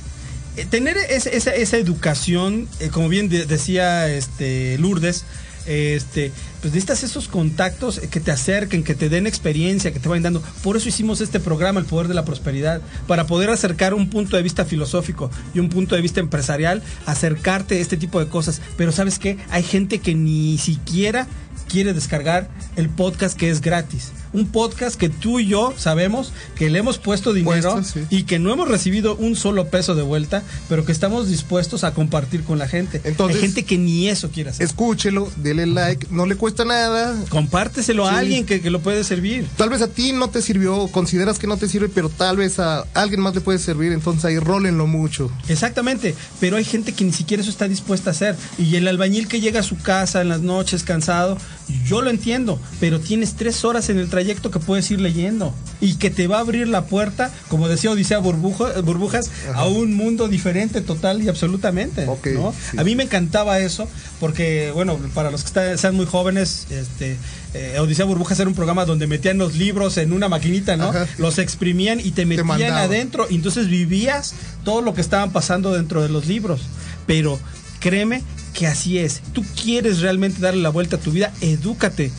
Eh, 0.57 0.65
Tener 0.69 0.97
es- 0.97 1.25
esa, 1.27 1.51
esa 1.55 1.77
educación, 1.77 2.67
eh, 2.81 2.89
como 2.89 3.07
bien 3.07 3.29
de- 3.29 3.45
decía 3.45 4.09
este 4.13 4.77
Lourdes, 4.77 5.23
este, 5.65 6.31
pues 6.61 6.73
necesitas 6.73 7.03
esos 7.03 7.27
contactos 7.27 7.97
eh, 7.97 8.07
que 8.09 8.19
te 8.19 8.31
acerquen, 8.31 8.83
que 8.83 8.95
te 8.95 9.09
den 9.09 9.27
experiencia, 9.27 9.91
que 9.91 9.99
te 9.99 10.09
vayan 10.09 10.23
dando. 10.23 10.41
Por 10.63 10.77
eso 10.77 10.89
hicimos 10.89 11.21
este 11.21 11.39
programa, 11.39 11.79
El 11.79 11.85
Poder 11.85 12.07
de 12.07 12.13
la 12.13 12.25
Prosperidad, 12.25 12.81
para 13.07 13.27
poder 13.27 13.49
acercar 13.49 13.93
un 13.93 14.09
punto 14.09 14.37
de 14.37 14.43
vista 14.43 14.65
filosófico 14.65 15.29
y 15.53 15.59
un 15.59 15.69
punto 15.69 15.95
de 15.95 16.01
vista 16.01 16.19
empresarial, 16.19 16.83
acercarte 17.05 17.75
a 17.75 17.79
este 17.79 17.97
tipo 17.97 18.19
de 18.19 18.27
cosas. 18.27 18.61
Pero 18.77 18.91
sabes 18.91 19.19
qué, 19.19 19.37
hay 19.49 19.63
gente 19.63 19.99
que 19.99 20.15
ni 20.15 20.57
siquiera 20.57 21.27
quiere 21.67 21.93
descargar 21.93 22.49
el 22.75 22.89
podcast 22.89 23.37
que 23.37 23.49
es 23.49 23.61
gratis. 23.61 24.11
Un 24.33 24.47
podcast 24.47 24.95
que 24.95 25.09
tú 25.09 25.39
y 25.39 25.47
yo 25.47 25.73
sabemos 25.77 26.31
que 26.55 26.69
le 26.69 26.79
hemos 26.79 26.97
puesto 26.97 27.33
dinero 27.33 27.73
Puesto, 27.73 27.83
sí. 27.99 28.05
y 28.09 28.23
que 28.23 28.39
no 28.39 28.51
hemos 28.53 28.67
recibido 28.67 29.15
un 29.15 29.35
solo 29.35 29.67
peso 29.69 29.95
de 29.95 30.03
vuelta, 30.03 30.43
pero 30.67 30.85
que 30.85 30.91
estamos 30.91 31.27
dispuestos 31.27 31.83
a 31.83 31.93
compartir 31.93 32.43
con 32.43 32.57
la 32.59 32.67
gente. 32.67 33.01
Entonces- 33.03 33.37
Hay 33.37 33.41
gente 33.41 33.63
que 33.65 33.77
ni 33.77 34.07
eso 34.09 34.29
quiere 34.29 34.51
hacer. 34.51 34.65
Escúchelo, 34.65 35.29
dele 35.37 35.65
like, 35.65 36.07
no 36.11 36.25
le 36.25 36.35
cuesta 36.35 36.65
nada. 36.65 37.15
Compárteselo 37.29 38.07
a 38.07 38.17
alguien 38.19 38.45
que, 38.45 38.61
que 38.61 38.69
lo 38.69 38.79
puede 38.81 39.03
servir. 39.03 39.47
Tal 39.57 39.69
vez 39.69 39.81
a 39.81 39.87
ti 39.87 40.11
no 40.13 40.29
te 40.29 40.41
sirvió, 40.41 40.87
consideras 40.87 41.39
que 41.39 41.47
no 41.47 41.57
te 41.57 41.67
sirve, 41.67 41.89
pero 41.89 42.09
tal 42.09 42.37
vez 42.37 42.59
a 42.59 42.85
alguien 42.93 43.21
más 43.21 43.33
le 43.35 43.41
puede 43.41 43.59
servir, 43.59 43.91
entonces 43.91 44.25
ahí 44.25 44.37
rólenlo 44.39 44.87
mucho. 44.87 45.31
Exactamente, 45.47 46.15
pero 46.39 46.57
hay 46.57 46.63
gente 46.63 46.93
que 46.93 47.03
ni 47.03 47.11
siquiera 47.13 47.41
eso 47.41 47.49
está 47.51 47.67
dispuesta 47.67 48.09
a 48.09 48.13
hacer. 48.13 48.35
Y 48.57 48.75
el 48.75 48.87
albañil 48.87 49.27
que 49.27 49.41
llega 49.41 49.59
a 49.61 49.63
su 49.63 49.77
casa 49.77 50.21
en 50.21 50.29
las 50.29 50.41
noches 50.41 50.83
cansado, 50.83 51.37
yo 51.85 52.01
lo 52.01 52.09
entiendo, 52.09 52.59
pero 52.79 52.99
tienes 52.99 53.35
tres 53.35 53.63
horas 53.65 53.89
en 53.89 53.99
el 53.99 54.09
trayecto 54.09 54.51
que 54.51 54.59
puedes 54.59 54.89
ir 54.91 54.99
leyendo 55.01 55.53
y 55.81 55.95
que 55.95 56.09
te 56.09 56.27
va 56.27 56.37
a 56.37 56.39
abrir 56.41 56.67
la 56.67 56.85
puerta, 56.85 57.31
como 57.47 57.67
decía 57.67 57.91
Odisea 57.91 58.19
Burbujo- 58.19 58.81
Burbujas, 58.83 59.29
a 59.55 59.65
un 59.65 59.93
mundo 59.95 60.27
diferente 60.27 60.81
total 60.81 61.21
y 61.21 61.29
absolutamente. 61.29 62.07
Ok, 62.07 62.27
¿no? 62.33 62.53
sí. 62.71 62.77
A 62.77 62.83
mí 62.83 62.95
me 62.95 63.03
encantaba 63.03 63.59
eso, 63.59 63.87
porque, 64.19 64.71
bueno, 64.73 64.97
para 65.13 65.31
los 65.31 65.41
que 65.41 65.47
está- 65.47 65.77
sean 65.77 65.95
muy 65.95 66.05
jóvenes, 66.05 66.67
este, 66.69 67.17
eh, 67.53 67.77
Odisea 67.79 68.05
Burbujas 68.05 68.39
era 68.39 68.49
un 68.49 68.55
programa 68.55 68.85
donde 68.85 69.07
metían 69.07 69.37
los 69.37 69.55
libros 69.55 69.97
en 69.97 70.11
una 70.13 70.27
maquinita, 70.29 70.75
¿no? 70.77 70.89
Ajá. 70.89 71.07
Los 71.17 71.37
exprimían 71.39 71.99
y 71.99 72.11
te 72.11 72.25
metían 72.25 72.73
adentro, 72.73 73.27
y 73.29 73.35
entonces 73.35 73.67
vivías 73.67 74.33
todo 74.63 74.81
lo 74.81 74.93
que 74.93 75.01
estaban 75.01 75.31
pasando 75.31 75.73
dentro 75.73 76.01
de 76.01 76.09
los 76.09 76.25
libros. 76.27 76.61
Pero 77.07 77.39
créeme 77.79 78.21
que 78.53 78.67
así 78.67 78.97
es. 78.99 79.21
Tú 79.33 79.43
quieres 79.61 79.99
realmente 80.01 80.41
darle 80.41 80.61
la 80.61 80.69
vuelta 80.69 80.95
a 80.97 80.99
tu 80.99 81.11
vida, 81.11 81.31
edúcate. 81.41 82.11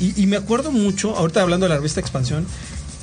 Y, 0.00 0.20
y 0.22 0.26
me 0.26 0.36
acuerdo 0.36 0.70
mucho, 0.70 1.16
ahorita 1.16 1.42
hablando 1.42 1.64
de 1.66 1.70
la 1.70 1.76
revista 1.76 2.00
Expansión, 2.00 2.46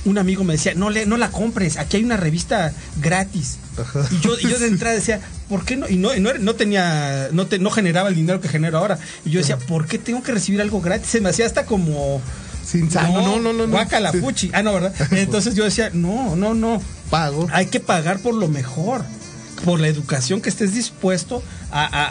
un 0.05 0.17
amigo 0.19 0.43
me 0.43 0.53
decía, 0.53 0.73
no, 0.75 0.89
le, 0.91 1.05
no 1.05 1.17
la 1.17 1.31
compres, 1.31 1.77
aquí 1.77 1.97
hay 1.97 2.03
una 2.03 2.15
revista 2.15 2.71
gratis. 3.01 3.57
Ajá. 3.77 4.07
Y 4.11 4.19
yo, 4.19 4.38
y 4.39 4.43
yo 4.49 4.59
de 4.59 4.67
entrada 4.67 4.95
decía, 4.95 5.19
¿por 5.49 5.65
qué 5.65 5.77
no? 5.77 5.89
Y 5.89 5.97
no, 5.97 6.15
no, 6.15 6.33
no 6.36 6.55
tenía, 6.55 7.29
no, 7.31 7.47
te, 7.47 7.57
no 7.59 7.71
generaba 7.71 8.09
el 8.09 8.15
dinero 8.15 8.39
que 8.39 8.47
genero 8.47 8.77
ahora. 8.77 8.99
Y 9.25 9.31
yo 9.31 9.39
decía, 9.39 9.57
¿por 9.57 9.88
qué 9.88 9.97
tengo 9.97 10.21
que 10.23 10.31
recibir 10.31 10.61
algo 10.61 10.79
gratis? 10.79 11.09
Se 11.09 11.21
me 11.21 11.29
hacía 11.29 11.45
hasta 11.45 11.65
como... 11.65 12.21
Sin 12.65 12.89
sano, 12.89 13.21
no, 13.21 13.39
no, 13.39 13.53
no. 13.53 13.67
no. 13.67 13.71
Guácala, 13.71 14.11
Sí. 14.11 14.19
fuchi. 14.19 14.49
Ah, 14.53 14.63
no, 14.63 14.73
¿verdad? 14.73 14.93
Entonces 15.11 15.53
yo 15.53 15.63
decía, 15.63 15.91
no, 15.93 16.36
no, 16.36 16.53
no. 16.55 16.81
Pago. 17.11 17.47
Hay 17.51 17.67
que 17.67 17.79
pagar 17.79 18.19
por 18.19 18.33
lo 18.33 18.47
mejor. 18.47 19.03
Por 19.66 19.80
la 19.82 19.88
educación 19.88 20.39
que 20.41 20.49
estés 20.49 20.74
dispuesto 20.74 21.43
a, 21.72 21.82
a- 21.84 22.05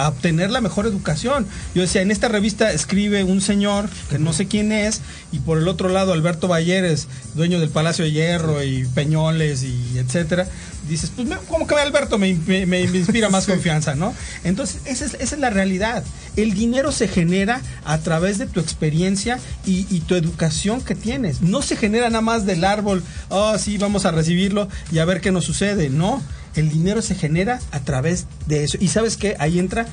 a- 0.00 0.04
a 0.04 0.08
obtener 0.08 0.50
la 0.50 0.60
mejor 0.60 0.86
educación. 0.86 1.46
Yo 1.74 1.82
decía, 1.82 2.00
en 2.02 2.10
esta 2.10 2.28
revista 2.28 2.72
escribe 2.72 3.22
un 3.22 3.40
señor 3.42 3.88
que 4.10 4.18
no 4.18 4.32
sé 4.32 4.46
quién 4.46 4.72
es, 4.72 5.02
y 5.30 5.38
por 5.40 5.58
el 5.58 5.68
otro 5.68 5.88
lado 5.90 6.12
Alberto 6.14 6.48
Valleres, 6.48 7.06
dueño 7.34 7.60
del 7.60 7.68
Palacio 7.68 8.04
de 8.06 8.12
Hierro 8.12 8.62
y 8.64 8.86
Peñoles 8.94 9.62
y 9.62 9.98
etcétera. 9.98 10.48
Dices, 10.88 11.10
pues 11.14 11.28
como 11.48 11.66
que 11.66 11.74
Alberto 11.74 12.16
me, 12.16 12.32
me- 12.46 12.64
me 12.64 12.80
inspira 12.80 13.28
más 13.28 13.46
confianza, 13.52 13.94
¿no? 13.94 14.14
Entonces, 14.44 14.80
esa 14.86 15.04
es, 15.04 15.14
esa 15.14 15.34
es 15.34 15.40
la 15.40 15.50
realidad. 15.50 16.02
El 16.36 16.54
dinero 16.54 16.92
se 16.92 17.08
genera 17.08 17.60
a 17.84 17.98
través 17.98 18.38
de 18.38 18.46
tu 18.46 18.60
experiencia 18.60 19.38
y, 19.66 19.86
y 19.94 20.00
tu 20.00 20.14
educación 20.14 20.80
que 20.80 20.94
tienes. 20.94 21.42
No 21.42 21.60
se 21.60 21.76
genera 21.76 22.08
nada 22.08 22.20
más 22.22 22.46
del 22.46 22.64
árbol, 22.64 23.02
oh, 23.28 23.58
sí, 23.58 23.76
vamos 23.78 24.06
a 24.06 24.12
recibirlo 24.12 24.68
y 24.92 24.98
a 25.00 25.04
ver 25.04 25.20
qué 25.20 25.32
nos 25.32 25.44
sucede. 25.44 25.90
No, 25.90 26.22
el 26.56 26.68
dinero 26.70 27.02
se 27.02 27.14
genera 27.14 27.60
a 27.70 27.80
través 27.80 28.26
de 28.46 28.64
eso. 28.64 28.78
Y 28.80 28.88
sabes 28.88 29.16
qué, 29.16 29.36
ahí 29.38 29.58
entra 29.58 29.86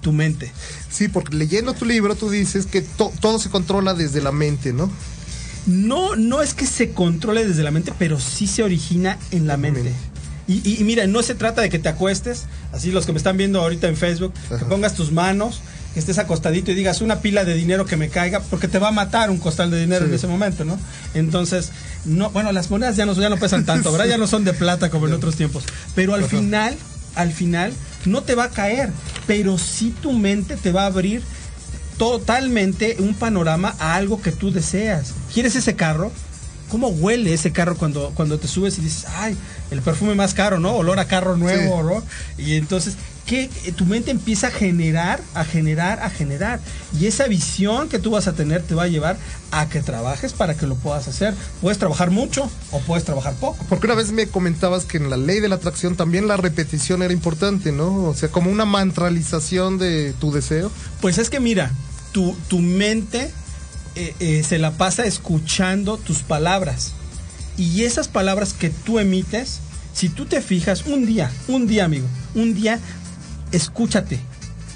tu 0.00 0.12
mente. 0.12 0.50
Sí, 0.90 1.08
porque 1.08 1.36
leyendo 1.36 1.74
tu 1.74 1.84
libro 1.84 2.14
tú 2.14 2.30
dices 2.30 2.66
que 2.66 2.82
to- 2.82 3.12
todo 3.20 3.38
se 3.38 3.50
controla 3.50 3.94
desde 3.94 4.20
la 4.22 4.32
mente, 4.32 4.72
¿no? 4.72 4.90
No, 5.66 6.16
no 6.16 6.40
es 6.40 6.54
que 6.54 6.66
se 6.66 6.92
controle 6.92 7.46
desde 7.46 7.62
la 7.62 7.70
mente, 7.70 7.92
pero 7.98 8.18
sí 8.18 8.46
se 8.46 8.62
origina 8.62 9.18
en 9.32 9.46
la 9.46 9.56
mente. 9.56 9.92
Y, 10.46 10.66
y- 10.66 10.80
y 10.80 10.84
mira, 10.84 11.06
no 11.06 11.22
se 11.22 11.34
trata 11.34 11.60
de 11.60 11.68
que 11.68 11.78
te 11.78 11.90
acuestes, 11.90 12.46
así 12.72 12.90
los 12.90 13.04
que 13.04 13.12
me 13.12 13.18
están 13.18 13.36
viendo 13.36 13.60
ahorita 13.60 13.86
en 13.86 13.96
Facebook, 13.96 14.32
que 14.48 14.64
pongas 14.64 14.94
tus 14.94 15.12
manos, 15.12 15.60
que 15.60 15.77
estés 15.94 16.18
acostadito 16.18 16.70
y 16.70 16.74
digas 16.74 17.00
una 17.00 17.20
pila 17.20 17.44
de 17.44 17.54
dinero 17.54 17.84
que 17.86 17.96
me 17.96 18.08
caiga, 18.08 18.40
porque 18.40 18.68
te 18.68 18.78
va 18.78 18.88
a 18.88 18.92
matar 18.92 19.30
un 19.30 19.38
costal 19.38 19.70
de 19.70 19.80
dinero 19.80 20.04
Sí. 20.04 20.10
en 20.10 20.14
ese 20.14 20.26
momento, 20.26 20.64
¿no? 20.64 20.78
Entonces, 21.14 21.70
no, 22.04 22.30
bueno, 22.30 22.52
las 22.52 22.70
monedas 22.70 22.96
ya 22.96 23.06
no, 23.06 23.14
ya 23.14 23.28
no 23.30 23.36
pesan 23.38 23.64
tanto, 23.64 23.90
¿verdad? 23.90 24.06
Ya 24.06 24.18
no 24.18 24.26
son 24.26 24.44
de 24.44 24.52
plata 24.52 24.90
como 24.90 25.06
en 25.06 25.12
otros 25.14 25.36
tiempos. 25.36 25.64
Pero 25.94 26.14
al 26.14 26.20
Ajá. 26.24 26.30
final, 26.36 26.76
al 27.14 27.32
final, 27.32 27.72
no 28.04 28.22
te 28.22 28.34
va 28.34 28.44
a 28.44 28.50
caer, 28.50 28.90
pero 29.26 29.58
sí 29.58 29.92
tu 30.00 30.12
mente 30.12 30.56
te 30.56 30.70
va 30.72 30.82
a 30.82 30.86
abrir 30.86 31.22
totalmente 31.96 32.96
un 33.00 33.14
panorama 33.14 33.74
a 33.80 33.96
algo 33.96 34.22
que 34.22 34.30
tú 34.32 34.52
deseas. 34.52 35.14
¿Quieres 35.34 35.56
ese 35.56 35.74
carro? 35.74 36.12
¿Cómo 36.68 36.88
huele 36.88 37.32
ese 37.32 37.52
carro 37.52 37.76
cuando, 37.76 38.12
cuando 38.14 38.38
te 38.38 38.48
subes 38.48 38.78
y 38.78 38.82
dices, 38.82 39.06
ay, 39.16 39.36
el 39.70 39.82
perfume 39.82 40.14
más 40.14 40.34
caro, 40.34 40.58
¿no? 40.58 40.76
Olor 40.76 40.98
a 40.98 41.06
carro 41.06 41.36
nuevo, 41.36 41.82
¿no? 41.82 42.02
Y 42.36 42.54
entonces, 42.54 42.96
que 43.28 43.50
tu 43.76 43.84
mente 43.84 44.10
empieza 44.10 44.46
a 44.46 44.50
generar, 44.50 45.20
a 45.34 45.44
generar, 45.44 46.00
a 46.00 46.08
generar. 46.08 46.60
Y 46.98 47.06
esa 47.06 47.26
visión 47.28 47.90
que 47.90 47.98
tú 47.98 48.10
vas 48.10 48.26
a 48.26 48.32
tener 48.32 48.62
te 48.62 48.74
va 48.74 48.84
a 48.84 48.88
llevar 48.88 49.18
a 49.50 49.68
que 49.68 49.82
trabajes 49.82 50.32
para 50.32 50.56
que 50.56 50.66
lo 50.66 50.76
puedas 50.76 51.08
hacer. 51.08 51.34
Puedes 51.60 51.78
trabajar 51.78 52.10
mucho 52.10 52.50
o 52.70 52.80
puedes 52.80 53.04
trabajar 53.04 53.34
poco. 53.34 53.64
Porque 53.68 53.86
una 53.86 53.94
vez 53.94 54.12
me 54.12 54.28
comentabas 54.28 54.86
que 54.86 54.96
en 54.96 55.10
la 55.10 55.18
ley 55.18 55.40
de 55.40 55.50
la 55.50 55.56
atracción 55.56 55.94
también 55.94 56.26
la 56.26 56.38
repetición 56.38 57.02
era 57.02 57.12
importante, 57.12 57.70
¿no? 57.70 58.04
O 58.04 58.14
sea, 58.14 58.30
como 58.30 58.50
una 58.50 58.64
mantralización 58.64 59.76
de 59.76 60.14
tu 60.18 60.32
deseo. 60.32 60.72
Pues 61.02 61.18
es 61.18 61.28
que 61.28 61.38
mira, 61.38 61.70
tu, 62.12 62.34
tu 62.48 62.60
mente 62.60 63.30
eh, 63.98 64.14
eh, 64.20 64.44
se 64.44 64.58
la 64.58 64.70
pasa 64.70 65.06
escuchando 65.06 65.96
tus 65.96 66.22
palabras. 66.22 66.92
Y 67.56 67.82
esas 67.82 68.06
palabras 68.06 68.52
que 68.52 68.70
tú 68.70 69.00
emites, 69.00 69.58
si 69.92 70.08
tú 70.08 70.24
te 70.24 70.40
fijas, 70.40 70.86
un 70.86 71.04
día, 71.04 71.32
un 71.48 71.66
día, 71.66 71.84
amigo, 71.84 72.06
un 72.36 72.54
día, 72.54 72.78
escúchate. 73.50 74.20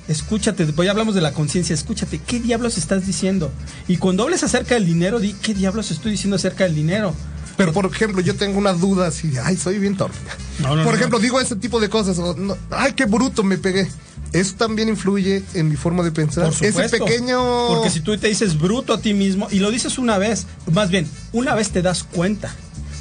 Escúchate, 0.09 0.67
después 0.67 0.87
ya 0.87 0.91
hablamos 0.91 1.15
de 1.15 1.21
la 1.21 1.33
conciencia, 1.33 1.73
escúchate, 1.73 2.19
¿qué 2.19 2.41
diablos 2.41 2.77
estás 2.77 3.07
diciendo? 3.07 3.53
Y 3.87 3.99
cuando 3.99 4.25
hables 4.25 4.43
acerca 4.43 4.75
del 4.75 4.87
dinero, 4.87 5.21
di, 5.21 5.35
¿qué 5.35 5.55
diablos 5.55 5.93
estoy 5.93 6.11
diciendo 6.11 6.35
acerca 6.35 6.65
del 6.65 6.75
dinero? 6.75 7.15
Pero, 7.57 7.73
por 7.73 7.87
ejemplo, 7.87 8.21
yo 8.23 8.35
tengo 8.35 8.59
una 8.59 8.73
duda 8.73 9.07
así, 9.07 9.35
ay, 9.41 9.57
soy 9.57 9.79
bien 9.79 9.97
torpe. 9.97 10.19
No, 10.59 10.75
no, 10.75 10.83
por 10.83 10.95
no. 10.95 10.99
ejemplo, 10.99 11.21
digo 11.21 11.41
ese 11.41 11.55
tipo 11.55 11.79
de 11.79 11.89
cosas, 11.89 12.19
o, 12.19 12.37
ay, 12.71 12.95
qué 12.95 13.05
bruto 13.05 13.45
me 13.45 13.57
pegué. 13.57 13.89
Eso 14.33 14.55
también 14.55 14.89
influye 14.89 15.43
en 15.55 15.69
mi 15.69 15.77
forma 15.77 16.03
de 16.03 16.11
pensar. 16.11 16.45
Por 16.45 16.55
supuesto. 16.55 16.81
Ese 16.81 16.99
pequeño... 16.99 17.69
Porque 17.69 17.91
si 17.91 18.01
tú 18.01 18.17
te 18.17 18.29
dices 18.29 18.59
bruto 18.59 18.95
a 18.95 19.01
ti 19.01 19.13
mismo 19.13 19.49
y 19.51 19.59
lo 19.59 19.71
dices 19.71 19.99
una 19.99 20.19
vez, 20.19 20.47
más 20.73 20.91
bien, 20.91 21.07
una 21.33 21.55
vez 21.55 21.71
te 21.71 21.83
das 21.83 22.03
cuenta. 22.03 22.55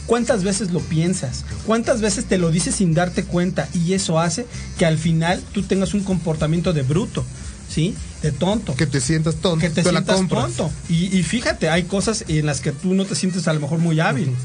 ¿Cuántas 0.08 0.44
veces 0.44 0.72
lo 0.72 0.82
piensas? 0.82 1.46
¿Cuántas 1.66 2.02
veces 2.02 2.26
te 2.26 2.38
lo 2.38 2.52
dices 2.52 2.76
sin 2.76 2.94
darte 2.94 3.24
cuenta? 3.24 3.70
Y 3.74 3.94
eso 3.94 4.20
hace 4.20 4.46
que 4.78 4.86
al 4.86 4.98
final 4.98 5.42
tú 5.54 5.64
tengas 5.64 5.94
un 5.94 6.04
comportamiento 6.04 6.74
de 6.74 6.82
bruto, 6.82 7.24
¿sí? 7.70 7.96
De 8.22 8.34
tonto. 8.34 8.76
Que 8.76 8.88
te 8.88 9.00
sientas 9.00 9.36
tonto, 9.36 9.62
que 9.62 9.70
te 9.70 9.84
sientas 9.84 10.28
tonto. 10.28 10.70
Y, 10.90 11.18
y 11.18 11.24
fíjate, 11.24 11.70
hay 11.70 11.84
cosas 11.84 12.26
en 12.28 12.46
las 12.46 12.60
que 12.60 12.74
tú 12.74 12.94
no 12.94 13.06
te 13.06 13.16
sientes 13.16 13.48
a 13.48 13.54
lo 13.54 13.62
mejor 13.62 13.80
muy 13.80 14.02
hábil. 14.02 14.36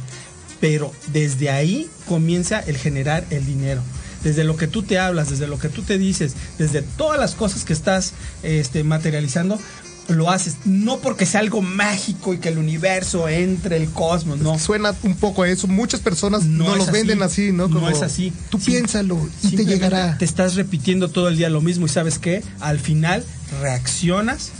Pero 0.60 0.92
desde 1.08 1.50
ahí 1.50 1.90
comienza 2.06 2.60
el 2.60 2.76
generar 2.76 3.26
el 3.30 3.44
dinero. 3.44 3.82
Desde 4.24 4.44
lo 4.44 4.56
que 4.56 4.66
tú 4.66 4.82
te 4.82 4.98
hablas, 4.98 5.30
desde 5.30 5.46
lo 5.46 5.58
que 5.58 5.68
tú 5.68 5.82
te 5.82 5.98
dices, 5.98 6.34
desde 6.58 6.82
todas 6.82 7.18
las 7.18 7.34
cosas 7.34 7.64
que 7.64 7.72
estás 7.72 8.12
este, 8.42 8.82
materializando, 8.84 9.58
lo 10.08 10.30
haces. 10.30 10.56
No 10.64 10.98
porque 10.98 11.26
sea 11.26 11.40
algo 11.40 11.62
mágico 11.62 12.34
y 12.34 12.38
que 12.38 12.48
el 12.48 12.58
universo 12.58 13.28
entre, 13.28 13.76
el 13.76 13.90
cosmos, 13.90 14.38
no. 14.38 14.58
Suena 14.58 14.94
un 15.02 15.16
poco 15.16 15.42
a 15.42 15.48
eso. 15.48 15.66
Muchas 15.66 16.00
personas 16.00 16.44
no, 16.44 16.76
los 16.76 16.90
venden 16.90 17.22
así, 17.22 17.52
¿no? 17.52 17.68
No 17.68 17.88
es 17.88 18.02
así. 18.02 18.32
Tú 18.50 18.58
Sim- 18.58 18.74
piénsalo 18.74 19.28
y 19.42 19.56
te 19.56 19.64
llegará. 19.64 20.16
Te 20.18 20.24
estás 20.24 20.54
repitiendo 20.54 21.08
todo 21.08 21.28
el 21.28 21.36
día 21.36 21.50
lo 21.50 21.60
mismo 21.60 21.86
y 21.86 21.88
sabes 21.88 22.18
qué? 22.18 22.42
Al 22.60 22.78
final 22.78 23.24
reaccionas 23.60 24.50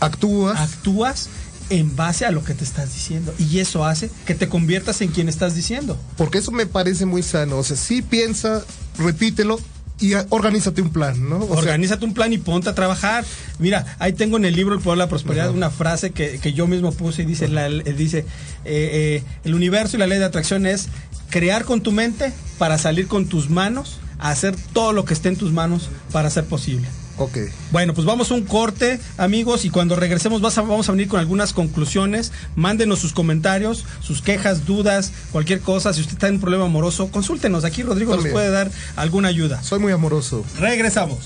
Actúas. 0.00 0.58
actúas 0.58 1.28
en 1.70 1.96
base 1.96 2.26
a 2.26 2.30
lo 2.30 2.44
que 2.44 2.54
te 2.54 2.64
estás 2.64 2.92
diciendo. 2.92 3.34
Y 3.38 3.58
eso 3.60 3.84
hace 3.84 4.10
que 4.26 4.34
te 4.34 4.48
conviertas 4.48 5.00
en 5.00 5.08
quien 5.10 5.28
estás 5.28 5.54
diciendo. 5.54 5.98
Porque 6.16 6.38
eso 6.38 6.50
me 6.52 6.66
parece 6.66 7.06
muy 7.06 7.22
sano. 7.22 7.56
O 7.58 7.64
sea, 7.64 7.76
sí 7.76 8.02
piensa, 8.02 8.62
repítelo 8.98 9.58
y 10.00 10.14
a- 10.14 10.26
organízate 10.30 10.80
un 10.82 10.90
plan, 10.90 11.28
¿no? 11.28 11.36
O 11.38 11.46
sea, 11.48 11.56
Organízate 11.58 12.04
un 12.04 12.14
plan 12.14 12.32
y 12.32 12.38
ponte 12.38 12.68
a 12.70 12.74
trabajar. 12.74 13.24
Mira, 13.58 13.96
ahí 13.98 14.12
tengo 14.14 14.36
en 14.36 14.44
el 14.46 14.56
libro 14.56 14.74
El 14.74 14.80
Poder 14.80 14.96
de 14.98 15.04
la 15.04 15.08
Prosperidad 15.08 15.46
Ajá. 15.48 15.54
una 15.56 15.70
frase 15.70 16.10
que, 16.10 16.38
que 16.38 16.52
yo 16.52 16.66
mismo 16.66 16.92
puse 16.92 17.22
y 17.22 17.26
dice, 17.26 17.48
la- 17.48 17.66
eh, 17.68 17.94
dice 17.96 18.20
eh, 18.20 18.24
eh, 18.64 19.24
el 19.44 19.54
universo 19.54 19.96
y 19.96 20.00
la 20.00 20.06
ley 20.06 20.18
de 20.18 20.24
atracción 20.24 20.66
es 20.66 20.88
crear 21.28 21.64
con 21.64 21.82
tu 21.82 21.92
mente 21.92 22.32
para 22.58 22.78
salir 22.78 23.06
con 23.08 23.26
tus 23.26 23.50
manos, 23.50 23.98
a 24.18 24.30
hacer 24.30 24.54
todo 24.72 24.92
lo 24.92 25.04
que 25.04 25.14
esté 25.14 25.28
en 25.28 25.36
tus 25.36 25.52
manos 25.52 25.88
para 26.12 26.28
ser 26.30 26.44
posible. 26.44 26.86
Ok. 27.20 27.36
Bueno, 27.70 27.94
pues 27.94 28.06
vamos 28.06 28.30
a 28.30 28.34
un 28.34 28.44
corte, 28.44 28.98
amigos, 29.16 29.64
y 29.64 29.70
cuando 29.70 29.94
regresemos 29.96 30.40
vas 30.40 30.58
a- 30.58 30.62
vamos 30.62 30.88
a 30.88 30.92
venir 30.92 31.08
con 31.08 31.20
algunas 31.20 31.52
conclusiones. 31.52 32.32
Mándenos 32.56 32.98
sus 32.98 33.12
comentarios, 33.12 33.84
sus 34.00 34.22
quejas, 34.22 34.66
dudas, 34.66 35.12
cualquier 35.32 35.60
cosa. 35.60 35.92
Si 35.92 36.00
usted 36.00 36.14
está 36.14 36.28
en 36.28 36.34
un 36.34 36.40
problema 36.40 36.64
amoroso, 36.64 37.08
consúltenos. 37.10 37.64
Aquí 37.64 37.82
Rodrigo 37.82 38.12
También. 38.12 38.32
nos 38.32 38.40
puede 38.40 38.50
dar 38.50 38.70
alguna 38.96 39.28
ayuda. 39.28 39.62
Soy 39.62 39.78
muy 39.78 39.92
amoroso. 39.92 40.44
Regresamos. 40.58 41.18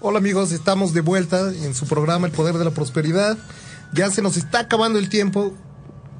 Hola 0.00 0.18
amigos, 0.18 0.52
estamos 0.52 0.94
de 0.94 1.00
vuelta 1.00 1.52
en 1.52 1.74
su 1.74 1.86
programa 1.86 2.26
El 2.28 2.32
Poder 2.32 2.56
de 2.56 2.64
la 2.64 2.70
Prosperidad. 2.70 3.36
Ya 3.92 4.10
se 4.10 4.22
nos 4.22 4.36
está 4.36 4.60
acabando 4.60 4.98
el 4.98 5.08
tiempo. 5.08 5.54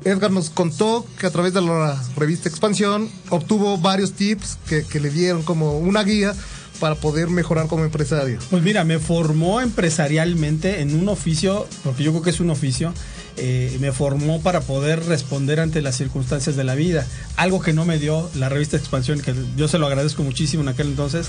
Edgar 0.04 0.30
nos 0.30 0.50
contó 0.50 1.04
que 1.18 1.26
a 1.26 1.30
través 1.30 1.52
de 1.54 1.60
la 1.60 2.00
revista 2.16 2.48
Expansión 2.48 3.10
obtuvo 3.30 3.78
varios 3.78 4.12
tips 4.12 4.58
que, 4.68 5.00
le 5.00 5.10
dieron 5.10 5.42
como 5.42 5.78
una 5.78 6.04
guía 6.04 6.34
para 6.78 6.94
poder 6.94 7.28
mejorar 7.28 7.66
como 7.66 7.84
empresario. 7.84 8.38
Pues 8.50 8.62
mira, 8.62 8.84
me 8.84 9.00
formó 9.00 9.60
empresarialmente 9.60 10.80
en 10.80 10.94
un 10.94 11.08
oficio, 11.08 11.66
porque 11.82 12.04
yo 12.04 12.12
creo 12.12 12.22
que 12.22 12.30
es 12.30 12.38
un 12.38 12.50
oficio, 12.50 12.94
eh, 13.36 13.76
me 13.80 13.90
formó 13.90 14.40
para 14.40 14.60
poder 14.60 15.04
responder 15.06 15.58
ante 15.58 15.82
las 15.82 15.96
circunstancias 15.96 16.54
de 16.54 16.62
la 16.62 16.76
vida. 16.76 17.04
Algo 17.36 17.60
que 17.60 17.72
no 17.72 17.84
me 17.84 17.98
dio 17.98 18.30
la 18.36 18.48
revista 18.48 18.76
Expansión, 18.76 19.20
que 19.20 19.34
yo 19.56 19.66
se 19.66 19.78
lo 19.78 19.86
agradezco 19.88 20.22
muchísimo 20.22 20.62
en 20.62 20.68
aquel 20.68 20.86
entonces, 20.86 21.26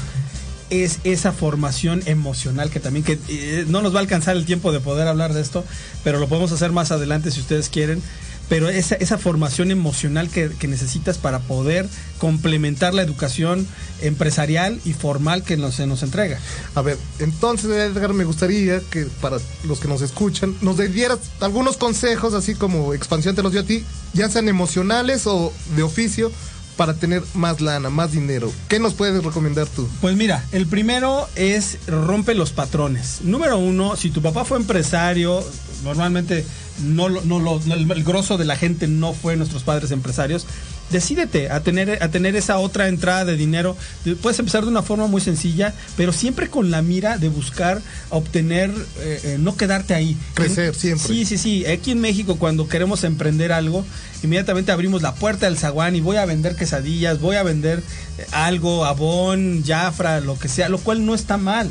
es 0.70 1.00
esa 1.04 1.32
formación 1.32 2.02
emocional 2.06 2.70
que 2.70 2.80
también, 2.80 3.04
que 3.04 3.20
eh, 3.28 3.66
no 3.68 3.82
nos 3.82 3.94
va 3.94 4.00
a 4.00 4.02
alcanzar 4.02 4.36
el 4.36 4.46
tiempo 4.46 4.72
de 4.72 4.80
poder 4.80 5.08
hablar 5.08 5.34
de 5.34 5.42
esto, 5.42 5.64
pero 6.04 6.20
lo 6.20 6.28
podemos 6.28 6.52
hacer 6.52 6.72
más 6.72 6.92
adelante 6.92 7.32
si 7.32 7.40
ustedes 7.40 7.70
quieren. 7.70 8.02
Pero 8.48 8.68
esa, 8.68 8.96
esa 8.96 9.20
formación 9.20 9.70
emocional 9.70 10.28
que, 10.28 10.50
que 10.50 10.68
necesitas 10.68 11.20
para 11.20 11.38
poder 11.38 11.88
complementar 12.18 12.96
la 12.96 13.04
educación 13.04 13.68
empresarial 14.02 14.82
y 14.86 14.94
formal 14.94 15.44
que 15.44 15.56
nos, 15.56 15.76
se 15.76 15.86
nos 15.86 16.02
entrega. 16.02 16.40
A 16.74 16.82
ver, 16.82 16.98
entonces 17.20 17.70
Edgar, 17.70 18.14
me 18.14 18.24
gustaría 18.24 18.80
que 18.90 19.06
para 19.22 19.38
los 19.66 19.80
que 19.80 19.88
nos 19.88 20.02
escuchan, 20.02 20.56
nos 20.62 20.78
dieras 20.78 21.20
algunos 21.42 21.78
consejos, 21.78 22.34
así 22.34 22.56
como 22.56 22.96
Expansión 22.96 23.36
te 23.36 23.44
los 23.44 23.52
dio 23.52 23.62
a 23.62 23.66
ti, 23.66 23.84
ya 24.14 24.30
sean 24.30 24.50
emocionales 24.50 25.28
o 25.28 25.54
de 25.76 25.84
oficio, 25.84 26.32
para 26.80 26.94
tener 26.94 27.22
más 27.34 27.60
lana, 27.60 27.90
más 27.90 28.14
dinero. 28.14 28.50
¿Qué 28.70 28.80
nos 28.80 28.94
puedes 28.94 29.22
recomendar 29.22 29.68
tú? 29.68 29.86
Pues 30.00 30.16
mira, 30.16 30.46
el 30.54 30.66
primero 30.66 31.28
es 31.36 31.78
rompe 31.88 32.34
los 32.36 32.54
patrones. 32.54 33.20
Número 33.22 33.58
uno, 33.58 33.98
si 33.98 34.12
tu 34.12 34.22
papá 34.22 34.46
fue 34.46 34.58
empresario, 34.58 35.44
normalmente 35.84 36.46
no, 36.82 37.10
no 37.10 37.60
el 37.68 38.04
grosso 38.06 38.38
de 38.38 38.46
la 38.46 38.56
gente 38.56 38.88
no 38.88 39.12
fue 39.12 39.36
nuestros 39.36 39.64
padres 39.64 39.92
empresarios, 39.92 40.46
Decídete 40.92 41.50
a 41.52 41.60
tener, 41.62 42.02
a 42.02 42.10
tener 42.10 42.36
esa 42.36 42.58
otra 42.58 42.88
entrada 42.88 43.26
de 43.26 43.36
dinero. 43.36 43.78
De- 44.06 44.16
Puedes 44.16 44.40
empezar 44.40 44.64
de 44.64 44.70
una 44.70 44.82
forma 44.82 45.08
muy 45.08 45.22
sencilla, 45.22 45.74
pero 45.98 46.12
siempre 46.12 46.50
con 46.50 46.72
la 46.72 46.82
mira 46.82 47.18
de 47.18 47.30
buscar 47.30 47.82
obtener, 48.10 48.72
eh, 49.00 49.20
eh, 49.24 49.38
no 49.40 49.56
quedarte 49.56 49.94
ahí. 49.94 50.18
Crecer 50.34 50.74
siempre. 50.76 51.08
Sí, 51.08 51.26
sí, 51.26 51.38
sí. 51.38 51.66
Aquí 51.66 51.92
en 51.92 52.02
México, 52.02 52.38
cuando 52.38 52.68
queremos 52.68 53.04
emprender 53.04 53.52
algo, 53.52 53.86
inmediatamente 54.24 54.72
abrimos 54.72 55.02
la 55.02 55.14
puerta 55.16 55.46
del 55.46 55.58
zaguán 55.58 55.96
y 55.96 56.02
voy 56.02 56.18
a 56.18 56.26
vender 56.26 56.56
quesadillas, 56.56 57.20
voy 57.22 57.36
a 57.36 57.44
vender 57.44 57.84
eh, 58.18 58.26
algo, 58.32 58.86
abón, 58.86 59.64
jafra, 59.66 60.20
lo 60.22 60.38
que 60.40 60.48
sea, 60.50 60.70
lo 60.70 60.80
cual 60.80 61.06
no 61.06 61.14
está 61.16 61.38
mal. 61.38 61.70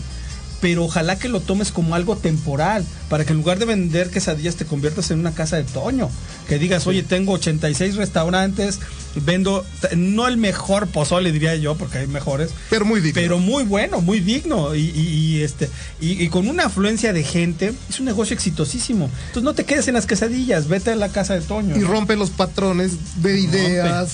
Pero 0.60 0.84
ojalá 0.84 1.18
que 1.18 1.28
lo 1.28 1.40
tomes 1.40 1.70
como 1.70 1.94
algo 1.94 2.16
temporal, 2.16 2.84
para 3.08 3.24
que 3.24 3.32
en 3.32 3.38
lugar 3.38 3.58
de 3.60 3.64
vender 3.64 4.10
quesadillas 4.10 4.56
te 4.56 4.64
conviertas 4.64 5.10
en 5.12 5.20
una 5.20 5.32
casa 5.32 5.56
de 5.56 5.62
Toño. 5.62 6.10
Que 6.48 6.58
digas, 6.58 6.86
oye, 6.88 7.02
tengo 7.04 7.32
86 7.34 7.94
restaurantes, 7.96 8.80
vendo, 9.24 9.64
no 9.96 10.26
el 10.26 10.36
mejor 10.36 10.88
pozole, 10.88 11.30
diría 11.30 11.54
yo, 11.56 11.76
porque 11.76 11.98
hay 11.98 12.06
mejores, 12.08 12.50
Pero 12.70 12.84
muy 12.84 13.00
digno. 13.00 13.20
pero 13.20 13.38
muy 13.38 13.62
bueno, 13.64 14.00
muy 14.00 14.18
digno 14.20 14.74
y, 14.74 14.80
y- 14.90 15.08
y, 15.36 15.42
este 15.42 15.68
y, 16.00 16.22
y 16.22 16.28
con 16.28 16.48
una 16.48 16.64
afluencia 16.66 17.12
de 17.12 17.22
gente 17.22 17.72
es 17.88 18.00
un 18.00 18.06
negocio 18.06 18.34
exitosísimo. 18.34 19.10
Entonces 19.28 19.42
no 19.44 19.54
te 19.54 19.64
quedes 19.64 19.86
en 19.88 19.94
las 19.94 20.06
quesadillas, 20.06 20.66
vete 20.68 20.90
a 20.90 20.96
la 20.96 21.10
casa 21.10 21.34
de 21.34 21.40
Toño. 21.42 21.76
y 21.76 21.82
rompe 21.84 22.16
los 22.16 22.30
patrones 22.30 22.92
de 23.22 23.38
ideas. 23.40 24.10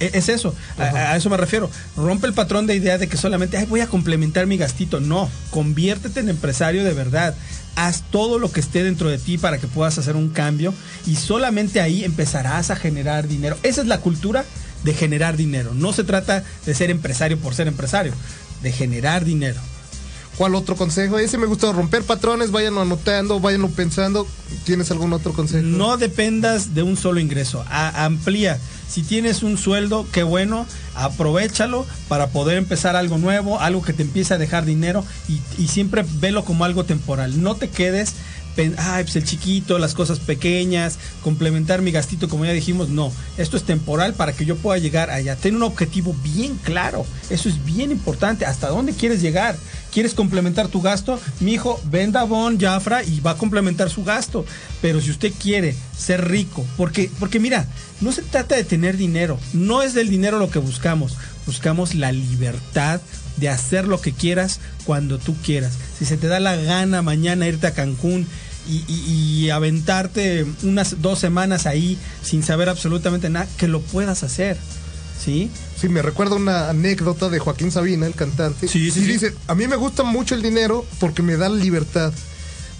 Es 0.00 0.28
eso, 0.28 0.54
a, 0.78 0.82
a 1.12 1.16
eso 1.16 1.30
me 1.30 1.36
refiero. 1.36 1.70
Rompe 1.96 2.26
el 2.26 2.32
patrón 2.34 2.66
de 2.66 2.74
idea 2.74 2.98
de 2.98 3.08
que 3.08 3.16
solamente 3.16 3.56
Ay, 3.56 3.66
voy 3.66 3.80
a 3.80 3.86
complementar 3.86 4.46
mi 4.46 4.56
gastito. 4.56 5.00
No, 5.00 5.30
conviértete 5.50 6.20
en 6.20 6.28
empresario 6.28 6.84
de 6.84 6.92
verdad. 6.92 7.34
Haz 7.76 8.02
todo 8.10 8.38
lo 8.38 8.52
que 8.52 8.60
esté 8.60 8.82
dentro 8.84 9.08
de 9.08 9.18
ti 9.18 9.36
para 9.38 9.58
que 9.58 9.66
puedas 9.66 9.98
hacer 9.98 10.14
un 10.16 10.28
cambio 10.30 10.72
y 11.06 11.16
solamente 11.16 11.80
ahí 11.80 12.04
empezarás 12.04 12.70
a 12.70 12.76
generar 12.76 13.26
dinero. 13.28 13.56
Esa 13.62 13.80
es 13.80 13.86
la 13.86 13.98
cultura 14.00 14.44
de 14.84 14.94
generar 14.94 15.36
dinero. 15.36 15.72
No 15.74 15.92
se 15.92 16.04
trata 16.04 16.44
de 16.66 16.74
ser 16.74 16.90
empresario 16.90 17.38
por 17.38 17.54
ser 17.54 17.66
empresario, 17.68 18.12
de 18.62 18.70
generar 18.72 19.24
dinero. 19.24 19.60
¿Cuál 20.36 20.56
otro 20.56 20.74
consejo? 20.74 21.18
Ese 21.18 21.38
me 21.38 21.46
gustó, 21.46 21.72
romper 21.72 22.02
patrones, 22.02 22.50
váyanlo 22.50 22.82
anotando, 22.82 23.38
váyanlo 23.38 23.68
pensando. 23.70 24.26
¿Tienes 24.64 24.90
algún 24.90 25.12
otro 25.12 25.32
consejo? 25.32 25.64
No 25.64 25.96
dependas 25.96 26.74
de 26.74 26.82
un 26.82 26.96
solo 26.96 27.20
ingreso. 27.20 27.64
A- 27.68 28.04
amplía. 28.04 28.58
Si 28.88 29.02
tienes 29.02 29.42
un 29.42 29.58
sueldo, 29.58 30.06
qué 30.12 30.22
bueno, 30.22 30.66
aprovechalo 30.94 31.86
para 32.08 32.28
poder 32.28 32.58
empezar 32.58 32.96
algo 32.96 33.18
nuevo, 33.18 33.60
algo 33.60 33.82
que 33.82 33.92
te 33.92 34.02
empiece 34.02 34.34
a 34.34 34.38
dejar 34.38 34.64
dinero 34.64 35.04
y, 35.28 35.40
y 35.60 35.68
siempre 35.68 36.04
velo 36.20 36.44
como 36.44 36.64
algo 36.64 36.84
temporal. 36.84 37.42
No 37.42 37.56
te 37.56 37.70
quedes, 37.70 38.14
ay, 38.56 39.04
pues 39.04 39.16
el 39.16 39.24
chiquito, 39.24 39.78
las 39.78 39.94
cosas 39.94 40.20
pequeñas, 40.20 40.98
complementar 41.22 41.82
mi 41.82 41.90
gastito, 41.90 42.28
como 42.28 42.44
ya 42.44 42.52
dijimos. 42.52 42.88
No, 42.88 43.12
esto 43.36 43.56
es 43.56 43.64
temporal 43.64 44.14
para 44.14 44.32
que 44.32 44.44
yo 44.44 44.56
pueda 44.56 44.78
llegar 44.78 45.10
allá. 45.10 45.36
Ten 45.36 45.56
un 45.56 45.62
objetivo 45.62 46.14
bien 46.22 46.56
claro. 46.62 47.06
Eso 47.30 47.48
es 47.48 47.64
bien 47.64 47.90
importante. 47.90 48.46
¿Hasta 48.46 48.68
dónde 48.68 48.92
quieres 48.92 49.20
llegar? 49.20 49.56
¿Quieres 49.92 50.14
complementar 50.14 50.68
tu 50.68 50.80
gasto? 50.80 51.20
Mi 51.40 51.54
hijo, 51.54 51.80
venda 51.90 52.24
Bon 52.24 52.58
Jafra 52.58 53.04
y 53.04 53.20
va 53.20 53.32
a 53.32 53.38
complementar 53.38 53.90
su 53.90 54.04
gasto. 54.04 54.44
Pero 54.82 55.00
si 55.00 55.10
usted 55.10 55.32
quiere 55.32 55.74
ser 55.96 56.28
rico, 56.28 56.66
porque, 56.76 57.10
porque 57.18 57.40
mira, 57.40 57.66
no 58.00 58.12
se 58.12 58.22
trata 58.22 58.56
de 58.56 58.64
tener 58.64 58.96
dinero, 58.96 59.38
no 59.52 59.82
es 59.82 59.94
del 59.94 60.10
dinero 60.10 60.38
lo 60.38 60.50
que 60.50 60.58
buscamos, 60.58 61.16
buscamos 61.46 61.94
la 61.94 62.12
libertad 62.12 63.00
de 63.36 63.48
hacer 63.48 63.86
lo 63.86 64.00
que 64.00 64.12
quieras 64.12 64.60
cuando 64.84 65.18
tú 65.18 65.34
quieras. 65.44 65.74
Si 65.98 66.04
se 66.04 66.16
te 66.16 66.28
da 66.28 66.40
la 66.40 66.56
gana 66.56 67.02
mañana 67.02 67.46
irte 67.48 67.66
a 67.66 67.72
Cancún 67.74 68.26
y, 68.68 68.84
y- 68.88 69.44
y 69.46 69.50
aventarte 69.50 70.46
unas 70.62 71.02
dos 71.02 71.18
semanas 71.18 71.66
ahí 71.66 71.98
sin 72.22 72.42
saber 72.42 72.68
absolutamente 72.68 73.28
nada, 73.30 73.46
que 73.58 73.68
lo 73.68 73.80
puedas 73.80 74.22
hacer. 74.22 74.56
¿Sí? 75.22 75.50
Sí, 75.80 75.88
me 75.88 76.02
recuerda 76.02 76.36
una 76.36 76.68
anécdota 76.70 77.28
de 77.30 77.38
Joaquín 77.38 77.70
Sabina, 77.70 78.06
el 78.06 78.14
cantante. 78.14 78.68
Sí, 78.68 78.90
sí, 78.90 79.00
y 79.00 79.04
sí. 79.04 79.12
dice, 79.12 79.34
a 79.46 79.54
mí 79.54 79.66
me 79.68 79.76
gusta 79.76 80.02
mucho 80.02 80.34
el 80.34 80.42
dinero 80.42 80.84
porque 81.00 81.22
me 81.22 81.36
da 81.36 81.48
libertad. 81.48 82.12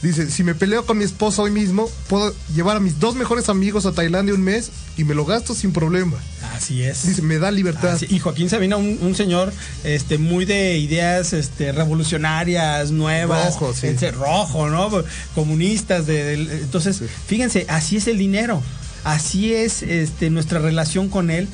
Dice, 0.04 0.30
si 0.30 0.44
me 0.44 0.54
peleo 0.54 0.84
con 0.84 0.98
mi 0.98 1.04
esposa 1.04 1.40
hoy 1.40 1.50
mismo, 1.50 1.90
puedo 2.08 2.34
llevar 2.54 2.76
a 2.76 2.80
mis 2.80 3.00
dos 3.00 3.14
mejores 3.14 3.48
amigos 3.48 3.86
a 3.86 3.92
Tailandia 3.92 4.34
un 4.34 4.42
mes 4.42 4.70
y 4.98 5.04
me 5.04 5.14
lo 5.14 5.24
gasto 5.24 5.54
sin 5.54 5.72
problema. 5.72 6.18
Así 6.54 6.82
es. 6.82 7.06
Dice, 7.06 7.22
me 7.22 7.38
da 7.38 7.50
libertad. 7.50 7.98
Y 8.10 8.18
Joaquín 8.18 8.50
Sabina, 8.50 8.76
un, 8.76 8.98
un 9.00 9.14
señor 9.14 9.50
este, 9.82 10.18
muy 10.18 10.44
de 10.44 10.76
ideas 10.76 11.32
este, 11.32 11.72
revolucionarias, 11.72 12.90
nuevas. 12.90 13.54
Rojo, 13.54 13.72
sí. 13.72 13.86
este, 13.86 14.10
rojo, 14.10 14.68
¿no? 14.68 14.90
Comunistas. 15.34 16.06
De, 16.06 16.34
entonces, 16.34 17.00
fíjense, 17.26 17.64
así 17.70 17.96
es 17.96 18.06
el 18.06 18.18
dinero. 18.18 18.62
Así 19.04 19.54
es 19.54 19.82
este, 19.82 20.28
nuestra 20.28 20.58
relación 20.58 21.08
con 21.08 21.30
él. 21.30 21.48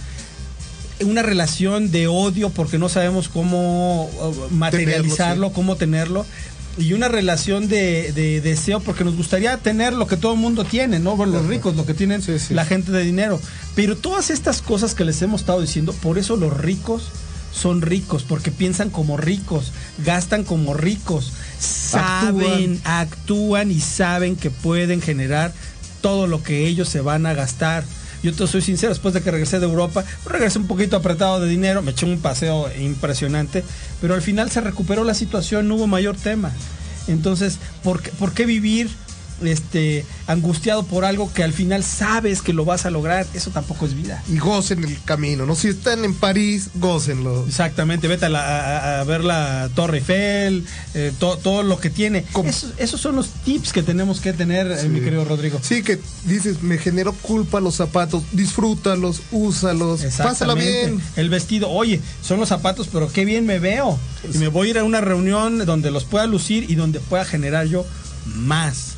Una 1.04 1.22
relación 1.22 1.92
de 1.92 2.08
odio 2.08 2.50
porque 2.50 2.78
no 2.78 2.88
sabemos 2.88 3.28
cómo 3.28 4.06
uh, 4.06 4.50
materializarlo, 4.50 5.48
sí. 5.48 5.52
cómo 5.54 5.76
tenerlo. 5.76 6.26
Y 6.78 6.92
una 6.92 7.08
relación 7.08 7.68
de, 7.68 8.12
de 8.12 8.40
deseo 8.40 8.80
porque 8.80 9.04
nos 9.04 9.16
gustaría 9.16 9.56
tener 9.58 9.92
lo 9.92 10.06
que 10.06 10.16
todo 10.16 10.32
el 10.34 10.38
mundo 10.38 10.64
tiene, 10.64 10.98
¿no? 10.98 11.16
Bueno, 11.16 11.34
los 11.34 11.46
ricos, 11.46 11.76
lo 11.76 11.84
que 11.84 11.94
tienen 11.94 12.22
Sí, 12.22 12.38
sí. 12.38 12.54
la 12.54 12.64
gente 12.64 12.92
de 12.92 13.02
dinero. 13.02 13.40
Pero 13.74 13.96
todas 13.96 14.30
estas 14.30 14.62
cosas 14.62 14.94
que 14.94 15.04
les 15.04 15.20
hemos 15.22 15.40
estado 15.42 15.60
diciendo, 15.60 15.92
por 15.92 16.16
eso 16.18 16.36
los 16.36 16.56
ricos 16.56 17.08
son 17.52 17.82
ricos, 17.82 18.22
porque 18.22 18.52
piensan 18.52 18.90
como 18.90 19.16
ricos, 19.16 19.72
gastan 20.04 20.44
como 20.44 20.72
ricos, 20.72 21.32
saben, 21.58 22.80
actúan, 22.84 23.70
y 23.70 23.80
saben 23.80 24.36
que 24.36 24.50
pueden 24.50 25.02
generar 25.02 25.52
todo 26.00 26.26
lo 26.26 26.42
que 26.42 26.66
ellos 26.66 26.88
se 26.88 27.00
van 27.00 27.26
a 27.26 27.34
gastar. 27.34 27.84
Yo 28.22 28.34
te 28.34 28.46
soy 28.46 28.60
sincero, 28.60 28.90
después 28.92 29.14
de 29.14 29.22
que 29.22 29.30
regresé 29.30 29.60
de 29.60 29.66
Europa, 29.66 30.04
regresé 30.26 30.58
un 30.58 30.66
poquito 30.66 30.96
apretado 30.96 31.40
de 31.40 31.48
dinero, 31.48 31.80
me 31.82 31.92
eché 31.92 32.04
un 32.04 32.20
paseo 32.20 32.70
impresionante, 32.78 33.64
pero 34.00 34.14
al 34.14 34.22
final 34.22 34.50
se 34.50 34.60
recuperó 34.60 35.04
la 35.04 35.14
situación, 35.14 35.68
no 35.68 35.76
hubo 35.76 35.86
mayor 35.86 36.16
tema. 36.16 36.52
Entonces, 37.08 37.58
¿por 37.82 38.02
qué, 38.02 38.10
por 38.10 38.32
qué 38.32 38.44
vivir 38.44 38.90
este, 39.42 40.04
angustiado 40.26 40.82
por 40.84 41.04
algo 41.04 41.32
que 41.32 41.42
al 41.42 41.52
final 41.52 41.82
sabes 41.84 42.42
que 42.42 42.52
lo 42.52 42.64
vas 42.64 42.86
a 42.86 42.90
lograr? 42.90 43.26
Eso 43.34 43.50
tampoco 43.50 43.86
es 43.86 43.94
vida. 43.94 44.22
Y 44.28 44.38
gocen 44.38 44.84
el 44.84 44.98
camino, 45.04 45.46
¿no? 45.46 45.54
Si 45.54 45.68
están 45.68 46.04
en 46.04 46.14
París, 46.14 46.70
gócenlo. 46.74 47.44
Exactamente, 47.46 48.08
vete 48.08 48.26
a, 48.26 48.28
la- 48.28 48.40
a- 48.98 49.00
a 49.00 49.04
ver 49.04 49.24
la 49.24 49.68
Torre 49.74 49.98
Eiffel, 49.98 50.64
eh, 50.94 51.12
to- 51.18 51.36
todo 51.38 51.62
lo 51.62 51.78
que 51.80 51.90
tiene. 51.90 52.24
Esos, 52.78 53.00
son 53.00 53.16
los 53.16 53.28
tips 53.44 53.72
que 53.72 53.82
tenemos 53.82 54.20
que 54.20 54.32
tener, 54.32 54.70
eh, 54.70 54.88
mi 54.88 55.00
querido 55.00 55.24
Rodrigo. 55.24 55.60
Sí, 55.62 55.82
que 55.82 55.98
dices, 56.24 56.62
me 56.62 56.78
generó 56.78 57.12
culpa 57.12 57.60
los 57.60 57.76
zapatos, 57.76 58.22
disfrútalos, 58.32 59.22
úsalos, 59.32 60.02
pásala 60.18 60.54
bien. 60.54 61.00
El 61.16 61.28
vestido, 61.30 61.70
oye, 61.70 62.00
son 62.22 62.40
los 62.40 62.48
zapatos, 62.48 62.88
pero 62.92 63.10
qué 63.12 63.24
bien 63.24 63.46
me 63.46 63.58
veo. 63.58 63.98
Y 64.32 64.38
me 64.38 64.48
voy 64.48 64.68
a 64.68 64.70
ir 64.70 64.78
a 64.78 64.84
una 64.84 65.00
reunión 65.00 65.64
donde 65.64 65.90
los 65.90 66.04
pueda 66.04 66.26
lucir 66.26 66.70
y 66.70 66.74
donde 66.74 67.00
pueda 67.00 67.24
generar 67.24 67.66
yo 67.66 67.86
más. 68.26 68.94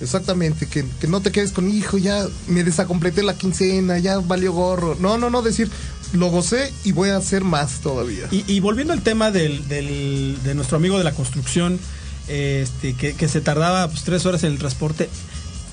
Exactamente, 0.00 0.66
que, 0.66 0.84
que 1.00 1.06
no 1.06 1.20
te 1.20 1.30
quedes 1.30 1.52
con, 1.52 1.70
hijo, 1.70 1.98
ya 1.98 2.26
me 2.48 2.64
desacompleté 2.64 3.22
la 3.22 3.34
quincena, 3.36 3.98
ya 3.98 4.18
valió 4.18 4.52
gorro. 4.52 4.96
No, 5.00 5.18
no, 5.18 5.30
no, 5.30 5.40
decir, 5.42 5.70
lo 6.12 6.26
gocé 6.30 6.72
y 6.84 6.92
voy 6.92 7.10
a 7.10 7.16
hacer 7.16 7.44
más 7.44 7.80
todavía. 7.80 8.26
Y, 8.30 8.60
volviendo 8.60 8.92
al 8.92 9.02
tema 9.02 9.30
del, 9.30 9.66
del- 9.68 10.36
de 10.42 10.54
nuestro 10.54 10.76
amigo 10.76 10.98
de 10.98 11.04
la 11.04 11.12
construcción, 11.12 11.78
este, 12.28 12.94
que, 12.94 13.14
que 13.14 13.28
se 13.28 13.40
tardaba 13.40 13.88
pues, 13.88 14.02
tres 14.02 14.26
horas 14.26 14.42
en 14.44 14.52
el 14.52 14.58
transporte, 14.58 15.08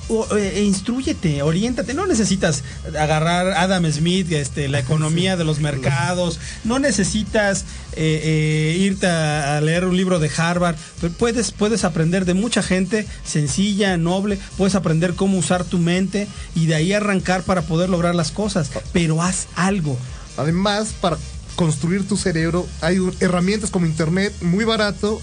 o, 0.10 0.28
eh, 0.36 0.64
instruyete, 0.64 1.42
oriéntate, 1.42 1.94
no 1.94 2.08
necesitas 2.08 2.64
agarrar 3.00 3.52
Adam 3.52 3.90
Smith, 3.92 4.32
este, 4.32 4.68
la 4.68 4.80
economía 4.80 5.38
de 5.38 5.44
los 5.44 5.60
mercados, 5.60 6.40
no 6.64 6.80
necesitas 6.80 7.66
eh, 7.94 8.22
eh, 8.24 8.78
irte 8.80 9.08
a, 9.08 9.58
a 9.58 9.62
leer 9.62 9.86
un 9.86 9.96
libro 9.96 10.20
de 10.20 10.30
Harvard, 10.36 10.76
pero 11.00 11.14
puedes, 11.14 11.52
puedes 11.52 11.84
aprender 11.84 12.26
de 12.26 12.34
mucha 12.34 12.62
gente 12.62 13.08
sencilla, 13.24 13.98
noble, 13.98 14.40
puedes 14.58 14.76
aprender 14.76 15.14
cómo 15.16 15.38
usar 15.38 15.64
tu 15.64 15.78
mente 15.78 16.28
y 16.56 16.66
de 16.66 16.76
ahí 16.76 16.94
arrancar 16.94 17.44
para 17.44 17.62
poder 17.62 17.90
lograr 17.90 18.16
las 18.16 18.32
cosas, 18.32 18.70
pero 18.94 19.22
haz 19.22 19.48
algo. 19.56 19.98
Además, 20.38 20.94
para 21.00 21.18
construir 21.56 22.08
tu 22.08 22.18
cerebro, 22.18 22.68
hay 22.82 22.98
herramientas 23.20 23.70
como 23.70 23.86
internet 23.86 24.34
muy 24.42 24.66
barato, 24.66 25.22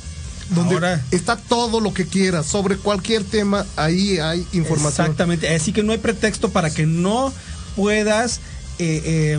donde 0.51 0.75
Ahora. 0.75 1.05
está 1.11 1.37
todo 1.37 1.81
lo 1.81 1.93
que 1.93 2.07
quieras, 2.07 2.47
sobre 2.47 2.77
cualquier 2.77 3.25
tema, 3.25 3.67
ahí 3.77 4.19
hay 4.19 4.47
información. 4.53 5.07
Exactamente. 5.07 5.55
Así 5.55 5.73
que 5.73 5.83
no 5.83 5.93
hay 5.93 5.99
pretexto 5.99 6.51
para 6.51 6.71
que 6.71 6.87
no 6.87 7.33
puedas 7.77 8.41
eh, 8.79 9.03
eh, 9.05 9.39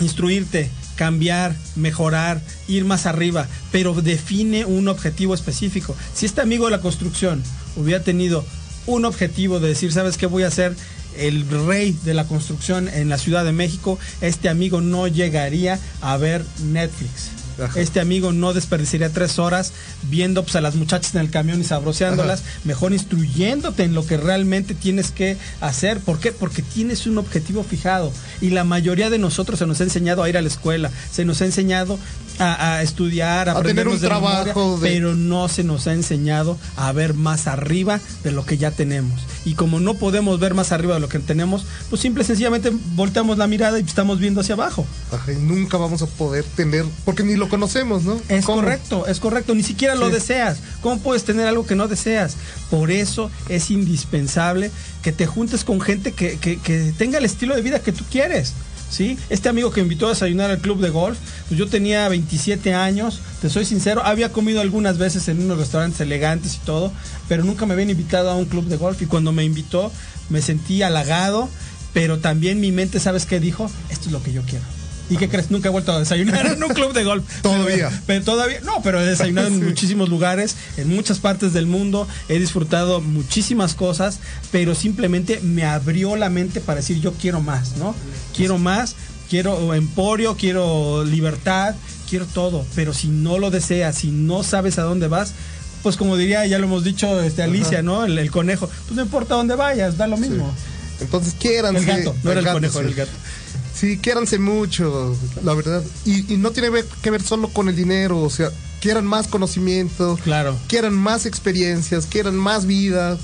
instruirte, 0.00 0.70
cambiar, 0.96 1.56
mejorar, 1.76 2.42
ir 2.68 2.84
más 2.84 3.06
arriba, 3.06 3.48
pero 3.72 3.94
define 3.94 4.64
un 4.64 4.88
objetivo 4.88 5.34
específico. 5.34 5.96
Si 6.14 6.26
este 6.26 6.40
amigo 6.40 6.66
de 6.66 6.72
la 6.72 6.80
construcción 6.80 7.42
hubiera 7.76 8.02
tenido 8.02 8.44
un 8.86 9.04
objetivo 9.04 9.60
de 9.60 9.68
decir, 9.68 9.92
¿sabes 9.92 10.16
qué 10.16 10.26
voy 10.26 10.42
a 10.42 10.48
hacer? 10.48 10.76
El 11.16 11.48
rey 11.66 11.96
de 12.04 12.14
la 12.14 12.26
construcción 12.26 12.88
en 12.88 13.08
la 13.08 13.18
Ciudad 13.18 13.44
de 13.44 13.52
México, 13.52 13.98
este 14.20 14.48
amigo 14.48 14.80
no 14.80 15.08
llegaría 15.08 15.78
a 16.00 16.16
ver 16.16 16.44
Netflix. 16.62 17.30
Ajá. 17.60 17.80
Este 17.80 18.00
amigo 18.00 18.32
no 18.32 18.52
desperdiciaría 18.52 19.10
tres 19.10 19.38
horas 19.38 19.72
viendo 20.02 20.42
pues, 20.42 20.56
a 20.56 20.60
las 20.60 20.74
muchachas 20.74 21.14
en 21.14 21.20
el 21.20 21.30
camión 21.30 21.60
y 21.60 21.64
sabroseándolas, 21.64 22.42
mejor 22.64 22.92
instruyéndote 22.92 23.84
en 23.84 23.94
lo 23.94 24.06
que 24.06 24.16
realmente 24.16 24.74
tienes 24.74 25.10
que 25.10 25.36
hacer. 25.60 26.00
¿Por 26.00 26.18
qué? 26.18 26.32
Porque 26.32 26.62
tienes 26.62 27.06
un 27.06 27.18
objetivo 27.18 27.62
fijado. 27.62 28.12
Y 28.40 28.50
la 28.50 28.64
mayoría 28.64 29.10
de 29.10 29.18
nosotros 29.18 29.58
se 29.58 29.66
nos 29.66 29.80
ha 29.80 29.84
enseñado 29.84 30.22
a 30.22 30.28
ir 30.28 30.36
a 30.36 30.42
la 30.42 30.48
escuela, 30.48 30.90
se 31.10 31.24
nos 31.24 31.40
ha 31.42 31.46
enseñado 31.46 31.98
a, 32.38 32.74
a 32.76 32.82
estudiar, 32.82 33.48
a, 33.48 33.58
A 33.58 33.62
tener 33.62 33.88
un 33.88 33.94
memoria, 34.00 34.08
trabajo 34.08 34.78
de- 34.78 34.88
pero 34.88 35.14
no 35.14 35.48
se 35.48 35.64
nos 35.64 35.86
ha 35.86 35.92
enseñado 35.92 36.58
a 36.76 36.92
ver 36.92 37.14
más 37.14 37.46
arriba 37.46 38.00
de 38.24 38.30
lo 38.32 38.44
que 38.46 38.56
ya 38.58 38.70
tenemos. 38.70 39.20
Y 39.44 39.54
como 39.54 39.80
no 39.80 39.94
podemos 39.94 40.38
ver 40.38 40.54
más 40.54 40.72
arriba 40.72 40.94
de 40.94 41.00
lo 41.00 41.08
que 41.08 41.18
tenemos, 41.18 41.64
pues 41.88 42.02
simple 42.02 42.22
y 42.22 42.26
sencillamente 42.26 42.70
volteamos 42.94 43.38
la 43.38 43.46
mirada 43.46 43.78
y 43.78 43.82
estamos 43.82 44.18
viendo 44.18 44.40
hacia 44.42 44.54
abajo. 44.54 44.86
Ajá, 45.12 45.32
y 45.32 45.36
nunca 45.36 45.76
vamos 45.78 46.02
a 46.02 46.06
poder 46.06 46.44
tener, 46.44 46.84
porque 47.04 47.22
ni 47.22 47.36
lo 47.36 47.48
conocemos, 47.48 48.02
¿no? 48.04 48.20
Es 48.28 48.44
¿Cómo? 48.44 48.60
correcto, 48.62 49.06
es 49.06 49.18
correcto. 49.20 49.54
Ni 49.54 49.62
siquiera 49.62 49.94
lo 49.94 50.10
deseas. 50.10 50.58
¿Cómo 50.82 50.98
puedes 51.00 51.24
tener 51.24 51.46
algo 51.46 51.66
que 51.66 51.74
no 51.74 51.88
deseas? 51.88 52.36
Por 52.70 52.90
eso 52.90 53.30
es 53.48 53.70
indispensable 53.70 54.70
que 55.02 55.12
te 55.12 55.26
juntes 55.26 55.64
con 55.64 55.80
gente 55.80 56.12
que, 56.12 56.38
que- 56.38 56.58
que 56.58 56.92
tenga 56.96 57.18
el 57.18 57.24
estilo 57.24 57.54
de 57.56 57.62
vida 57.62 57.80
que 57.80 57.92
tú 57.92 58.04
quieres. 58.10 58.52
¿Sí? 58.90 59.16
Este 59.28 59.48
amigo 59.48 59.70
que 59.70 59.80
invitó 59.80 60.06
a 60.06 60.10
desayunar 60.10 60.50
al 60.50 60.58
club 60.58 60.80
de 60.80 60.90
golf, 60.90 61.16
pues 61.48 61.56
yo 61.56 61.68
tenía 61.68 62.08
27 62.08 62.74
años, 62.74 63.20
te 63.40 63.48
soy 63.48 63.64
sincero, 63.64 64.02
había 64.04 64.32
comido 64.32 64.60
algunas 64.60 64.98
veces 64.98 65.28
en 65.28 65.40
unos 65.40 65.58
restaurantes 65.58 66.00
elegantes 66.00 66.56
y 66.56 66.58
todo, 66.66 66.92
pero 67.28 67.44
nunca 67.44 67.66
me 67.66 67.74
habían 67.74 67.90
invitado 67.90 68.30
a 68.30 68.34
un 68.34 68.46
club 68.46 68.64
de 68.64 68.76
golf 68.76 69.00
y 69.00 69.06
cuando 69.06 69.30
me 69.30 69.44
invitó 69.44 69.92
me 70.28 70.42
sentí 70.42 70.82
halagado, 70.82 71.48
pero 71.92 72.18
también 72.18 72.60
mi 72.60 72.72
mente, 72.72 72.98
¿sabes 72.98 73.26
qué 73.26 73.38
dijo? 73.38 73.70
Esto 73.90 74.06
es 74.06 74.12
lo 74.12 74.22
que 74.22 74.32
yo 74.32 74.42
quiero. 74.42 74.79
¿Y 75.10 75.16
qué 75.16 75.28
crees? 75.28 75.50
Nunca 75.50 75.68
he 75.68 75.72
vuelto 75.72 75.92
a 75.92 75.98
desayunar 75.98 76.46
en 76.46 76.62
un 76.62 76.70
club 76.70 76.92
de 76.92 77.02
golf. 77.04 77.24
Todavía. 77.42 77.88
Pero, 77.88 78.02
pero 78.06 78.24
todavía, 78.24 78.60
no, 78.60 78.80
pero 78.82 79.00
he 79.00 79.06
desayunado 79.06 79.48
en 79.48 79.64
muchísimos 79.68 80.08
lugares, 80.08 80.56
en 80.76 80.88
muchas 80.88 81.18
partes 81.18 81.52
del 81.52 81.66
mundo, 81.66 82.06
he 82.28 82.38
disfrutado 82.38 83.00
muchísimas 83.00 83.74
cosas, 83.74 84.20
pero 84.52 84.74
simplemente 84.74 85.40
me 85.42 85.64
abrió 85.64 86.16
la 86.16 86.30
mente 86.30 86.60
para 86.60 86.76
decir 86.76 87.00
yo 87.00 87.12
quiero 87.12 87.40
más, 87.40 87.76
¿no? 87.76 87.94
Quiero 88.36 88.58
más, 88.58 88.94
quiero 89.28 89.74
emporio, 89.74 90.36
quiero 90.36 91.04
libertad, 91.04 91.74
quiero 92.08 92.26
todo, 92.26 92.64
pero 92.76 92.94
si 92.94 93.08
no 93.08 93.38
lo 93.38 93.50
deseas, 93.50 93.96
si 93.96 94.12
no 94.12 94.44
sabes 94.44 94.78
a 94.78 94.82
dónde 94.82 95.08
vas, 95.08 95.34
pues 95.82 95.96
como 95.96 96.16
diría, 96.16 96.46
ya 96.46 96.58
lo 96.58 96.66
hemos 96.66 96.84
dicho, 96.84 97.20
este 97.22 97.42
Alicia, 97.42 97.78
Ajá. 97.78 97.82
¿no? 97.82 98.04
El, 98.04 98.18
el 98.18 98.30
conejo, 98.30 98.68
pues 98.68 98.96
no 98.96 99.02
importa 99.02 99.34
dónde 99.34 99.56
vayas, 99.56 99.96
da 99.96 100.06
lo 100.06 100.16
mismo. 100.16 100.54
Entonces 101.00 101.34
quiéranse. 101.38 101.80
El 101.80 101.86
gato, 101.86 102.14
no 102.22 102.30
era 102.30 102.40
el 102.40 102.46
gato, 102.46 102.56
conejo, 102.56 102.74
sí. 102.74 102.78
era 102.80 102.88
el 102.88 102.94
gato. 102.94 103.12
Sí, 103.74 103.98
quiéranse 103.98 104.38
mucho, 104.38 105.16
la 105.44 105.54
verdad. 105.54 105.82
Y, 106.04 106.32
y 106.34 106.36
no 106.36 106.50
tiene 106.50 106.68
que 107.02 107.10
ver 107.10 107.22
solo 107.22 107.48
con 107.48 107.68
el 107.68 107.76
dinero, 107.76 108.20
o 108.20 108.30
sea, 108.30 108.50
quieran 108.80 109.06
más 109.06 109.28
conocimiento, 109.28 110.18
Claro. 110.22 110.56
quieran 110.68 110.94
más 110.94 111.26
experiencias, 111.26 112.06
quieran 112.06 112.36
más 112.36 112.66
vida. 112.66 113.18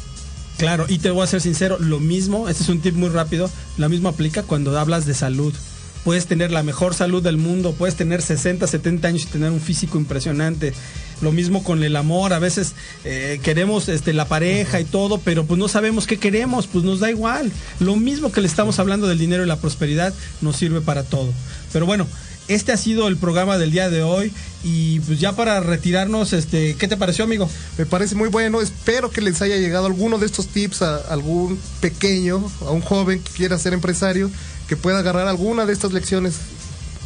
Claro, 0.59 0.87
y 0.89 0.99
te 0.99 1.11
voy 1.11 1.23
a 1.23 1.27
ser 1.27 1.43
sincero, 1.43 1.77
lo 1.79 2.01
mismo, 2.01 2.49
este 2.49 2.63
es 2.63 2.69
un 2.71 2.81
tip 2.81 2.95
muy 2.95 3.11
rápido, 3.11 3.51
lo 3.77 3.89
mismo 3.91 4.09
aplica 4.09 4.43
cuando 4.43 4.79
hablas 4.79 5.05
de 5.05 5.13
salud. 5.15 5.53
Puedes 6.07 6.29
tener 6.29 6.53
la 6.53 6.63
mejor 6.63 6.95
salud 6.95 7.21
del 7.21 7.37
mundo, 7.37 7.75
puedes 7.77 7.97
tener 7.97 8.23
60, 8.23 8.65
70 8.65 9.09
años 9.09 9.25
y 9.25 9.27
tener 9.27 9.51
un 9.51 9.61
físico 9.61 9.99
impresionante. 9.99 10.73
Lo 11.21 11.33
mismo 11.33 11.65
con 11.65 11.83
el 11.83 11.97
amor, 11.97 12.33
a 12.33 12.39
veces 12.39 12.75
eh, 13.05 13.41
queremos 13.43 13.89
este, 13.89 14.13
la 14.13 14.29
pareja 14.29 14.79
y 14.79 14.85
todo, 14.85 15.19
pero 15.19 15.47
pues 15.47 15.59
no 15.59 15.67
sabemos 15.67 16.07
qué 16.07 16.17
queremos, 16.17 16.69
pues 16.69 16.85
nos 16.85 17.01
da 17.01 17.11
igual. 17.11 17.51
Lo 17.81 17.97
mismo 17.97 18.31
que 18.31 18.41
le 18.41 18.47
estamos 18.47 18.79
hablando 18.79 19.09
del 19.09 19.19
dinero 19.19 19.43
y 19.43 19.49
la 19.49 19.57
prosperidad 19.57 20.15
nos 20.43 20.55
sirve 20.55 20.81
para 20.81 21.03
todo. 21.03 21.33
Pero 21.73 21.87
bueno, 21.87 22.07
este 22.49 22.73
ha 22.73 22.77
sido 22.77 23.09
el 23.09 23.17
programa 23.17 23.59
del 23.59 23.71
día 23.71 23.91
de 23.91 24.03
hoy 24.03 24.33
y 24.63 25.01
pues 25.01 25.21
ya 25.21 25.33
para 25.33 25.61
retirarnos, 25.61 26.33
este, 26.33 26.75
¿qué 26.75 26.89
te 26.89 26.97
pareció 26.97 27.25
amigo? 27.25 27.49
Me 27.79 27.87
parece 27.87 28.15
muy 28.15 28.29
bueno. 28.29 28.61
Espero 28.61 29.11
que 29.11 29.21
les 29.21 29.43
haya 29.43 29.57
llegado 29.57 29.87
alguno 29.87 30.19
de 30.19 30.27
estos 30.27 30.49
tips 30.49 30.83
a 30.83 30.97
algún 30.97 31.59
pequeño, 31.81 32.51
a 32.63 32.71
un 32.71 32.81
joven 32.81 33.21
que 33.23 33.31
quiera 33.33 33.59
ser 33.59 33.73
empresario, 33.73 34.31
que 34.69 34.77
pueda 34.77 34.99
agarrar 34.99 35.29
alguna 35.29 35.67
de 35.67 35.73
estas 35.73 35.93
lecciones 35.93 36.37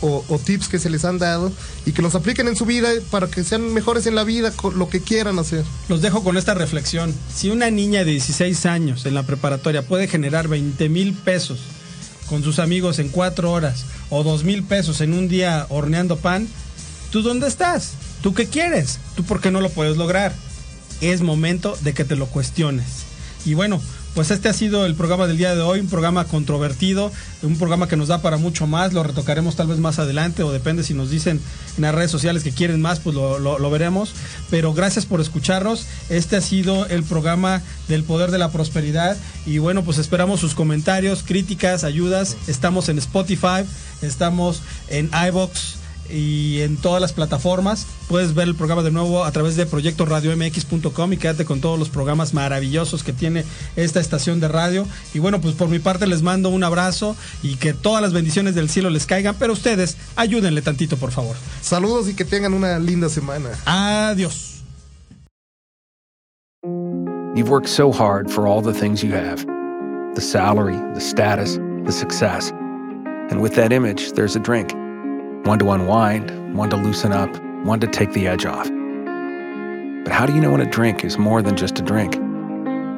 o, 0.02 0.24
o 0.28 0.38
tips 0.38 0.68
que 0.68 0.78
se 0.78 0.88
les 0.88 1.04
han 1.04 1.18
dado 1.18 1.52
y 1.84 1.92
que 1.92 2.00
los 2.00 2.14
apliquen 2.14 2.48
en 2.48 2.56
su 2.56 2.64
vida 2.64 2.88
para 3.10 3.28
que 3.28 3.44
sean 3.44 3.74
mejores 3.74 4.06
en 4.06 4.14
la 4.14 4.24
vida 4.24 4.50
con 4.50 4.78
lo 4.78 4.88
que 4.88 5.00
quieran 5.00 5.38
hacer. 5.38 5.64
Los 5.88 6.00
dejo 6.00 6.24
con 6.24 6.36
esta 6.36 6.54
reflexión. 6.54 7.14
Si 7.34 7.50
una 7.50 7.70
niña 7.70 8.04
de 8.04 8.12
16 8.12 8.66
años 8.66 9.04
en 9.06 9.14
la 9.14 9.24
preparatoria 9.24 9.82
puede 9.82 10.08
generar 10.08 10.48
20 10.48 10.88
mil 10.88 11.12
pesos 11.12 11.60
con 12.30 12.44
sus 12.44 12.60
amigos 12.60 13.00
en 13.00 13.08
cuatro 13.08 13.50
horas 13.50 13.86
o 14.08 14.22
2 14.22 14.44
mil 14.44 14.62
pesos 14.62 15.00
en 15.00 15.14
un 15.14 15.26
día 15.26 15.66
horneando 15.68 16.16
pan, 16.16 16.46
¿tú 17.10 17.22
dónde 17.22 17.48
estás? 17.48 17.94
¿Tú 18.22 18.34
qué 18.34 18.46
quieres? 18.46 19.00
¿Tú 19.16 19.24
por 19.24 19.40
qué 19.40 19.50
no 19.50 19.60
lo 19.60 19.68
puedes 19.68 19.96
lograr? 19.96 20.32
Es 21.00 21.22
momento 21.22 21.76
de 21.80 21.92
que 21.92 22.04
te 22.04 22.14
lo 22.14 22.26
cuestiones. 22.26 22.86
Y 23.44 23.54
bueno, 23.54 23.82
pues 24.14 24.30
este 24.30 24.48
ha 24.48 24.52
sido 24.52 24.86
el 24.86 24.94
programa 24.94 25.26
del 25.26 25.36
día 25.36 25.54
de 25.54 25.62
hoy, 25.62 25.80
un 25.80 25.88
programa 25.88 26.24
controvertido, 26.24 27.12
un 27.42 27.56
programa 27.56 27.88
que 27.88 27.96
nos 27.96 28.08
da 28.08 28.22
para 28.22 28.36
mucho 28.36 28.66
más, 28.66 28.92
lo 28.92 29.02
retocaremos 29.02 29.56
tal 29.56 29.68
vez 29.68 29.78
más 29.78 29.98
adelante 29.98 30.42
o 30.42 30.52
depende 30.52 30.82
si 30.82 30.94
nos 30.94 31.10
dicen 31.10 31.40
en 31.76 31.82
las 31.82 31.94
redes 31.94 32.10
sociales 32.10 32.42
que 32.42 32.52
quieren 32.52 32.80
más, 32.80 33.00
pues 33.00 33.14
lo, 33.14 33.70
veremos. 33.70 34.12
Pero 34.50 34.74
gracias 34.74 35.06
por 35.06 35.20
escucharnos, 35.20 35.86
este 36.08 36.36
ha 36.36 36.40
sido 36.40 36.86
el 36.86 37.04
programa 37.04 37.62
del 37.88 38.04
poder 38.04 38.30
de 38.30 38.38
la 38.38 38.50
prosperidad 38.50 39.16
y 39.46 39.58
bueno, 39.58 39.84
pues 39.84 39.98
esperamos 39.98 40.40
sus 40.40 40.54
comentarios, 40.54 41.22
críticas, 41.22 41.84
ayudas, 41.84 42.36
estamos 42.48 42.88
en 42.88 42.98
Spotify, 42.98 43.64
estamos 44.02 44.62
en 44.88 45.10
iBox 45.28 45.79
y 46.08 46.60
en 46.60 46.76
todas 46.76 47.00
las 47.00 47.12
plataformas. 47.12 47.86
Puedes 48.08 48.34
ver 48.34 48.48
el 48.48 48.54
programa 48.54 48.82
de 48.82 48.90
nuevo 48.90 49.24
a 49.24 49.32
través 49.32 49.56
de 49.56 49.66
proyectoradiomx.com 49.66 51.12
y 51.12 51.16
quédate 51.16 51.44
con 51.44 51.60
todos 51.60 51.78
los 51.78 51.88
programas 51.88 52.34
maravillosos 52.34 53.02
que 53.02 53.12
tiene 53.12 53.44
esta 53.76 54.00
estación 54.00 54.40
de 54.40 54.48
radio. 54.48 54.86
Y 55.14 55.18
bueno, 55.18 55.40
pues 55.40 55.54
por 55.54 55.68
mi 55.68 55.78
parte 55.78 56.06
les 56.06 56.22
mando 56.22 56.48
un 56.48 56.64
abrazo 56.64 57.16
y 57.42 57.56
que 57.56 57.72
todas 57.72 58.02
las 58.02 58.12
bendiciones 58.12 58.54
del 58.54 58.68
cielo 58.68 58.90
les 58.90 59.06
caigan, 59.06 59.36
pero 59.38 59.52
ustedes 59.52 59.96
ayúdenle 60.16 60.62
tantito, 60.62 60.96
por 60.96 61.12
favor. 61.12 61.36
Saludos 61.60 62.08
y 62.08 62.14
que 62.14 62.24
tengan 62.24 62.54
una 62.54 62.78
linda 62.78 63.08
semana. 63.08 63.50
Adiós. 63.64 64.62
You've 67.34 67.48
worked 67.48 67.68
so 67.68 67.92
hard 67.92 68.30
for 68.30 68.46
all 68.46 68.60
the 68.60 68.74
things 68.74 69.02
you 69.02 69.12
have 69.12 69.46
the 70.14 70.20
salary, 70.20 70.76
the 70.94 71.00
status, 71.00 71.58
the 71.84 71.92
success. 71.92 72.50
And 73.30 73.40
with 73.40 73.54
that 73.54 73.72
image, 73.72 74.12
there's 74.12 74.34
a 74.34 74.40
drink 74.40 74.74
one 75.44 75.58
to 75.58 75.70
unwind, 75.70 76.56
one 76.56 76.70
to 76.70 76.76
loosen 76.76 77.12
up, 77.12 77.30
one 77.64 77.80
to 77.80 77.86
take 77.86 78.12
the 78.12 78.26
edge 78.26 78.44
off. 78.44 78.68
But 80.04 80.12
how 80.12 80.26
do 80.26 80.34
you 80.34 80.40
know 80.40 80.50
when 80.50 80.60
a 80.60 80.70
drink 80.70 81.04
is 81.04 81.18
more 81.18 81.42
than 81.42 81.56
just 81.56 81.78
a 81.78 81.82
drink? 81.82 82.16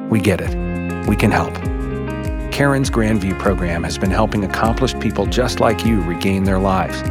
We 0.09 0.19
get 0.19 0.41
it. 0.41 0.55
We 1.07 1.15
can 1.15 1.31
help. 1.31 1.53
Karen's 2.51 2.89
Grandview 2.89 3.39
program 3.39 3.83
has 3.83 3.97
been 3.97 4.11
helping 4.11 4.43
accomplished 4.43 4.99
people 4.99 5.25
just 5.25 5.59
like 5.59 5.85
you 5.85 6.01
regain 6.01 6.43
their 6.43 6.59
lives. 6.59 7.01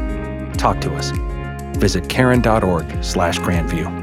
Talk 0.57 0.81
to 0.83 0.95
us. 0.95 1.11
Visit 1.79 2.09
karen.org/grandview. 2.09 4.03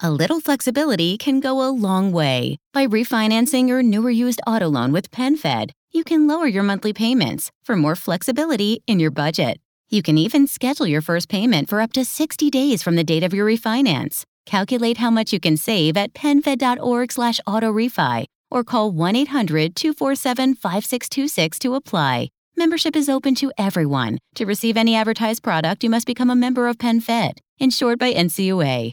A 0.00 0.10
little 0.10 0.40
flexibility 0.40 1.16
can 1.16 1.40
go 1.40 1.66
a 1.66 1.70
long 1.70 2.12
way. 2.12 2.58
By 2.74 2.86
refinancing 2.86 3.66
your 3.66 3.82
newer 3.82 4.10
used 4.10 4.40
auto 4.46 4.68
loan 4.68 4.92
with 4.92 5.10
PenFed, 5.10 5.70
you 5.96 6.04
can 6.04 6.26
lower 6.26 6.46
your 6.46 6.62
monthly 6.62 6.92
payments 6.92 7.50
for 7.64 7.74
more 7.74 7.96
flexibility 7.96 8.82
in 8.86 9.00
your 9.00 9.10
budget. 9.10 9.58
You 9.88 10.02
can 10.02 10.18
even 10.18 10.46
schedule 10.46 10.86
your 10.86 11.00
first 11.00 11.30
payment 11.30 11.70
for 11.70 11.80
up 11.80 11.94
to 11.94 12.04
60 12.04 12.50
days 12.50 12.82
from 12.82 12.96
the 12.96 13.04
date 13.04 13.22
of 13.24 13.32
your 13.32 13.46
refinance. 13.46 14.24
Calculate 14.44 14.98
how 14.98 15.10
much 15.10 15.32
you 15.32 15.40
can 15.40 15.56
save 15.56 15.96
at 15.96 16.12
penfed.org 16.12 17.10
slash 17.10 17.40
autorefi 17.48 18.26
or 18.50 18.62
call 18.62 18.92
1-800-247-5626 18.92 21.58
to 21.60 21.74
apply. 21.74 22.28
Membership 22.56 22.94
is 22.94 23.08
open 23.08 23.34
to 23.36 23.50
everyone. 23.56 24.18
To 24.34 24.44
receive 24.44 24.76
any 24.76 24.94
advertised 24.94 25.42
product, 25.42 25.82
you 25.82 25.88
must 25.90 26.06
become 26.06 26.30
a 26.30 26.36
member 26.36 26.68
of 26.68 26.78
PenFed, 26.78 27.38
insured 27.58 27.98
by 27.98 28.12
NCUA. 28.12 28.92